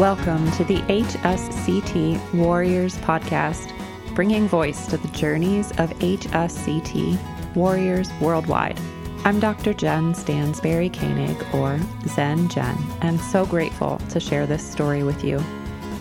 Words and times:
Welcome 0.00 0.50
to 0.52 0.64
the 0.64 0.78
HSCT 0.84 2.32
Warriors 2.32 2.96
podcast, 3.00 3.70
bringing 4.14 4.48
voice 4.48 4.86
to 4.86 4.96
the 4.96 5.08
journeys 5.08 5.72
of 5.72 5.90
HSCT 5.98 7.54
warriors 7.54 8.08
worldwide. 8.18 8.80
I'm 9.26 9.40
Dr. 9.40 9.74
Jen 9.74 10.14
Stansberry 10.14 10.90
Koenig, 10.90 11.36
or 11.54 11.78
Zen 12.08 12.48
Jen, 12.48 12.78
and 13.02 13.20
so 13.20 13.44
grateful 13.44 13.98
to 14.08 14.18
share 14.18 14.46
this 14.46 14.66
story 14.66 15.02
with 15.02 15.22
you. 15.22 15.38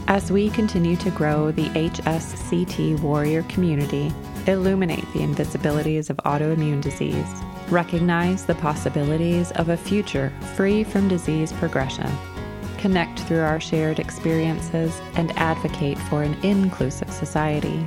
As 0.07 0.31
we 0.31 0.49
continue 0.49 0.95
to 0.95 1.11
grow 1.11 1.51
the 1.51 1.67
HSCT 1.71 3.01
warrior 3.01 3.43
community, 3.49 4.13
illuminate 4.47 5.11
the 5.11 5.19
invisibilities 5.19 6.09
of 6.09 6.15
autoimmune 6.23 6.79
disease, 6.79 7.27
recognize 7.67 8.45
the 8.45 8.55
possibilities 8.55 9.51
of 9.51 9.67
a 9.67 9.75
future 9.75 10.31
free 10.55 10.85
from 10.85 11.09
disease 11.09 11.51
progression, 11.51 12.09
connect 12.79 13.19
through 13.19 13.41
our 13.41 13.59
shared 13.59 13.99
experiences, 13.99 14.99
and 15.15 15.31
advocate 15.37 15.97
for 15.97 16.23
an 16.23 16.33
inclusive 16.43 17.11
society. 17.11 17.85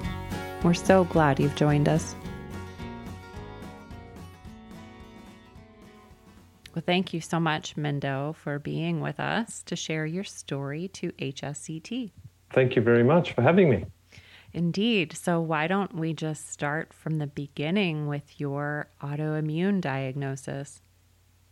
We're 0.63 0.75
so 0.75 1.05
glad 1.05 1.41
you've 1.41 1.57
joined 1.57 1.89
us. 1.89 2.15
Well, 6.75 6.83
thank 6.87 7.13
you 7.13 7.21
so 7.21 7.39
much, 7.39 7.77
Mendo, 7.77 8.35
for 8.35 8.59
being 8.59 9.01
with 9.01 9.21
us 9.21 9.63
to 9.65 9.77
share 9.77 10.07
your 10.07 10.25
story 10.25 10.89
to 10.89 11.13
HSCT. 11.13 12.13
Thank 12.51 12.77
you 12.77 12.83
very 12.83 13.05
much 13.05 13.33
for 13.33 13.43
having 13.43 13.69
me. 13.69 13.85
Indeed. 14.55 15.15
So, 15.17 15.41
why 15.41 15.67
don't 15.67 15.95
we 15.95 16.13
just 16.13 16.51
start 16.51 16.93
from 16.93 17.19
the 17.19 17.27
beginning 17.27 18.07
with 18.07 18.39
your 18.41 18.89
autoimmune 19.03 19.81
diagnosis? 19.81 20.81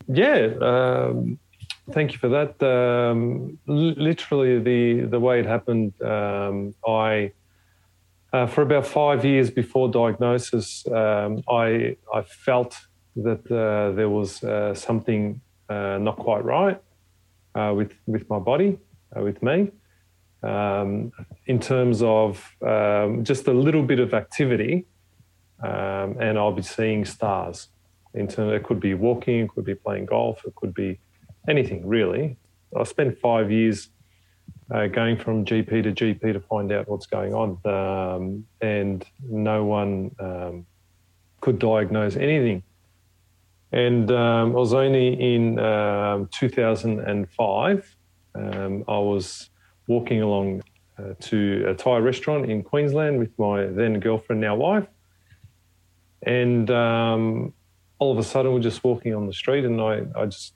Yeah, 0.07 0.49
um, 0.61 1.39
thank 1.93 2.13
you 2.13 2.19
for 2.19 2.29
that. 2.29 2.63
Um, 2.63 3.59
literally, 3.67 4.59
the 4.59 5.07
the 5.07 5.21
way 5.21 5.41
it 5.41 5.47
happened, 5.47 6.01
um, 6.03 6.75
I 6.87 7.33
uh, 8.33 8.47
for 8.47 8.63
about 8.63 8.87
five 8.87 9.25
years 9.25 9.51
before 9.51 9.89
diagnosis, 9.89 10.87
um, 10.89 11.43
I 11.49 11.97
I 12.15 12.23
felt 12.23 12.77
that 13.17 13.51
uh, 13.51 13.95
there 13.97 14.09
was 14.09 14.43
uh, 14.45 14.75
something 14.75 15.41
uh, 15.69 15.99
not 15.99 16.17
quite 16.17 16.45
right 16.45 16.81
uh, 17.55 17.73
with 17.77 17.93
with 18.07 18.29
my 18.31 18.39
body, 18.39 18.79
uh, 19.17 19.23
with 19.23 19.43
me, 19.43 19.71
um, 20.43 21.13
in 21.47 21.59
terms 21.59 22.03
of 22.03 22.57
um, 22.63 23.25
just 23.25 23.49
a 23.49 23.53
little 23.53 23.83
bit 23.83 23.99
of 23.99 24.15
activity, 24.15 24.87
um, 25.63 26.17
and 26.21 26.39
I'll 26.39 26.53
be 26.53 26.63
seeing 26.63 27.05
stars. 27.05 27.69
In 28.15 28.27
terms, 28.27 28.53
it 28.53 28.65
could 28.65 28.81
be 28.81 28.95
walking, 28.95 29.41
it 29.45 29.51
could 29.51 29.65
be 29.65 29.75
playing 29.75 30.07
golf, 30.07 30.45
it 30.45 30.55
could 30.57 30.75
be 30.75 30.99
anything 31.49 31.87
really. 31.87 32.37
I 32.77 32.85
spent 32.85 33.19
five 33.19 33.51
years 33.51 33.89
uh, 34.71 34.87
going 34.87 35.17
from 35.17 35.45
GP 35.45 35.83
to 35.83 35.93
GP 35.93 36.33
to 36.33 36.41
find 36.41 36.73
out 36.73 36.89
what's 36.89 37.07
going 37.07 37.35
on, 37.35 37.59
um, 37.65 38.47
and 38.61 39.05
no 39.29 39.65
one 39.65 40.15
um, 40.21 40.67
could 41.41 41.59
diagnose 41.59 42.15
anything. 42.17 42.63
And 43.73 44.11
um, 44.11 44.51
I 44.51 44.59
was 44.59 44.75
only 44.75 45.35
in 45.35 45.57
2005. 45.57 47.97
Um, 48.35 48.85
I 48.87 48.99
was 48.99 49.49
walking 49.87 50.23
along 50.23 50.63
uh, 50.99 51.15
to 51.19 51.65
a 51.69 51.75
Thai 51.75 51.99
restaurant 51.99 52.51
in 52.51 52.63
Queensland 52.63 53.19
with 53.19 53.37
my 53.39 53.67
then 53.67 54.01
girlfriend, 54.01 54.41
now 54.41 54.55
wife. 54.55 54.87
And 56.23 56.71
um, 56.71 57.53
all 57.99 58.13
of 58.13 58.19
a 58.19 58.23
sudden, 58.23 58.53
we're 58.53 58.61
just 58.61 58.85
walking 58.85 59.15
on 59.15 59.27
the 59.27 59.33
street, 59.33 59.65
and 59.65 59.81
I, 59.81 60.03
I 60.17 60.27
just 60.27 60.55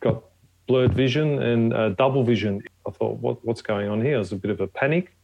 got 0.00 0.22
blurred 0.66 0.94
vision 0.94 1.42
and 1.42 1.72
uh, 1.72 1.90
double 1.90 2.24
vision. 2.24 2.62
I 2.86 2.90
thought, 2.90 3.18
what, 3.18 3.44
what's 3.44 3.62
going 3.62 3.88
on 3.88 4.00
here? 4.00 4.16
It 4.16 4.18
was 4.18 4.32
a 4.32 4.36
bit 4.36 4.50
of 4.50 4.60
a 4.60 4.66
panic. 4.66 5.14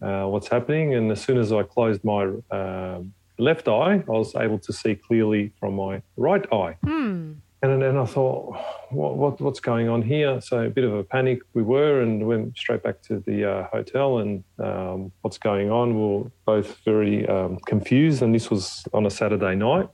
Uh, 0.00 0.26
what's 0.26 0.48
happening? 0.48 0.94
And 0.94 1.10
as 1.10 1.20
soon 1.20 1.38
as 1.38 1.52
I 1.52 1.62
closed 1.64 2.04
my 2.04 2.32
uh, 2.50 3.00
left 3.38 3.68
eye, 3.68 4.04
I 4.06 4.10
was 4.10 4.34
able 4.36 4.58
to 4.60 4.72
see 4.72 4.94
clearly 4.94 5.52
from 5.58 5.74
my 5.74 6.02
right 6.16 6.46
eye. 6.52 6.76
Hmm. 6.84 7.32
And 7.60 7.82
then 7.82 7.96
I 7.96 8.04
thought, 8.04 8.56
what, 8.90 9.16
what, 9.16 9.40
what's 9.40 9.58
going 9.58 9.88
on 9.88 10.02
here? 10.02 10.40
So 10.40 10.60
a 10.60 10.70
bit 10.70 10.84
of 10.84 10.94
a 10.94 11.02
panic 11.02 11.40
we 11.54 11.62
were, 11.62 12.02
and 12.02 12.24
went 12.24 12.56
straight 12.56 12.84
back 12.84 13.02
to 13.02 13.18
the 13.26 13.50
uh, 13.50 13.66
hotel. 13.72 14.18
And 14.18 14.44
um, 14.60 15.10
what's 15.22 15.38
going 15.38 15.68
on? 15.68 15.94
We 15.94 16.00
were 16.00 16.30
both 16.46 16.76
very 16.84 17.26
um, 17.26 17.58
confused, 17.66 18.22
and 18.22 18.32
this 18.32 18.48
was 18.48 18.86
on 18.94 19.06
a 19.06 19.10
Saturday 19.10 19.56
night. 19.56 19.88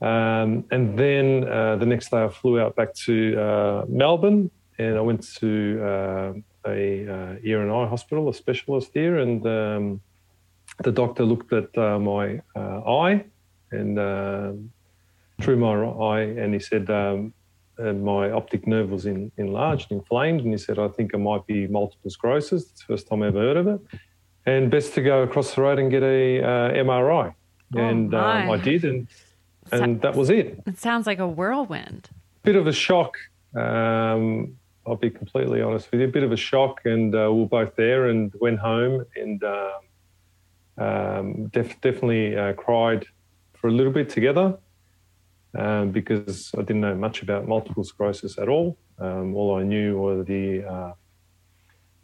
Um, 0.00 0.64
and 0.70 0.98
then 0.98 1.48
uh, 1.48 1.76
the 1.76 1.86
next 1.86 2.10
day, 2.10 2.24
I 2.24 2.28
flew 2.28 2.60
out 2.60 2.76
back 2.76 2.94
to 3.06 3.40
uh, 3.40 3.84
Melbourne, 3.88 4.50
and 4.78 4.96
I 4.96 5.00
went 5.00 5.22
to 5.36 5.80
uh, 5.82 6.32
a 6.70 7.08
uh, 7.08 7.36
ear 7.42 7.62
and 7.62 7.70
eye 7.70 7.86
hospital, 7.86 8.28
a 8.28 8.34
specialist 8.34 8.92
there, 8.92 9.18
and 9.18 9.46
um, 9.46 10.00
the 10.82 10.92
doctor 10.92 11.24
looked 11.24 11.52
at 11.52 11.76
uh, 11.78 11.98
my 11.98 12.40
eye 12.56 13.24
and 13.70 14.70
through 15.40 15.56
my 15.56 15.74
eye, 15.74 16.22
and 16.22 16.54
he 16.54 16.60
said 16.60 16.90
um, 16.90 17.32
my 17.78 18.30
optic 18.30 18.66
nerve 18.66 18.90
was 18.90 19.06
in, 19.06 19.32
enlarged, 19.36 19.90
inflamed, 19.90 20.40
and 20.42 20.52
he 20.52 20.58
said 20.58 20.78
I 20.78 20.88
think 20.88 21.14
it 21.14 21.18
might 21.18 21.46
be 21.46 21.66
multiple 21.66 22.10
sclerosis. 22.10 22.62
It's 22.64 22.80
the 22.80 22.94
first 22.94 23.08
time 23.08 23.22
I 23.22 23.28
ever 23.28 23.38
heard 23.38 23.56
of 23.56 23.66
it, 23.68 23.80
and 24.46 24.70
best 24.70 24.94
to 24.94 25.02
go 25.02 25.22
across 25.22 25.54
the 25.54 25.62
road 25.62 25.78
and 25.78 25.90
get 25.90 26.02
a 26.02 26.42
uh, 26.42 26.72
MRI. 26.72 27.34
Oh 27.76 27.78
and 27.78 28.14
um, 28.14 28.50
I 28.50 28.56
did, 28.56 28.84
and 28.84 29.08
and 29.72 30.00
that 30.02 30.14
was 30.14 30.30
it. 30.30 30.62
It 30.66 30.78
sounds 30.78 31.06
like 31.06 31.18
a 31.18 31.28
whirlwind. 31.28 32.10
Bit 32.42 32.56
of 32.56 32.66
a 32.66 32.72
shock. 32.72 33.16
Um, 33.56 34.56
I'll 34.86 34.96
be 34.96 35.10
completely 35.10 35.62
honest 35.62 35.90
with 35.90 36.00
you. 36.00 36.08
A 36.08 36.10
bit 36.10 36.22
of 36.22 36.32
a 36.32 36.36
shock, 36.36 36.80
and 36.84 37.14
uh, 37.14 37.30
we 37.32 37.40
were 37.40 37.46
both 37.46 37.76
there 37.76 38.08
and 38.08 38.32
went 38.40 38.58
home 38.58 39.04
and 39.16 39.42
um, 39.44 39.72
um, 40.76 41.46
def- 41.46 41.80
definitely 41.80 42.36
uh, 42.36 42.52
cried 42.54 43.06
for 43.54 43.68
a 43.68 43.72
little 43.72 43.92
bit 43.92 44.10
together 44.10 44.58
um, 45.56 45.90
because 45.90 46.50
I 46.54 46.62
didn't 46.62 46.80
know 46.80 46.94
much 46.94 47.22
about 47.22 47.48
multiple 47.48 47.84
sclerosis 47.84 48.38
at 48.38 48.48
all. 48.48 48.76
Um, 48.98 49.34
all 49.34 49.56
I 49.58 49.62
knew 49.62 49.98
were 49.98 50.22
the 50.22 50.64
uh, 50.64 50.92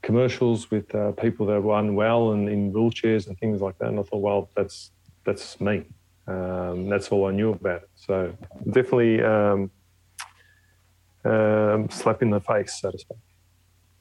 commercials 0.03 0.71
with 0.71 0.95
uh, 0.95 1.13
people 1.13 1.47
that 1.47 1.61
were 1.63 1.79
unwell 1.79 2.33
and 2.33 2.49
in 2.49 2.73
wheelchairs 2.73 3.27
and 3.27 3.39
things 3.39 3.61
like 3.61 3.79
that. 3.79 3.89
And 3.89 3.99
I 3.99 4.03
thought, 4.03 4.23
well, 4.23 4.51
that's 4.57 4.93
that's 5.25 5.61
me. 5.61 5.85
Um, 6.27 6.89
that's 6.89 7.09
all 7.09 7.27
I 7.27 7.33
knew 7.33 7.51
about 7.51 7.83
it. 7.83 7.91
So 7.97 8.37
definitely 8.67 9.23
um, 9.23 9.71
um, 11.25 11.91
slap 11.91 12.23
in 12.23 12.31
the 12.31 12.41
face, 12.41 12.81
so 12.81 12.91
to 12.91 12.99
speak. 12.99 13.19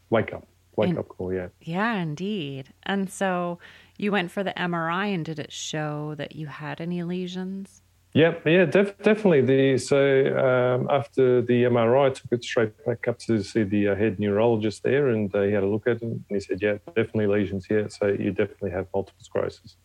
Wake 0.10 0.34
up, 0.34 0.48
wake 0.76 0.90
and, 0.90 1.00
up 1.00 1.08
call, 1.08 1.34
yeah. 1.34 1.48
Yeah, 1.62 1.96
indeed. 1.96 2.74
And 2.84 3.12
so 3.12 3.60
you 3.98 4.12
went 4.12 4.32
for 4.32 4.44
the 4.44 4.54
MRI, 4.54 5.14
and 5.14 5.24
did 5.24 5.40
it 5.40 5.52
show 5.52 6.16
that 6.16 6.36
you 6.36 6.48
had 6.48 6.82
any 6.82 7.04
lesions? 7.04 7.82
Yeah, 8.14 8.34
yeah, 8.44 8.66
def- 8.66 8.98
definitely. 9.04 9.42
The 9.42 9.78
so 9.78 9.98
um, 10.36 10.88
after 10.90 11.44
the 11.44 11.64
MRI, 11.66 12.08
I 12.08 12.10
took 12.10 12.32
it 12.32 12.44
straight 12.44 12.74
back 12.84 13.08
up 13.08 13.20
to 13.20 13.44
see 13.44 13.62
the 13.62 13.90
uh, 13.90 13.96
head 13.96 14.20
neurologist 14.20 14.82
there, 14.82 15.10
and 15.10 15.34
uh, 15.36 15.44
he 15.44 15.52
had 15.52 15.62
a 15.62 15.68
look 15.68 15.86
at 15.86 15.98
it, 15.98 16.02
and 16.02 16.24
he 16.28 16.40
said, 16.40 16.60
"Yeah, 16.60 16.78
definitely 16.88 17.28
lesions 17.28 17.68
here. 17.68 17.88
So 17.90 18.08
you 18.08 18.32
definitely 18.32 18.72
have 18.72 18.88
multiple 18.96 19.22
sclerosis." 19.22 19.76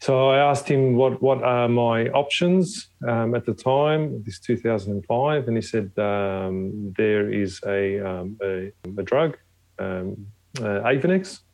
So 0.00 0.30
I 0.30 0.38
asked 0.38 0.68
him 0.68 0.94
what 0.94 1.22
what 1.22 1.42
are 1.42 1.68
my 1.68 2.08
options 2.08 2.88
um, 3.08 3.34
at 3.34 3.46
the 3.46 3.54
time. 3.54 4.22
This 4.24 4.38
2005, 4.40 5.48
and 5.48 5.56
he 5.56 5.62
said 5.62 5.90
um, 5.98 6.92
there 6.96 7.30
is 7.30 7.60
a, 7.66 8.00
um, 8.00 8.36
a, 8.42 8.72
a 8.98 9.02
drug, 9.02 9.38
um, 9.78 10.26
uh, 10.62 10.80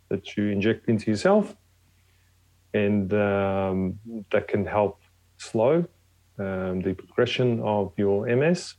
that 0.08 0.36
you 0.36 0.48
inject 0.48 0.88
into 0.88 1.10
yourself, 1.10 1.54
and 2.74 3.12
um, 3.14 3.98
that 4.30 4.48
can 4.48 4.66
help 4.66 5.00
slow 5.38 5.84
um, 6.38 6.80
the 6.80 6.94
progression 6.94 7.60
of 7.60 7.92
your 7.96 8.26
MS. 8.26 8.74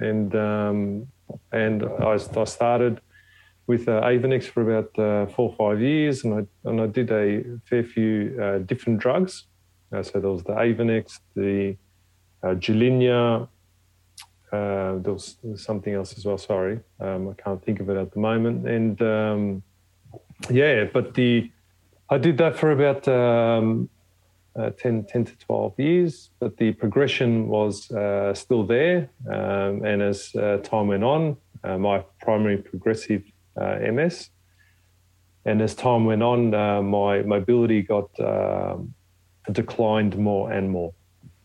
And 0.00 0.34
um, 0.34 1.06
and 1.52 1.84
I, 1.84 2.18
I, 2.36 2.44
started 2.44 3.00
with 3.66 3.88
uh, 3.88 4.00
Avonex 4.02 4.44
for 4.44 4.62
about 4.62 4.98
uh, 4.98 5.26
four 5.32 5.50
or 5.50 5.56
five 5.56 5.80
years, 5.80 6.24
and 6.24 6.34
I 6.34 6.68
and 6.68 6.80
I 6.80 6.86
did 6.86 7.10
a 7.10 7.42
fair 7.64 7.84
few 7.84 8.38
uh, 8.40 8.58
different 8.58 9.00
drugs. 9.00 9.44
Uh, 9.92 10.02
so 10.02 10.20
there 10.20 10.30
was 10.30 10.44
the 10.44 10.52
Avonex, 10.52 11.20
the 11.34 11.76
uh, 12.42 12.54
Gilenya. 12.54 13.48
Uh, 14.52 14.98
there 14.98 15.12
was 15.12 15.36
something 15.56 15.94
else 15.94 16.16
as 16.16 16.24
well. 16.24 16.38
Sorry, 16.38 16.80
um, 17.00 17.28
I 17.28 17.42
can't 17.42 17.64
think 17.64 17.80
of 17.80 17.88
it 17.90 17.96
at 17.96 18.12
the 18.12 18.20
moment. 18.20 18.68
And 18.68 19.00
um, 19.02 19.62
yeah, 20.50 20.84
but 20.84 21.14
the 21.14 21.50
I 22.10 22.18
did 22.18 22.38
that 22.38 22.56
for 22.56 22.70
about 22.70 23.08
um, 23.08 23.88
uh, 24.56 24.70
10, 24.70 25.04
10 25.04 25.24
to 25.24 25.36
12 25.38 25.78
years, 25.78 26.30
but 26.38 26.56
the 26.58 26.72
progression 26.72 27.48
was 27.48 27.90
uh, 27.90 28.34
still 28.34 28.64
there. 28.64 29.08
Um, 29.28 29.84
and 29.84 30.02
as 30.02 30.34
uh, 30.34 30.58
time 30.62 30.88
went 30.88 31.02
on, 31.02 31.36
uh, 31.64 31.78
my 31.78 32.04
primary 32.20 32.58
progressive 32.58 33.22
MS, 33.56 34.30
and 35.44 35.60
as 35.60 35.74
time 35.74 36.04
went 36.04 36.22
on, 36.22 36.54
uh, 36.54 36.82
my 36.82 37.22
mobility 37.22 37.82
got 37.82 38.08
um, 38.20 38.94
declined 39.52 40.16
more 40.16 40.50
and 40.50 40.70
more. 40.70 40.92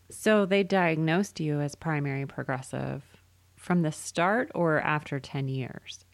So 0.09 0.45
they 0.45 0.63
diagnosed 0.63 1.39
you 1.39 1.59
as 1.61 1.75
primary 1.75 2.25
progressive 2.25 3.03
from 3.55 3.81
the 3.81 3.91
start 3.91 4.49
or 4.55 4.79
after 4.79 5.19
10 5.19 5.49
years? 5.49 6.05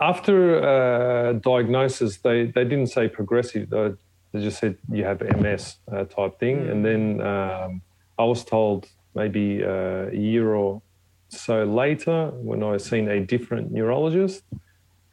after 0.00 0.62
uh, 0.62 1.32
diagnosis, 1.34 2.18
they, 2.18 2.46
they 2.46 2.64
didn't 2.64 2.88
say 2.88 3.08
progressive. 3.08 3.70
They, 3.70 3.90
they 4.32 4.40
just 4.40 4.58
said 4.58 4.76
you 4.90 5.04
have 5.04 5.20
MS 5.20 5.76
uh, 5.90 6.04
type 6.04 6.38
thing. 6.38 6.58
Mm. 6.58 6.70
And 6.70 6.84
then 6.84 7.20
um, 7.26 7.82
I 8.18 8.24
was 8.24 8.44
told 8.44 8.86
maybe 9.14 9.64
uh, 9.64 10.08
a 10.12 10.16
year 10.16 10.54
or 10.54 10.82
so 11.28 11.64
later, 11.64 12.30
when 12.34 12.62
I 12.62 12.76
seen 12.78 13.08
a 13.08 13.20
different 13.20 13.70
neurologist, 13.70 14.44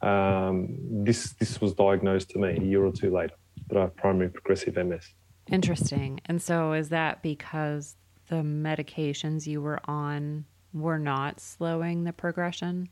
um, 0.02 0.76
this 1.04 1.32
this 1.34 1.60
was 1.60 1.72
diagnosed 1.74 2.30
to 2.30 2.38
me 2.38 2.56
a 2.56 2.62
year 2.62 2.84
or 2.84 2.92
two 2.92 3.10
later 3.10 3.34
that 3.68 3.78
I 3.78 3.82
have 3.82 3.96
primary 3.96 4.28
progressive 4.28 4.76
MS. 4.76 5.14
Interesting. 5.50 6.20
And 6.26 6.40
so, 6.42 6.72
is 6.72 6.88
that 6.90 7.22
because 7.22 7.96
the 8.28 8.36
medications 8.36 9.46
you 9.46 9.60
were 9.62 9.80
on 9.84 10.44
were 10.72 10.98
not 10.98 11.40
slowing 11.40 12.04
the 12.04 12.12
progression? 12.12 12.88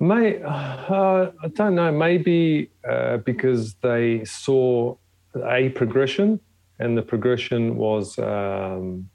May 0.00 0.42
uh, 0.42 1.30
I 1.42 1.48
don't 1.54 1.74
know. 1.74 1.90
Maybe 1.90 2.70
uh, 2.88 3.18
because 3.18 3.74
they 3.74 4.24
saw 4.24 4.96
a 5.44 5.70
progression, 5.70 6.40
and 6.78 6.96
the 6.96 7.02
progression 7.02 7.76
was 7.76 8.18
um, 8.18 9.08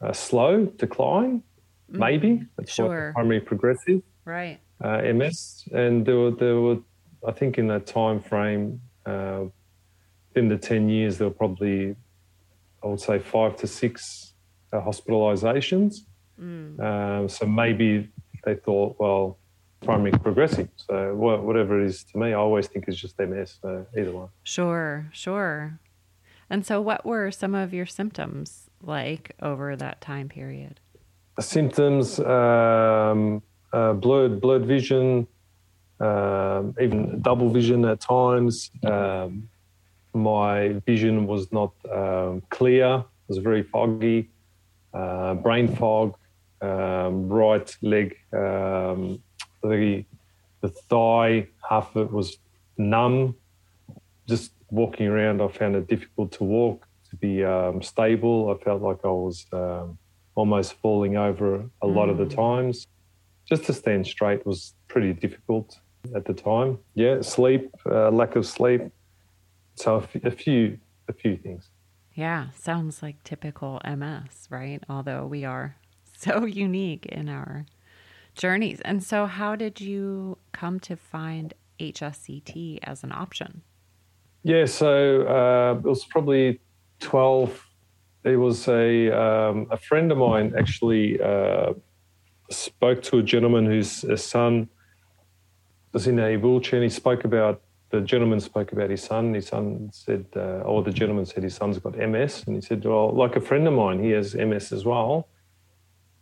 a 0.00 0.12
slow 0.12 0.66
decline. 0.66 1.42
Mm-hmm. 1.90 1.98
Maybe 1.98 2.42
that's 2.56 2.72
sure. 2.72 3.12
primary 3.14 3.40
progressive, 3.40 4.02
right? 4.24 4.60
Uh, 4.82 5.12
MS, 5.12 5.68
and 5.72 6.04
there 6.04 6.16
were 6.16 6.30
there 6.32 6.60
were, 6.60 6.78
I 7.26 7.32
think, 7.32 7.58
in 7.58 7.68
that 7.68 7.86
time 7.86 8.20
frame, 8.20 8.80
uh, 9.06 9.44
in 10.34 10.48
the 10.48 10.58
ten 10.58 10.88
years, 10.88 11.18
there 11.18 11.28
were 11.28 11.34
probably, 11.34 11.94
I 12.82 12.86
would 12.86 13.00
say, 13.00 13.18
five 13.18 13.56
to 13.58 13.66
six 13.66 14.34
uh, 14.72 14.80
hospitalizations. 14.80 15.98
Mm. 16.40 16.80
Um, 16.80 17.28
so 17.28 17.46
maybe 17.46 18.08
they 18.44 18.56
thought, 18.56 18.96
well, 18.98 19.38
primary 19.84 20.12
progressive. 20.12 20.68
So 20.76 21.14
whatever 21.14 21.80
it 21.80 21.86
is 21.86 22.04
to 22.04 22.18
me, 22.18 22.28
I 22.28 22.34
always 22.34 22.66
think 22.66 22.86
it's 22.88 22.98
just 22.98 23.18
MS. 23.18 23.58
So 23.60 23.86
either 23.96 24.12
one. 24.12 24.28
Sure, 24.42 25.08
sure. 25.12 25.78
And 26.50 26.66
so, 26.66 26.80
what 26.80 27.06
were 27.06 27.30
some 27.30 27.54
of 27.54 27.72
your 27.72 27.86
symptoms 27.86 28.68
like 28.82 29.34
over 29.40 29.74
that 29.76 30.00
time 30.00 30.28
period? 30.28 30.80
Symptoms: 31.40 32.20
um, 32.20 33.42
uh, 33.72 33.92
blurred, 33.94 34.40
blurred 34.40 34.66
vision, 34.66 35.26
um, 36.00 36.74
even 36.80 37.20
double 37.20 37.50
vision 37.50 37.84
at 37.84 38.00
times. 38.00 38.70
Um, 38.84 39.48
my 40.14 40.74
vision 40.86 41.26
was 41.26 41.50
not 41.52 41.72
um, 41.90 42.42
clear; 42.50 42.96
it 42.96 43.28
was 43.28 43.38
very 43.38 43.62
foggy. 43.62 44.30
Uh, 44.92 45.34
brain 45.34 45.74
fog, 45.74 46.14
um, 46.60 47.28
right 47.28 47.74
leg 47.80 48.14
um, 48.32 49.22
the 49.62 50.04
the 50.60 50.68
thigh, 50.68 51.46
half 51.68 51.94
of 51.96 52.06
it 52.06 52.12
was 52.12 52.38
numb. 52.78 53.34
Just 54.28 54.52
walking 54.70 55.06
around, 55.06 55.42
I 55.42 55.48
found 55.48 55.76
it 55.76 55.88
difficult 55.88 56.32
to 56.32 56.44
walk, 56.44 56.86
to 57.10 57.16
be 57.16 57.44
um, 57.44 57.82
stable. 57.82 58.54
I 58.54 58.62
felt 58.62 58.80
like 58.82 58.98
I 59.04 59.08
was 59.08 59.46
um, 59.52 59.98
almost 60.34 60.74
falling 60.74 61.16
over 61.16 61.68
a 61.82 61.86
lot 61.86 62.08
mm. 62.08 62.12
of 62.12 62.18
the 62.18 62.26
mm. 62.26 62.36
times. 62.36 62.86
Just 63.52 63.64
to 63.64 63.74
stand 63.74 64.06
straight 64.06 64.46
was 64.46 64.72
pretty 64.88 65.12
difficult 65.12 65.78
at 66.16 66.24
the 66.24 66.32
time. 66.32 66.78
Yeah, 66.94 67.20
sleep, 67.20 67.70
uh, 67.84 68.10
lack 68.10 68.34
of 68.34 68.46
sleep. 68.46 68.80
So 69.74 69.96
a, 69.96 69.98
f- 69.98 70.24
a 70.24 70.30
few, 70.30 70.78
a 71.06 71.12
few 71.12 71.36
things. 71.36 71.68
Yeah, 72.14 72.46
sounds 72.58 73.02
like 73.02 73.22
typical 73.24 73.78
MS, 73.84 74.46
right? 74.48 74.82
Although 74.88 75.26
we 75.26 75.44
are 75.44 75.76
so 76.16 76.46
unique 76.46 77.04
in 77.04 77.28
our 77.28 77.66
journeys. 78.34 78.80
And 78.86 79.04
so, 79.04 79.26
how 79.26 79.54
did 79.54 79.82
you 79.82 80.38
come 80.52 80.80
to 80.88 80.96
find 80.96 81.52
HSCT 81.78 82.78
as 82.84 83.04
an 83.04 83.12
option? 83.12 83.60
Yeah, 84.44 84.64
so 84.64 85.26
uh, 85.26 85.78
it 85.78 85.84
was 85.86 86.06
probably 86.06 86.58
12. 87.00 87.66
It 88.24 88.36
was 88.36 88.66
a, 88.66 89.10
um, 89.10 89.66
a 89.70 89.76
friend 89.76 90.10
of 90.10 90.16
mine 90.16 90.54
actually 90.56 91.20
uh, 91.20 91.74
spoke 92.52 93.02
to 93.04 93.18
a 93.18 93.22
gentleman 93.22 93.66
whose 93.66 94.04
son 94.22 94.68
was 95.92 96.06
in 96.06 96.18
a 96.18 96.36
wheelchair 96.36 96.80
and 96.80 96.90
he 96.90 96.94
spoke 96.94 97.24
about 97.24 97.62
the 97.92 98.00
gentleman 98.00 98.40
spoke 98.40 98.72
about 98.72 98.88
his 98.88 99.02
son. 99.02 99.34
His 99.34 99.48
son 99.48 99.90
said, 99.92 100.24
uh, 100.34 100.64
or 100.64 100.82
the 100.82 100.90
gentleman 100.90 101.26
said 101.26 101.42
his 101.42 101.54
son's 101.54 101.78
got 101.78 101.94
MS. 101.96 102.44
And 102.46 102.56
he 102.56 102.62
said, 102.62 102.82
well, 102.84 103.14
like 103.14 103.36
a 103.36 103.40
friend 103.40 103.68
of 103.68 103.74
mine, 103.74 104.02
he 104.02 104.10
has 104.10 104.34
MS 104.34 104.72
as 104.72 104.86
well. 104.86 105.28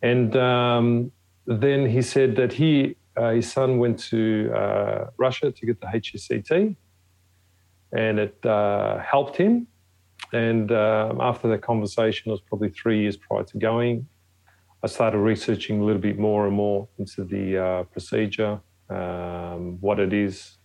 And 0.02 0.34
um, 0.36 1.12
then 1.46 1.88
he 1.88 2.02
said 2.02 2.34
that 2.36 2.52
he, 2.52 2.96
uh, 3.16 3.30
his 3.30 3.50
son 3.50 3.78
went 3.78 4.00
to 4.10 4.52
uh, 4.52 5.10
Russia 5.16 5.52
to 5.52 5.66
get 5.66 5.80
the 5.80 5.86
HSCT, 5.86 6.74
and 7.92 8.18
it 8.18 8.44
uh, 8.44 8.98
helped 8.98 9.36
him. 9.36 9.68
And 10.32 10.72
um, 10.72 11.20
after 11.20 11.48
that 11.48 11.62
conversation, 11.62 12.30
it 12.30 12.32
was 12.32 12.40
probably 12.40 12.70
three 12.70 13.02
years 13.02 13.16
prior 13.16 13.44
to 13.44 13.58
going. 13.58 14.08
I 14.82 14.86
started 14.86 15.18
researching 15.18 15.80
a 15.80 15.84
little 15.84 16.00
bit 16.00 16.18
more 16.18 16.46
and 16.46 16.56
more 16.56 16.88
into 16.98 17.24
the 17.24 17.58
uh, 17.58 17.82
procedure, 17.84 18.60
um, 18.88 19.78
what 19.80 20.00
it 20.00 20.12
is, 20.12 20.56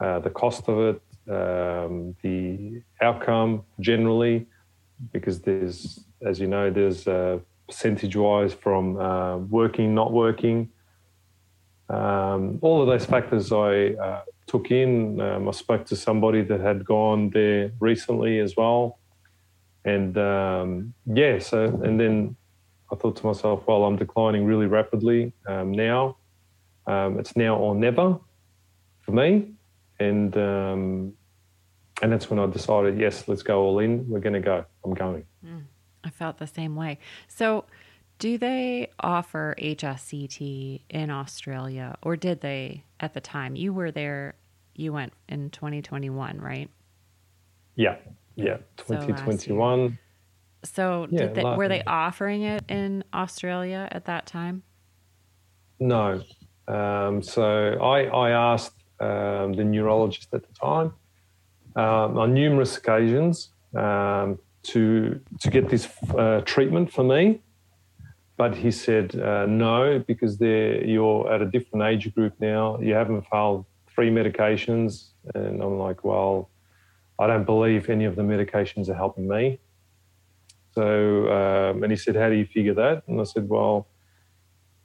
uh, 0.00 0.18
the 0.18 0.30
cost 0.30 0.68
of 0.68 0.78
it, 0.78 1.02
um, 1.30 2.14
the 2.22 2.82
outcome 3.00 3.64
generally, 3.80 4.46
because 5.12 5.40
there's, 5.40 6.04
as 6.22 6.38
you 6.38 6.46
know, 6.46 6.70
there's 6.70 7.06
percentage 7.66 8.16
wise 8.16 8.52
from 8.52 8.98
uh, 8.98 9.38
working, 9.38 9.94
not 9.94 10.12
working. 10.12 10.70
Um, 11.88 12.58
all 12.62 12.80
of 12.82 12.88
those 12.88 13.06
factors 13.06 13.52
I 13.52 13.88
uh, 13.94 14.22
took 14.46 14.70
in. 14.70 15.20
Um, 15.20 15.48
I 15.48 15.52
spoke 15.52 15.86
to 15.86 15.96
somebody 15.96 16.42
that 16.42 16.60
had 16.60 16.84
gone 16.84 17.30
there 17.30 17.72
recently 17.80 18.38
as 18.40 18.56
well. 18.56 18.98
And 19.84 20.18
um, 20.18 20.94
yeah, 21.06 21.38
so, 21.38 21.64
and 21.64 21.98
then 21.98 22.36
I 22.92 22.96
thought 22.96 23.16
to 23.16 23.26
myself, 23.26 23.66
well, 23.66 23.84
I'm 23.84 23.96
declining 23.96 24.44
really 24.44 24.66
rapidly 24.66 25.32
um, 25.46 25.72
now. 25.72 26.16
Um, 26.86 27.18
it's 27.18 27.36
now 27.36 27.56
or 27.56 27.74
never 27.74 28.18
for 29.00 29.12
me. 29.12 29.50
And, 29.98 30.36
um, 30.36 31.12
and 32.02 32.12
that's 32.12 32.30
when 32.30 32.38
I 32.38 32.46
decided, 32.46 32.98
yes, 32.98 33.26
let's 33.26 33.42
go 33.42 33.60
all 33.62 33.78
in. 33.80 34.08
We're 34.08 34.20
going 34.20 34.34
to 34.34 34.40
go. 34.40 34.64
I'm 34.84 34.94
going. 34.94 35.24
Mm. 35.44 35.64
I 36.04 36.10
felt 36.10 36.38
the 36.38 36.46
same 36.46 36.76
way. 36.76 36.98
So, 37.26 37.64
do 38.18 38.38
they 38.38 38.90
offer 39.00 39.54
HSCT 39.58 40.82
in 40.88 41.10
Australia, 41.10 41.96
or 42.02 42.16
did 42.16 42.40
they 42.40 42.84
at 43.00 43.12
the 43.12 43.20
time? 43.20 43.56
You 43.56 43.74
were 43.74 43.90
there, 43.90 44.36
you 44.74 44.92
went 44.92 45.12
in 45.28 45.50
2021, 45.50 46.40
right? 46.40 46.70
Yeah, 47.74 47.96
yeah, 48.36 48.58
2021. 48.78 49.88
So, 49.88 49.94
so 50.68 51.06
yeah, 51.10 51.26
they, 51.26 51.44
were 51.44 51.68
they 51.68 51.82
offering 51.86 52.42
it 52.42 52.64
in 52.68 53.04
Australia 53.12 53.88
at 53.90 54.04
that 54.06 54.26
time? 54.26 54.62
No. 55.78 56.22
Um, 56.68 57.22
so 57.22 57.78
I, 57.80 58.04
I 58.04 58.30
asked 58.30 58.74
um, 59.00 59.52
the 59.52 59.64
neurologist 59.64 60.28
at 60.32 60.42
the 60.42 60.52
time 60.54 60.92
um, 61.76 62.18
on 62.18 62.34
numerous 62.34 62.76
occasions 62.76 63.50
um, 63.74 64.38
to 64.64 65.20
to 65.40 65.50
get 65.50 65.68
this 65.68 65.88
uh, 66.16 66.40
treatment 66.44 66.92
for 66.92 67.04
me, 67.04 67.40
but 68.36 68.54
he 68.54 68.70
said 68.70 69.14
uh, 69.20 69.46
no 69.46 70.02
because 70.06 70.40
you're 70.40 71.32
at 71.32 71.40
a 71.42 71.46
different 71.46 71.84
age 71.84 72.12
group 72.14 72.34
now. 72.40 72.78
You 72.80 72.94
haven't 72.94 73.26
failed 73.30 73.64
three 73.94 74.10
medications, 74.10 75.08
and 75.34 75.62
I'm 75.62 75.78
like, 75.78 76.04
well, 76.04 76.50
I 77.18 77.26
don't 77.26 77.44
believe 77.44 77.88
any 77.88 78.04
of 78.04 78.16
the 78.16 78.22
medications 78.22 78.88
are 78.88 78.94
helping 78.94 79.28
me. 79.28 79.58
So, 80.76 81.32
um, 81.32 81.82
and 81.84 81.90
he 81.90 81.96
said, 81.96 82.16
how 82.16 82.28
do 82.28 82.34
you 82.34 82.44
figure 82.44 82.74
that? 82.74 83.02
And 83.06 83.18
I 83.18 83.24
said, 83.24 83.48
well, 83.48 83.88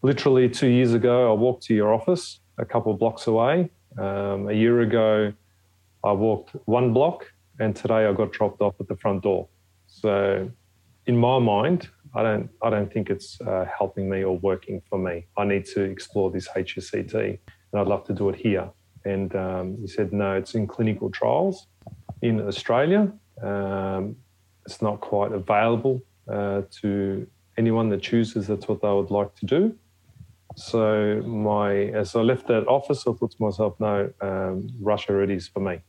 literally 0.01 0.47
two 0.47 0.69
years 0.69 0.93
ago, 0.93 1.29
I 1.29 1.33
walked 1.33 1.63
to 1.65 1.73
your 1.73 1.93
office 1.93 2.39
a 2.57 2.63
couple 2.63 2.93
of 2.93 2.97
blocks 2.99 3.27
away. 3.27 3.69
Um, 3.97 4.47
a 4.47 4.53
year 4.53 4.79
ago, 4.79 5.33
I 6.05 6.13
walked 6.13 6.51
one 6.63 6.93
block, 6.93 7.25
and 7.59 7.75
today 7.75 8.05
I 8.05 8.13
got 8.13 8.31
dropped 8.31 8.61
off 8.61 8.75
at 8.79 8.87
the 8.87 8.95
front 8.95 9.23
door. 9.23 9.49
So, 9.87 10.49
in 11.07 11.17
my 11.17 11.39
mind, 11.39 11.89
I 12.15 12.23
don't, 12.23 12.49
I 12.63 12.69
don't 12.69 12.91
think 12.91 13.09
it's 13.09 13.41
uh, 13.41 13.65
helping 13.77 14.09
me 14.09 14.23
or 14.23 14.37
working 14.37 14.81
for 14.89 14.97
me. 14.97 15.25
I 15.37 15.43
need 15.43 15.65
to 15.75 15.81
explore 15.81 16.31
this 16.31 16.47
HSCT, 16.47 17.15
and 17.15 17.81
I'd 17.81 17.87
love 17.87 18.05
to 18.05 18.13
do 18.13 18.29
it 18.29 18.37
here. 18.37 18.69
And 19.03 19.35
um, 19.35 19.77
he 19.81 19.87
said, 19.87 20.13
no, 20.13 20.35
it's 20.35 20.55
in 20.55 20.67
clinical 20.67 21.09
trials 21.09 21.67
in 22.21 22.39
Australia. 22.39 23.11
Um, 23.43 24.15
it's 24.65 24.81
not 24.81 25.01
quite 25.01 25.31
available 25.31 26.01
uh, 26.27 26.61
to 26.81 27.27
anyone 27.57 27.89
that 27.89 28.01
chooses 28.01 28.47
that's 28.47 28.67
what 28.67 28.81
they 28.81 28.87
would 28.87 29.11
like 29.11 29.35
to 29.35 29.45
do. 29.45 29.75
So 30.55 31.21
my 31.25 31.73
as 31.73 32.15
I 32.15 32.21
left 32.21 32.47
that 32.47 32.67
office, 32.67 33.05
I 33.07 33.13
thought 33.13 33.31
to 33.31 33.43
myself, 33.43 33.79
no, 33.79 34.11
um, 34.21 34.69
Russia 34.79 35.19
it 35.19 35.29
is 35.29 35.47
for 35.47 35.61
me. 35.61 35.79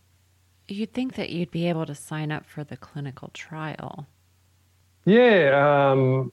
You'd 0.68 0.92
think 0.92 1.14
that 1.14 1.30
you'd 1.30 1.50
be 1.50 1.68
able 1.68 1.86
to 1.86 1.94
sign 1.94 2.30
up 2.30 2.46
for 2.46 2.62
the 2.62 2.76
clinical 2.76 3.30
trial. 3.34 4.06
Yeah, 5.04 5.90
um, 5.90 6.32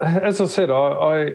as 0.00 0.40
I 0.40 0.46
said, 0.46 0.70
I, 0.70 0.74
I 0.74 1.34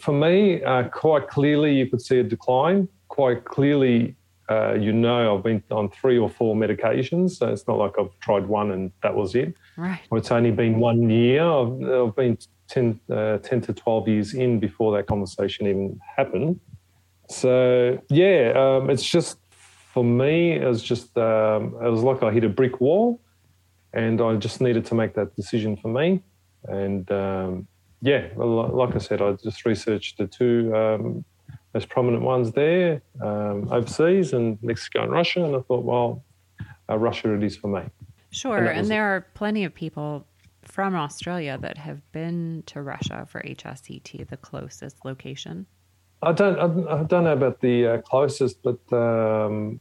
for 0.00 0.12
me 0.12 0.62
uh, 0.62 0.84
quite 0.84 1.28
clearly 1.28 1.74
you 1.74 1.86
could 1.88 2.00
see 2.00 2.18
a 2.20 2.22
decline 2.22 2.88
quite 3.12 3.44
clearly, 3.44 4.16
uh, 4.52 4.74
you 4.74 4.92
know, 4.92 5.36
I've 5.36 5.42
been 5.42 5.62
on 5.70 5.90
three 5.90 6.18
or 6.18 6.28
four 6.28 6.54
medications. 6.54 7.32
So 7.32 7.48
it's 7.48 7.66
not 7.66 7.78
like 7.78 7.92
I've 7.98 8.16
tried 8.20 8.46
one 8.46 8.70
and 8.70 8.92
that 9.02 9.14
was 9.14 9.34
it. 9.34 9.54
Right. 9.76 10.00
Or 10.10 10.18
it's 10.18 10.30
only 10.30 10.50
been 10.50 10.78
one 10.78 11.08
year. 11.08 11.42
I've, 11.42 12.08
I've 12.08 12.16
been 12.16 12.38
10, 12.68 13.00
uh, 13.10 13.38
10 13.38 13.60
to 13.62 13.72
12 13.72 14.08
years 14.08 14.34
in 14.34 14.60
before 14.60 14.96
that 14.96 15.06
conversation 15.06 15.66
even 15.66 16.00
happened. 16.16 16.60
So, 17.28 17.98
yeah, 18.10 18.52
um, 18.56 18.90
it's 18.90 19.08
just 19.08 19.38
for 19.92 20.04
me, 20.04 20.52
it 20.52 20.66
was 20.66 20.82
just, 20.82 21.16
um, 21.16 21.76
it 21.82 21.90
was 21.90 22.02
like 22.02 22.22
I 22.22 22.30
hit 22.30 22.44
a 22.44 22.48
brick 22.48 22.80
wall 22.80 23.20
and 23.92 24.20
I 24.20 24.36
just 24.36 24.60
needed 24.60 24.84
to 24.86 24.94
make 24.94 25.14
that 25.14 25.34
decision 25.36 25.76
for 25.76 25.88
me. 25.88 26.22
And 26.64 27.10
um, 27.10 27.68
yeah, 28.00 28.28
like 28.36 28.94
I 28.94 28.98
said, 28.98 29.22
I 29.22 29.32
just 29.32 29.64
researched 29.64 30.18
the 30.18 30.26
two 30.26 30.74
most 31.74 31.88
prominent 31.88 32.22
ones 32.22 32.52
there 32.52 33.02
um, 33.20 33.72
overseas 33.72 34.32
and 34.32 34.58
Mexico 34.62 35.02
and 35.02 35.12
Russia. 35.12 35.44
And 35.44 35.56
I 35.56 35.60
thought, 35.60 35.84
well, 35.84 36.24
uh, 36.88 36.98
Russia 36.98 37.34
it 37.34 37.42
is 37.42 37.56
for 37.56 37.68
me. 37.68 37.82
Sure. 38.30 38.58
And, 38.58 38.80
and 38.80 38.88
there 38.88 39.04
are 39.04 39.22
plenty 39.34 39.64
of 39.64 39.74
people 39.74 40.26
from 40.64 40.94
Australia 40.94 41.58
that 41.60 41.78
have 41.78 42.00
been 42.12 42.62
to 42.66 42.82
Russia 42.82 43.26
for 43.28 43.42
HSCT, 43.42 44.28
the 44.28 44.36
closest 44.36 45.04
location. 45.04 45.66
I 46.22 46.32
don't, 46.32 46.86
I 46.88 47.02
don't 47.02 47.24
know 47.24 47.32
about 47.32 47.60
the 47.60 47.86
uh, 47.86 48.00
closest, 48.02 48.62
but 48.62 48.78
um, 48.92 49.80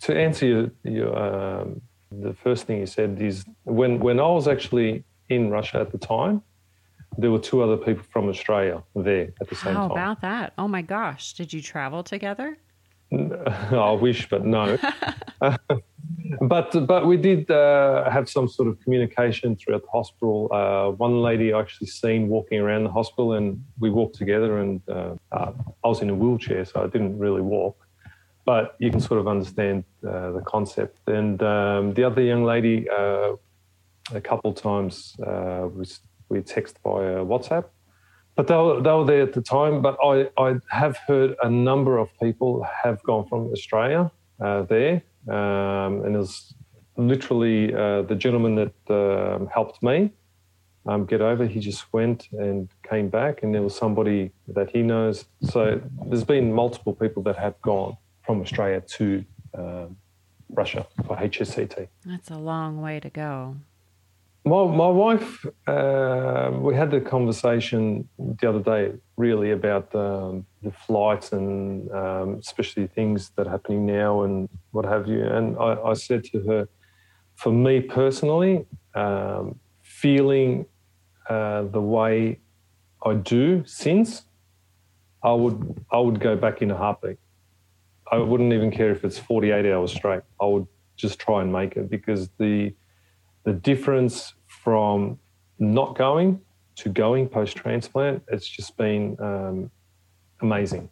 to 0.00 0.18
answer 0.18 0.46
your, 0.46 0.70
your 0.82 1.16
um, 1.16 1.80
the 2.10 2.34
first 2.34 2.66
thing 2.66 2.80
you 2.80 2.86
said 2.86 3.20
is 3.20 3.44
when 3.64 3.98
when 4.00 4.20
I 4.20 4.26
was 4.26 4.48
actually 4.48 5.04
in 5.28 5.50
Russia 5.50 5.80
at 5.80 5.92
the 5.92 5.98
time, 5.98 6.42
there 7.18 7.30
were 7.30 7.38
two 7.38 7.62
other 7.62 7.76
people 7.76 8.04
from 8.10 8.28
Australia 8.28 8.82
there 8.94 9.32
at 9.40 9.48
the 9.48 9.54
same 9.54 9.74
How 9.74 9.88
time. 9.88 9.88
How 9.88 9.94
about 9.94 10.20
that? 10.22 10.52
Oh 10.58 10.68
my 10.68 10.82
gosh! 10.82 11.34
Did 11.34 11.52
you 11.52 11.62
travel 11.62 12.02
together? 12.02 12.58
I 13.12 13.92
wish, 13.92 14.28
but 14.28 14.44
no. 14.44 14.78
but 16.40 16.86
but 16.86 17.06
we 17.06 17.16
did 17.16 17.50
uh, 17.50 18.10
have 18.10 18.28
some 18.28 18.48
sort 18.48 18.68
of 18.68 18.80
communication 18.80 19.56
throughout 19.56 19.82
the 19.82 19.90
hospital. 19.90 20.48
Uh, 20.52 20.90
one 20.90 21.22
lady 21.22 21.52
I 21.52 21.60
actually 21.60 21.88
seen 21.88 22.28
walking 22.28 22.60
around 22.60 22.84
the 22.84 22.90
hospital, 22.90 23.32
and 23.34 23.64
we 23.78 23.90
walked 23.90 24.16
together. 24.16 24.58
And 24.58 24.80
uh, 24.88 25.14
uh 25.32 25.52
I 25.84 25.88
was 25.88 26.02
in 26.02 26.10
a 26.10 26.14
wheelchair, 26.14 26.64
so 26.64 26.82
I 26.82 26.86
didn't 26.86 27.18
really 27.18 27.42
walk, 27.42 27.76
but 28.44 28.76
you 28.78 28.90
can 28.90 29.00
sort 29.00 29.20
of 29.20 29.28
understand 29.28 29.84
uh, 30.06 30.32
the 30.32 30.42
concept. 30.42 30.98
And 31.08 31.42
um, 31.42 31.94
the 31.94 32.04
other 32.04 32.22
young 32.22 32.44
lady, 32.44 32.88
uh, 32.88 33.32
a 34.14 34.20
couple 34.20 34.52
times, 34.52 35.14
was 35.18 36.00
we 36.28 36.40
text 36.42 36.78
via 36.82 37.24
WhatsApp 37.24 37.66
but 38.36 38.46
they 38.46 38.54
were, 38.54 38.82
they 38.82 38.92
were 38.92 39.04
there 39.04 39.22
at 39.22 39.32
the 39.32 39.40
time. 39.40 39.82
But 39.82 39.96
I, 40.04 40.28
I 40.38 40.56
have 40.68 40.96
heard 40.98 41.34
a 41.42 41.50
number 41.50 41.98
of 41.98 42.08
people 42.22 42.62
have 42.84 43.02
gone 43.02 43.26
from 43.26 43.50
Australia 43.50 44.10
uh, 44.40 44.62
there, 44.62 45.02
um, 45.28 46.04
and 46.04 46.14
it 46.14 46.18
was 46.18 46.54
literally 46.96 47.74
uh, 47.74 48.02
the 48.02 48.14
gentleman 48.14 48.54
that 48.56 48.94
uh, 48.94 49.44
helped 49.46 49.82
me 49.82 50.12
um, 50.86 51.06
get 51.06 51.20
over. 51.20 51.46
He 51.46 51.60
just 51.60 51.92
went 51.92 52.28
and 52.32 52.68
came 52.88 53.08
back, 53.08 53.42
and 53.42 53.54
there 53.54 53.62
was 53.62 53.74
somebody 53.74 54.32
that 54.48 54.70
he 54.70 54.82
knows. 54.82 55.24
So 55.40 55.80
there's 56.06 56.24
been 56.24 56.52
multiple 56.52 56.92
people 56.92 57.22
that 57.24 57.36
have 57.36 57.60
gone 57.62 57.96
from 58.22 58.42
Australia 58.42 58.82
to 58.98 59.24
um, 59.54 59.96
Russia 60.50 60.86
for 61.06 61.16
HSCT. 61.16 61.88
That's 62.04 62.30
a 62.30 62.38
long 62.38 62.82
way 62.82 63.00
to 63.00 63.08
go. 63.08 63.56
My, 64.46 64.64
my 64.64 64.86
wife, 64.86 65.44
uh, 65.66 66.52
we 66.54 66.76
had 66.76 66.92
the 66.92 67.00
conversation 67.00 68.08
the 68.16 68.48
other 68.48 68.60
day 68.60 68.92
really 69.16 69.50
about 69.50 69.92
um, 69.92 70.46
the 70.62 70.70
flights 70.70 71.32
and 71.32 71.90
um, 71.90 72.36
especially 72.36 72.86
things 72.86 73.32
that 73.34 73.48
are 73.48 73.50
happening 73.50 73.84
now 73.86 74.22
and 74.22 74.48
what 74.70 74.84
have 74.84 75.08
you. 75.08 75.24
And 75.24 75.58
I, 75.58 75.90
I 75.90 75.94
said 75.94 76.22
to 76.26 76.40
her, 76.42 76.68
for 77.34 77.50
me 77.50 77.80
personally, 77.80 78.66
um, 78.94 79.58
feeling 79.82 80.66
uh, 81.28 81.62
the 81.64 81.82
way 81.82 82.38
I 83.04 83.14
do 83.14 83.64
since, 83.66 84.26
I 85.24 85.32
would 85.32 85.84
I 85.90 85.98
would 85.98 86.20
go 86.20 86.36
back 86.36 86.62
in 86.62 86.70
a 86.70 86.76
heartbeat. 86.76 87.18
I 88.12 88.18
wouldn't 88.18 88.52
even 88.52 88.70
care 88.70 88.92
if 88.92 89.04
it's 89.04 89.18
48 89.18 89.66
hours 89.66 89.92
straight. 89.92 90.22
I 90.40 90.44
would 90.44 90.68
just 90.96 91.18
try 91.18 91.42
and 91.42 91.52
make 91.52 91.76
it 91.76 91.90
because 91.90 92.28
the 92.38 92.72
the 93.42 93.52
difference 93.52 94.35
from 94.66 95.16
not 95.60 95.96
going 95.96 96.40
to 96.74 96.88
going 96.88 97.28
post 97.28 97.54
transplant, 97.56 98.20
it's 98.26 98.48
just 98.48 98.76
been 98.76 99.16
um, 99.20 99.70
amazing. 100.40 100.90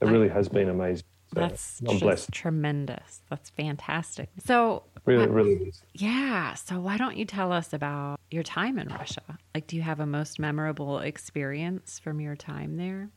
It 0.00 0.06
really 0.06 0.30
has 0.30 0.48
been 0.48 0.70
amazing. 0.70 1.04
So 1.34 1.40
That's 1.40 1.82
I'm 1.86 1.98
blessed. 1.98 2.32
tremendous. 2.32 3.20
That's 3.28 3.50
fantastic. 3.50 4.30
So 4.42 4.84
really, 5.04 5.26
what, 5.26 5.34
really 5.34 5.54
is. 5.68 5.82
Yeah. 5.92 6.54
So 6.54 6.80
why 6.80 6.96
don't 6.96 7.18
you 7.18 7.26
tell 7.26 7.52
us 7.52 7.74
about 7.74 8.20
your 8.30 8.42
time 8.42 8.78
in 8.78 8.88
Russia? 8.88 9.38
Like, 9.54 9.66
do 9.66 9.76
you 9.76 9.82
have 9.82 10.00
a 10.00 10.06
most 10.06 10.38
memorable 10.38 11.00
experience 11.00 11.98
from 11.98 12.22
your 12.22 12.36
time 12.36 12.78
there? 12.78 13.10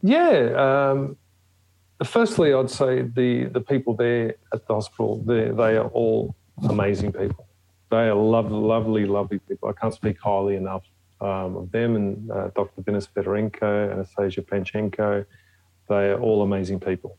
Yeah. 0.00 0.90
Um, 0.92 1.16
firstly, 2.04 2.54
I'd 2.54 2.70
say 2.70 3.02
the 3.02 3.46
the 3.46 3.60
people 3.60 3.94
there 3.96 4.36
at 4.54 4.64
the 4.68 4.74
hospital 4.74 5.20
they 5.26 5.50
they 5.50 5.76
are 5.76 5.88
all 5.88 6.36
amazing 6.68 7.12
people 7.12 7.47
they 7.90 8.08
are 8.08 8.14
lovely, 8.14 8.58
lovely, 8.58 9.06
lovely 9.06 9.38
people. 9.38 9.68
I 9.68 9.72
can't 9.72 9.94
speak 9.94 10.18
highly 10.20 10.56
enough 10.56 10.84
um, 11.20 11.56
of 11.56 11.72
them 11.72 11.96
and 11.96 12.30
uh, 12.30 12.48
Dr. 12.54 12.82
Denis 12.82 13.08
Fedorenko, 13.08 13.92
Anastasia 13.92 14.42
Panchenko. 14.42 15.24
They 15.88 16.10
are 16.10 16.20
all 16.20 16.42
amazing 16.42 16.80
people. 16.80 17.16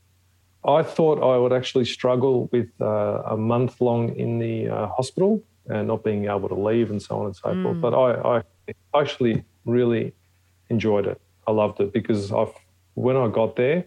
I 0.63 0.83
thought 0.83 1.23
I 1.23 1.37
would 1.37 1.53
actually 1.53 1.85
struggle 1.85 2.49
with 2.51 2.69
uh, 2.81 3.23
a 3.25 3.37
month 3.37 3.79
long 3.81 4.15
in 4.15 4.39
the 4.39 4.69
uh, 4.69 4.87
hospital 4.87 5.41
and 5.67 5.87
not 5.87 6.03
being 6.03 6.25
able 6.25 6.49
to 6.49 6.55
leave 6.55 6.91
and 6.91 7.01
so 7.01 7.19
on 7.19 7.25
and 7.27 7.35
so 7.35 7.49
mm. 7.49 7.63
forth. 7.63 7.81
But 7.81 7.93
I, 7.93 8.37
I, 8.37 8.43
actually 8.93 9.43
really 9.65 10.13
enjoyed 10.69 11.07
it. 11.07 11.19
I 11.47 11.51
loved 11.51 11.79
it 11.79 11.93
because 11.93 12.31
I've, 12.31 12.53
when 12.93 13.15
I 13.15 13.27
got 13.27 13.55
there, 13.55 13.85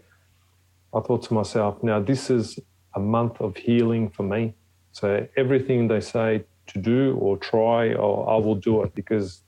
I 0.94 1.00
thought 1.00 1.22
to 1.24 1.34
myself, 1.34 1.82
now 1.82 2.00
this 2.00 2.30
is 2.30 2.58
a 2.94 3.00
month 3.00 3.40
of 3.40 3.56
healing 3.56 4.10
for 4.10 4.22
me. 4.22 4.54
So 4.92 5.26
everything 5.36 5.88
they 5.88 6.00
say 6.00 6.44
to 6.68 6.78
do 6.78 7.16
or 7.20 7.36
try, 7.36 7.94
or 7.94 8.28
I 8.28 8.36
will 8.36 8.54
do 8.54 8.82
it 8.82 8.94
because 8.94 9.42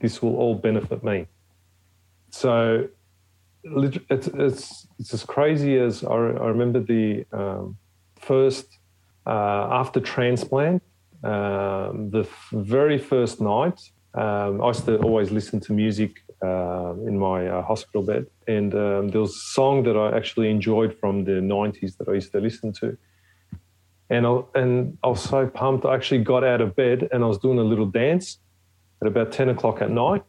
this 0.00 0.22
will 0.22 0.36
all 0.36 0.54
benefit 0.54 1.02
me. 1.04 1.26
So 2.30 2.88
it's 3.64 4.28
it's 4.38 4.86
it's 4.98 5.14
as 5.14 5.24
crazy 5.24 5.78
as 5.78 6.04
I, 6.04 6.14
I 6.14 6.48
remember 6.54 6.80
the 6.80 7.24
um, 7.32 7.76
first 8.16 8.78
uh, 9.26 9.68
after 9.70 10.00
transplant, 10.00 10.82
um, 11.24 12.10
the 12.10 12.20
f- 12.20 12.48
very 12.52 12.98
first 12.98 13.40
night. 13.40 13.80
Um, 14.14 14.60
I 14.60 14.68
used 14.68 14.86
to 14.86 14.96
always 14.98 15.30
listen 15.30 15.60
to 15.60 15.72
music 15.72 16.24
uh, 16.42 16.94
in 17.06 17.18
my 17.18 17.46
uh, 17.46 17.62
hospital 17.62 18.02
bed, 18.02 18.26
and 18.48 18.74
um, 18.74 19.08
there 19.08 19.20
was 19.20 19.36
a 19.36 19.52
song 19.54 19.82
that 19.84 19.96
I 19.96 20.16
actually 20.16 20.50
enjoyed 20.50 20.96
from 20.98 21.24
the 21.24 21.40
'90s 21.40 21.96
that 21.98 22.08
I 22.08 22.14
used 22.14 22.32
to 22.32 22.40
listen 22.40 22.72
to 22.80 22.96
and 24.10 24.26
I, 24.26 24.40
and 24.56 24.98
I 25.04 25.08
was 25.08 25.22
so 25.22 25.46
pumped. 25.46 25.86
I 25.86 25.94
actually 25.94 26.24
got 26.24 26.42
out 26.42 26.60
of 26.60 26.74
bed 26.74 27.08
and 27.12 27.22
I 27.22 27.26
was 27.28 27.38
doing 27.38 27.58
a 27.58 27.62
little 27.62 27.86
dance 27.86 28.38
at 29.00 29.06
about 29.06 29.30
10 29.30 29.50
o'clock 29.50 29.80
at 29.80 29.90
night. 29.90 30.24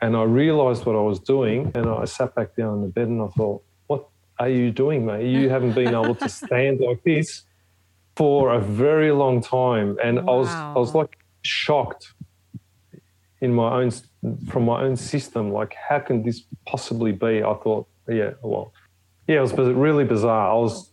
And 0.00 0.16
I 0.16 0.22
realized 0.22 0.86
what 0.86 0.94
I 0.94 1.00
was 1.00 1.18
doing. 1.18 1.72
And 1.74 1.88
I 1.88 2.04
sat 2.04 2.34
back 2.36 2.54
down 2.54 2.74
in 2.76 2.82
the 2.82 2.88
bed 2.88 3.08
and 3.08 3.20
I 3.20 3.26
thought, 3.28 3.64
what 3.88 4.06
are 4.38 4.48
you 4.48 4.70
doing, 4.70 5.04
mate? 5.04 5.26
You 5.26 5.48
haven't 5.56 5.72
been 5.72 5.88
able 5.88 6.14
to 6.14 6.28
stand 6.28 6.78
like 6.78 7.02
this 7.02 7.42
for 8.14 8.52
a 8.52 8.60
very 8.60 9.10
long 9.10 9.42
time. 9.42 9.98
And 10.02 10.24
wow. 10.24 10.32
I 10.32 10.36
was, 10.36 10.48
I 10.48 10.78
was 10.78 10.94
like 10.94 11.18
shocked 11.42 12.14
in 13.40 13.52
my 13.52 13.80
own, 13.80 13.90
from 14.48 14.64
my 14.64 14.82
own 14.82 14.94
system. 14.94 15.50
Like, 15.50 15.74
how 15.74 15.98
can 15.98 16.22
this 16.22 16.42
possibly 16.66 17.10
be? 17.10 17.42
I 17.42 17.54
thought, 17.54 17.88
yeah, 18.08 18.34
well, 18.42 18.72
yeah, 19.26 19.38
it 19.38 19.40
was 19.40 19.52
really 19.54 20.04
bizarre. 20.04 20.52
I 20.52 20.54
was 20.54 20.92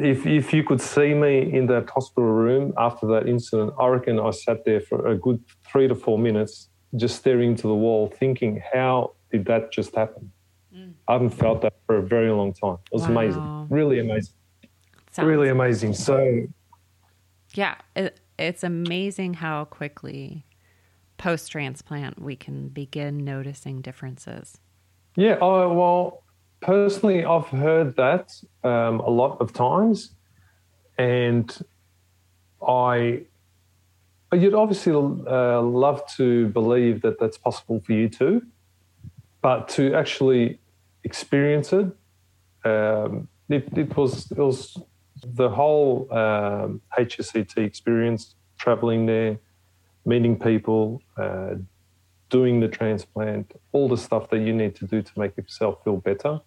if 0.00 0.26
if 0.26 0.52
you 0.52 0.64
could 0.64 0.80
see 0.80 1.14
me 1.14 1.52
in 1.52 1.66
that 1.66 1.88
hospital 1.90 2.30
room 2.30 2.72
after 2.78 3.06
that 3.08 3.28
incident, 3.28 3.72
I 3.78 3.86
reckon 3.88 4.18
I 4.18 4.30
sat 4.30 4.64
there 4.64 4.80
for 4.80 5.08
a 5.08 5.16
good 5.16 5.42
three 5.70 5.88
to 5.88 5.94
four 5.94 6.18
minutes, 6.18 6.68
just 6.96 7.16
staring 7.16 7.50
into 7.50 7.68
the 7.68 7.74
wall, 7.74 8.12
thinking, 8.18 8.62
"How 8.72 9.14
did 9.30 9.44
that 9.46 9.72
just 9.72 9.94
happen?" 9.94 10.30
Mm. 10.74 10.94
I 11.06 11.12
haven't 11.14 11.30
felt 11.30 11.62
that 11.62 11.74
for 11.86 11.96
a 11.96 12.02
very 12.02 12.30
long 12.30 12.52
time. 12.52 12.78
It 12.86 12.92
was 12.92 13.02
wow. 13.02 13.10
amazing, 13.10 13.66
really 13.70 13.98
amazing, 13.98 14.34
Sounds 15.10 15.26
really 15.26 15.48
amazing. 15.48 15.94
So, 15.94 16.46
yeah, 17.54 17.76
it, 17.96 18.20
it's 18.38 18.62
amazing 18.62 19.34
how 19.34 19.64
quickly 19.64 20.44
post 21.16 21.50
transplant 21.50 22.22
we 22.22 22.36
can 22.36 22.68
begin 22.68 23.24
noticing 23.24 23.80
differences. 23.80 24.58
Yeah. 25.16 25.38
Oh 25.40 25.72
well 25.74 26.22
personally, 26.60 27.24
I've 27.24 27.48
heard 27.48 27.96
that 27.96 28.32
um, 28.64 29.00
a 29.00 29.10
lot 29.10 29.40
of 29.40 29.52
times, 29.52 30.12
and 30.98 31.56
I 32.66 33.22
you'd 34.32 34.54
obviously 34.54 34.92
uh, 34.92 35.62
love 35.62 36.02
to 36.16 36.48
believe 36.48 37.00
that 37.02 37.18
that's 37.18 37.38
possible 37.38 37.80
for 37.80 37.92
you 37.92 38.08
too, 38.08 38.42
but 39.40 39.68
to 39.70 39.94
actually 39.94 40.60
experience 41.04 41.72
it 41.72 41.90
um, 42.64 43.28
it, 43.48 43.68
it 43.76 43.96
was 43.96 44.30
it 44.30 44.38
was 44.38 44.76
the 45.24 45.48
whole 45.48 46.06
um, 46.12 46.80
HSCT 46.98 47.58
experience, 47.58 48.34
traveling 48.58 49.06
there, 49.06 49.38
meeting 50.04 50.38
people, 50.38 51.02
uh, 51.16 51.54
doing 52.30 52.60
the 52.60 52.68
transplant, 52.68 53.52
all 53.72 53.88
the 53.88 53.96
stuff 53.96 54.28
that 54.30 54.40
you 54.40 54.52
need 54.52 54.74
to 54.76 54.86
do 54.86 55.02
to 55.02 55.18
make 55.18 55.36
yourself 55.36 55.82
feel 55.84 55.96
better. 55.96 56.40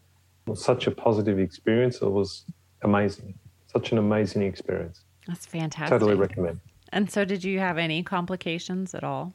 It 0.45 0.50
was 0.50 0.63
such 0.63 0.88
a 0.88 0.91
positive 0.91 1.39
experience. 1.39 2.01
It 2.01 2.11
was 2.11 2.45
amazing. 2.83 3.35
Such 3.67 3.91
an 3.91 3.97
amazing 3.97 4.43
experience. 4.43 5.03
That's 5.27 5.45
fantastic. 5.45 5.89
Totally 5.89 6.15
recommend. 6.15 6.59
And 6.89 7.09
so, 7.09 7.23
did 7.23 7.43
you 7.43 7.59
have 7.59 7.77
any 7.77 8.03
complications 8.03 8.93
at 8.93 9.03
all? 9.03 9.33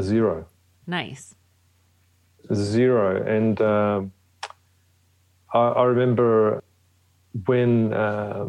Zero. 0.00 0.46
Nice. 0.86 1.34
Zero. 2.52 3.22
And 3.22 3.60
um, 3.60 4.12
I, 5.52 5.58
I, 5.58 5.84
remember 5.84 6.64
when 7.46 7.92
uh, 7.92 8.48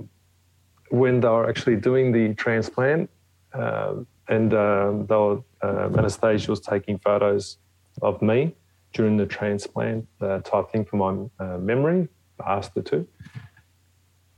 when 0.90 1.20
they 1.20 1.28
were 1.28 1.48
actually 1.48 1.76
doing 1.76 2.12
the 2.12 2.34
transplant, 2.34 3.10
uh, 3.54 3.96
and 4.28 4.54
um, 4.54 5.06
they 5.06 5.16
were, 5.16 5.42
um, 5.62 5.98
Anastasia 5.98 6.50
was 6.50 6.60
taking 6.60 6.98
photos 7.00 7.58
of 8.02 8.22
me 8.22 8.56
during 8.94 9.18
the 9.18 9.26
transplant 9.26 10.08
uh, 10.22 10.40
type 10.40 10.72
thing 10.72 10.86
for 10.86 10.98
my 10.98 11.46
uh, 11.46 11.58
memory. 11.58 12.08
I 12.44 12.54
asked 12.54 12.72
her 12.76 12.82
to. 12.82 13.08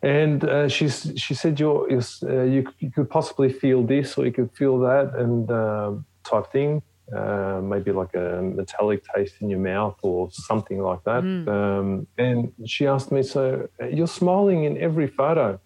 And 0.02 0.44
uh, 0.44 0.68
she 0.68 0.90
she 0.90 1.34
said, 1.34 1.60
you're, 1.60 1.90
you're 1.90 2.04
uh, 2.24 2.44
you, 2.44 2.68
you, 2.80 2.92
could 2.92 3.10
possibly 3.10 3.52
feel 3.52 3.84
this 3.84 4.18
or 4.18 4.26
you 4.26 4.32
could 4.32 4.52
feel 4.52 4.78
that 4.80 5.16
and 5.16 5.50
um, 5.52 6.06
type 6.24 6.52
thing. 6.52 6.82
Uh, 7.16 7.62
maybe 7.64 7.94
like 7.94 8.14
a 8.16 8.42
metallic 8.42 9.02
taste 9.16 9.36
in 9.40 9.50
your 9.50 9.60
mouth 9.60 9.98
or 10.02 10.30
something 10.30 10.80
like 10.82 11.02
that. 11.06 11.24
Mm. 11.24 11.48
Um, 11.48 12.08
and 12.18 12.52
she 12.66 12.86
asked 12.86 13.14
me, 13.14 13.24
So 13.24 13.70
you're 13.90 14.08
smiling 14.08 14.66
in 14.66 14.78
every 14.78 15.08
photo. 15.08 15.60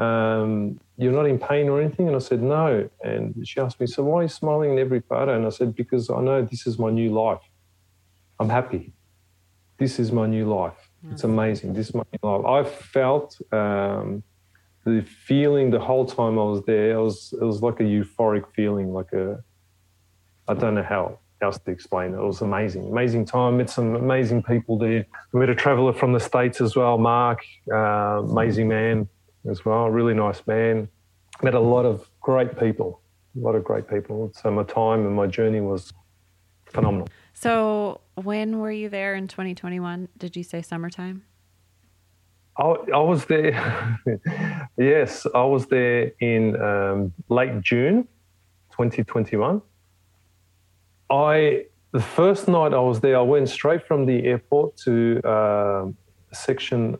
Um, 0.00 0.80
you're 0.96 1.12
not 1.12 1.26
in 1.26 1.38
pain 1.38 1.68
or 1.68 1.80
anything? 1.80 2.06
And 2.06 2.16
I 2.16 2.20
said, 2.20 2.42
No. 2.42 2.88
And 3.02 3.46
she 3.46 3.60
asked 3.60 3.78
me, 3.80 3.86
So 3.86 4.02
why 4.02 4.20
are 4.20 4.22
you 4.22 4.28
smiling 4.28 4.72
in 4.72 4.78
every 4.78 5.00
photo? 5.00 5.36
And 5.36 5.46
I 5.46 5.50
said, 5.50 5.76
Because 5.76 6.08
I 6.10 6.20
know 6.20 6.42
this 6.42 6.66
is 6.66 6.78
my 6.78 6.90
new 6.90 7.10
life. 7.12 7.42
I'm 8.38 8.48
happy. 8.48 8.94
This 9.78 9.98
is 9.98 10.10
my 10.10 10.26
new 10.26 10.46
life. 10.46 10.90
Mm. 11.06 11.12
It's 11.12 11.24
amazing. 11.24 11.74
This 11.74 11.90
is 11.90 11.94
my 11.94 12.04
new 12.12 12.30
life. 12.30 12.46
I 12.46 12.68
felt 12.68 13.38
um, 13.52 14.22
the 14.86 15.02
feeling 15.02 15.70
the 15.70 15.80
whole 15.80 16.06
time 16.06 16.38
I 16.38 16.44
was 16.44 16.64
there. 16.64 16.92
It 16.92 17.02
was, 17.02 17.34
it 17.38 17.44
was 17.44 17.62
like 17.62 17.80
a 17.80 17.84
euphoric 17.84 18.44
feeling, 18.54 18.94
like 18.94 19.12
a 19.12 19.44
I 20.48 20.54
don't 20.54 20.74
know 20.74 20.82
how 20.82 21.18
else 21.42 21.58
to 21.58 21.70
explain 21.70 22.12
it. 22.14 22.16
It 22.16 22.24
was 22.24 22.40
amazing, 22.40 22.88
amazing 22.90 23.26
time. 23.26 23.58
Met 23.58 23.70
some 23.70 23.94
amazing 23.94 24.42
people 24.42 24.78
there. 24.78 25.06
We 25.32 25.40
met 25.40 25.48
a 25.50 25.54
traveller 25.54 25.92
from 25.92 26.12
the 26.12 26.20
States 26.20 26.60
as 26.60 26.74
well, 26.74 26.98
Mark, 26.98 27.40
uh, 27.72 28.24
amazing 28.24 28.68
man 28.68 29.08
as 29.48 29.64
well, 29.64 29.88
really 29.90 30.14
nice 30.14 30.46
man. 30.46 30.88
Met 31.42 31.54
a 31.54 31.60
lot 31.60 31.86
of 31.86 32.08
great 32.20 32.58
people, 32.58 33.00
a 33.36 33.40
lot 33.40 33.54
of 33.54 33.64
great 33.64 33.88
people. 33.88 34.32
So 34.34 34.50
my 34.50 34.64
time 34.64 35.06
and 35.06 35.14
my 35.14 35.26
journey 35.26 35.60
was 35.60 35.92
phenomenal. 36.66 37.08
So 37.32 38.00
when 38.14 38.58
were 38.58 38.72
you 38.72 38.88
there 38.88 39.14
in 39.14 39.28
2021? 39.28 40.08
Did 40.18 40.36
you 40.36 40.42
say 40.42 40.60
summertime? 40.62 41.24
I, 42.58 42.64
I 42.94 42.98
was 42.98 43.24
there. 43.24 43.98
yes, 44.76 45.26
I 45.34 45.44
was 45.44 45.66
there 45.66 46.12
in 46.20 46.60
um, 46.60 47.12
late 47.28 47.62
June 47.62 48.06
2021. 48.72 49.62
I 51.08 51.64
the 51.92 52.00
first 52.00 52.46
night 52.46 52.72
I 52.72 52.78
was 52.78 53.00
there, 53.00 53.16
I 53.18 53.22
went 53.22 53.48
straight 53.48 53.86
from 53.86 54.06
the 54.06 54.24
airport 54.24 54.76
to 54.78 55.20
uh, 55.24 55.86
a 56.30 56.34
section 56.34 56.98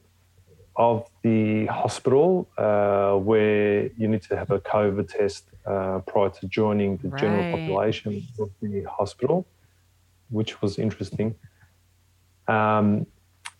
of 0.76 1.08
the 1.22 1.66
hospital 1.66 2.48
uh, 2.56 3.14
where 3.14 3.90
you 3.96 4.08
need 4.08 4.22
to 4.22 4.36
have 4.36 4.50
a 4.50 4.60
COVID 4.60 5.08
test 5.08 5.44
uh, 5.66 6.00
prior 6.06 6.30
to 6.30 6.46
joining 6.46 6.96
the 6.98 7.08
right. 7.08 7.20
general 7.20 7.58
population 7.58 8.26
of 8.38 8.50
the 8.62 8.84
hospital, 8.84 9.46
which 10.30 10.62
was 10.62 10.78
interesting. 10.78 11.34
Um, 12.48 13.06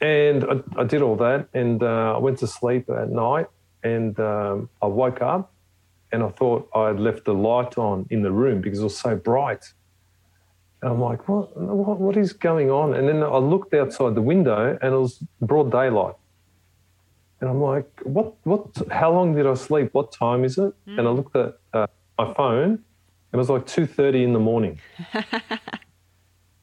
and 0.01 0.45
I, 0.45 0.81
I, 0.81 0.85
did 0.85 1.03
all 1.03 1.17
that, 1.17 1.49
and 1.53 1.83
uh, 1.83 2.15
I 2.17 2.19
went 2.19 2.39
to 2.39 2.47
sleep 2.47 2.89
at 2.89 3.11
night, 3.11 3.49
and 3.83 4.19
um, 4.19 4.71
I 4.81 4.87
woke 4.87 5.21
up, 5.21 5.53
and 6.11 6.23
I 6.23 6.29
thought 6.31 6.69
I 6.75 6.89
had 6.89 6.99
left 6.99 7.27
the 7.27 7.35
light 7.35 7.77
on 7.77 8.07
in 8.11 8.23
the 8.23 8.33
room 8.33 8.63
because 8.63 8.81
it 8.81 8.85
was 8.85 8.99
so 8.99 9.15
bright 9.17 9.73
and 10.83 10.93
I'm 10.93 11.01
like, 11.01 11.29
what, 11.29 11.57
what, 11.57 12.01
what 12.01 12.17
is 12.17 12.33
going 12.33 12.71
on? 12.71 12.95
And 12.95 13.07
then 13.07 13.23
I 13.23 13.37
looked 13.37 13.75
outside 13.75 14.15
the 14.15 14.23
window 14.23 14.79
and 14.81 14.95
it 14.95 14.97
was 14.97 15.23
broad 15.41 15.71
daylight. 15.71 16.15
And 17.41 17.49
I'm 17.49 17.61
like, 17.61 17.89
what, 18.03 18.35
what, 18.45 18.67
how 18.91 19.13
long 19.13 19.35
did 19.35 19.47
I 19.47 19.55
sleep? 19.55 19.91
What 19.93 20.13
time 20.13 20.45
is 20.45 20.59
it? 20.59 20.75
Mm. 20.87 20.99
And 20.99 21.01
I 21.01 21.11
looked 21.11 21.37
at 21.37 21.59
uh, 21.73 21.87
my 22.19 22.35
phone 22.35 22.71
and 22.73 22.81
it 23.33 23.37
was 23.37 23.49
like 23.49 23.67
2.30 23.67 24.25
in 24.25 24.33
the 24.33 24.39
morning. 24.39 24.79
and 25.13 25.27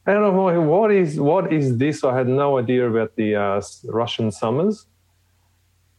I'm 0.06 0.36
like, 0.36 0.58
what 0.58 0.92
is, 0.92 1.18
what 1.18 1.52
is 1.52 1.78
this? 1.78 2.04
I 2.04 2.16
had 2.16 2.28
no 2.28 2.58
idea 2.58 2.88
about 2.88 3.16
the 3.16 3.34
uh, 3.34 3.62
Russian 3.86 4.30
summers. 4.30 4.86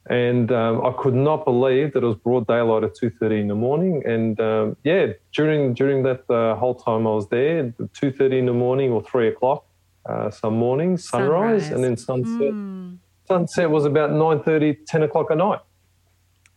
And 0.09 0.51
um, 0.51 0.83
I 0.85 0.93
could 0.97 1.13
not 1.13 1.45
believe 1.45 1.93
that 1.93 2.03
it 2.03 2.05
was 2.05 2.15
broad 2.15 2.47
daylight 2.47 2.83
at 2.83 2.95
2.30 2.95 3.41
in 3.41 3.47
the 3.47 3.55
morning. 3.55 4.01
And 4.05 4.39
um, 4.39 4.77
yeah, 4.83 5.13
during 5.33 5.73
during 5.75 6.01
that 6.03 6.27
uh, 6.31 6.55
whole 6.55 6.73
time 6.73 7.05
I 7.05 7.11
was 7.11 7.27
there, 7.27 7.65
2.30 7.65 8.39
in 8.39 8.45
the 8.47 8.53
morning 8.53 8.91
or 8.91 9.03
3 9.03 9.27
o'clock 9.27 9.65
uh, 10.05 10.31
some 10.31 10.55
mornings, 10.55 11.07
sunrise, 11.07 11.67
sunrise, 11.67 11.71
and 11.71 11.83
then 11.83 11.97
sunset. 11.97 12.53
Mm. 12.53 12.97
Sunset 13.29 13.69
was 13.69 13.85
about 13.85 14.09
9.30, 14.09 14.77
10 14.87 15.03
o'clock 15.03 15.27
at 15.29 15.37
night. 15.37 15.59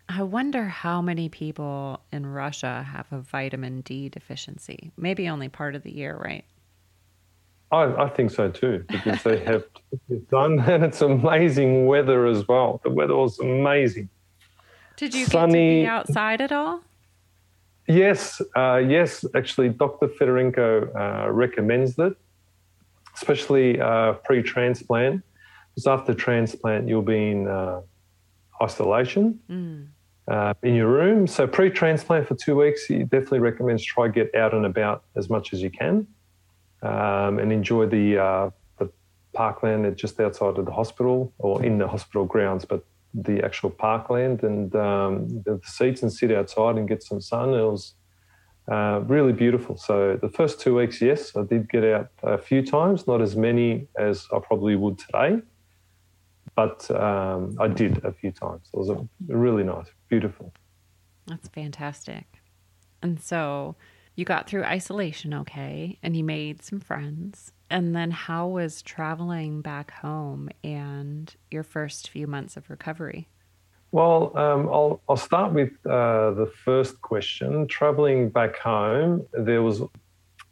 I 0.08 0.22
wonder 0.22 0.64
how 0.64 1.02
many 1.02 1.28
people 1.28 2.00
in 2.10 2.24
Russia 2.24 2.86
have 2.90 3.06
a 3.12 3.20
vitamin 3.20 3.82
D 3.82 4.08
deficiency. 4.08 4.90
Maybe 4.96 5.28
only 5.28 5.48
part 5.48 5.74
of 5.74 5.82
the 5.82 5.94
year, 5.94 6.16
right? 6.16 6.44
I, 7.70 8.04
I, 8.04 8.08
think 8.08 8.30
so 8.30 8.50
too, 8.50 8.84
because 8.88 9.22
they 9.22 9.38
have 9.44 9.64
done, 10.30 10.60
and 10.60 10.84
it's 10.84 11.00
amazing 11.02 11.86
weather 11.86 12.26
as 12.26 12.46
well. 12.48 12.80
The 12.84 12.90
weather 12.90 13.16
was 13.16 13.38
amazing. 13.38 14.08
Did 14.96 15.14
you 15.14 15.26
Sunny, 15.26 15.52
get 15.52 15.58
to 15.58 15.82
be 15.82 15.86
outside 15.86 16.40
at 16.40 16.52
all? 16.52 16.80
Yes, 17.86 18.40
uh, 18.56 18.76
yes. 18.76 19.24
Actually, 19.34 19.70
Dr. 19.70 20.08
Fedorenko 20.08 20.94
uh, 20.94 21.30
recommends 21.30 21.96
that, 21.96 22.16
especially 23.14 23.80
uh, 23.80 24.14
pre-transplant, 24.24 25.22
because 25.74 25.86
after 25.86 26.14
transplant 26.14 26.88
you'll 26.88 27.02
be 27.02 27.30
in 27.30 27.48
uh, 27.48 27.80
isolation. 28.62 29.40
Mm. 29.50 29.88
Uh, 30.28 30.54
in 30.62 30.76
your 30.76 30.86
room. 30.86 31.26
So 31.26 31.48
pre-transplant 31.48 32.28
for 32.28 32.36
two 32.36 32.54
weeks, 32.54 32.84
he 32.86 32.98
definitely 33.02 33.40
recommends 33.40 33.82
try 33.84 34.06
to 34.06 34.12
get 34.12 34.32
out 34.36 34.54
and 34.54 34.64
about 34.64 35.02
as 35.16 35.28
much 35.28 35.52
as 35.52 35.60
you 35.60 35.68
can 35.68 36.06
um, 36.82 37.40
and 37.40 37.52
enjoy 37.52 37.86
the, 37.86 38.18
uh, 38.18 38.50
the 38.78 38.88
parkland 39.32 39.96
just 39.96 40.20
outside 40.20 40.58
of 40.58 40.64
the 40.64 40.70
hospital 40.70 41.32
or 41.38 41.64
in 41.64 41.78
the 41.78 41.88
hospital 41.88 42.24
grounds, 42.24 42.64
but 42.64 42.84
the 43.14 43.42
actual 43.44 43.68
parkland 43.68 44.44
and 44.44 44.74
um, 44.76 45.42
the 45.44 45.60
seats 45.64 46.02
and 46.02 46.12
sit 46.12 46.30
outside 46.30 46.76
and 46.76 46.88
get 46.88 47.02
some 47.02 47.20
sun. 47.20 47.52
It 47.54 47.62
was 47.62 47.94
uh, 48.70 49.00
really 49.06 49.32
beautiful. 49.32 49.76
So 49.76 50.16
the 50.22 50.28
first 50.28 50.60
two 50.60 50.76
weeks, 50.76 51.02
yes, 51.02 51.36
I 51.36 51.42
did 51.42 51.68
get 51.68 51.84
out 51.84 52.10
a 52.22 52.38
few 52.38 52.64
times, 52.64 53.06
not 53.06 53.20
as 53.20 53.36
many 53.36 53.88
as 53.98 54.28
I 54.32 54.38
probably 54.38 54.76
would 54.76 54.98
today, 54.98 55.42
but 56.54 56.90
um, 56.90 57.56
I 57.58 57.68
did 57.68 58.04
a 58.04 58.12
few 58.12 58.30
times. 58.30 58.68
It 58.72 58.76
was 58.76 58.90
a, 58.90 59.08
really 59.28 59.64
nice, 59.64 59.86
beautiful. 60.08 60.52
That's 61.26 61.48
fantastic. 61.48 62.26
And 63.02 63.20
so 63.20 63.76
you 64.14 64.24
got 64.24 64.48
through 64.48 64.64
isolation 64.64 65.32
okay 65.34 65.98
and 66.02 66.16
you 66.16 66.24
made 66.24 66.62
some 66.62 66.80
friends. 66.80 67.52
And 67.70 67.96
then 67.96 68.10
how 68.10 68.48
was 68.48 68.82
traveling 68.82 69.62
back 69.62 69.90
home 69.90 70.50
and 70.62 71.34
your 71.50 71.62
first 71.62 72.10
few 72.10 72.26
months 72.26 72.56
of 72.56 72.68
recovery? 72.68 73.28
Well, 73.92 74.36
um, 74.36 74.68
I'll, 74.68 75.00
I'll 75.08 75.16
start 75.16 75.52
with 75.52 75.70
uh, 75.86 76.32
the 76.32 76.50
first 76.64 77.00
question. 77.02 77.66
Traveling 77.66 78.30
back 78.30 78.58
home, 78.58 79.26
there 79.32 79.62
was 79.62 79.82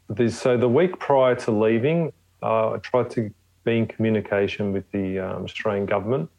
this. 0.08 0.38
So 0.38 0.56
the 0.56 0.68
week 0.68 0.98
prior 0.98 1.34
to 1.36 1.50
leaving, 1.50 2.12
uh, 2.42 2.72
I 2.72 2.78
tried 2.78 3.10
to 3.10 3.30
be 3.64 3.78
in 3.78 3.86
communication 3.86 4.72
with 4.72 4.90
the 4.92 5.18
um, 5.18 5.44
Australian 5.44 5.86
government 5.86 6.30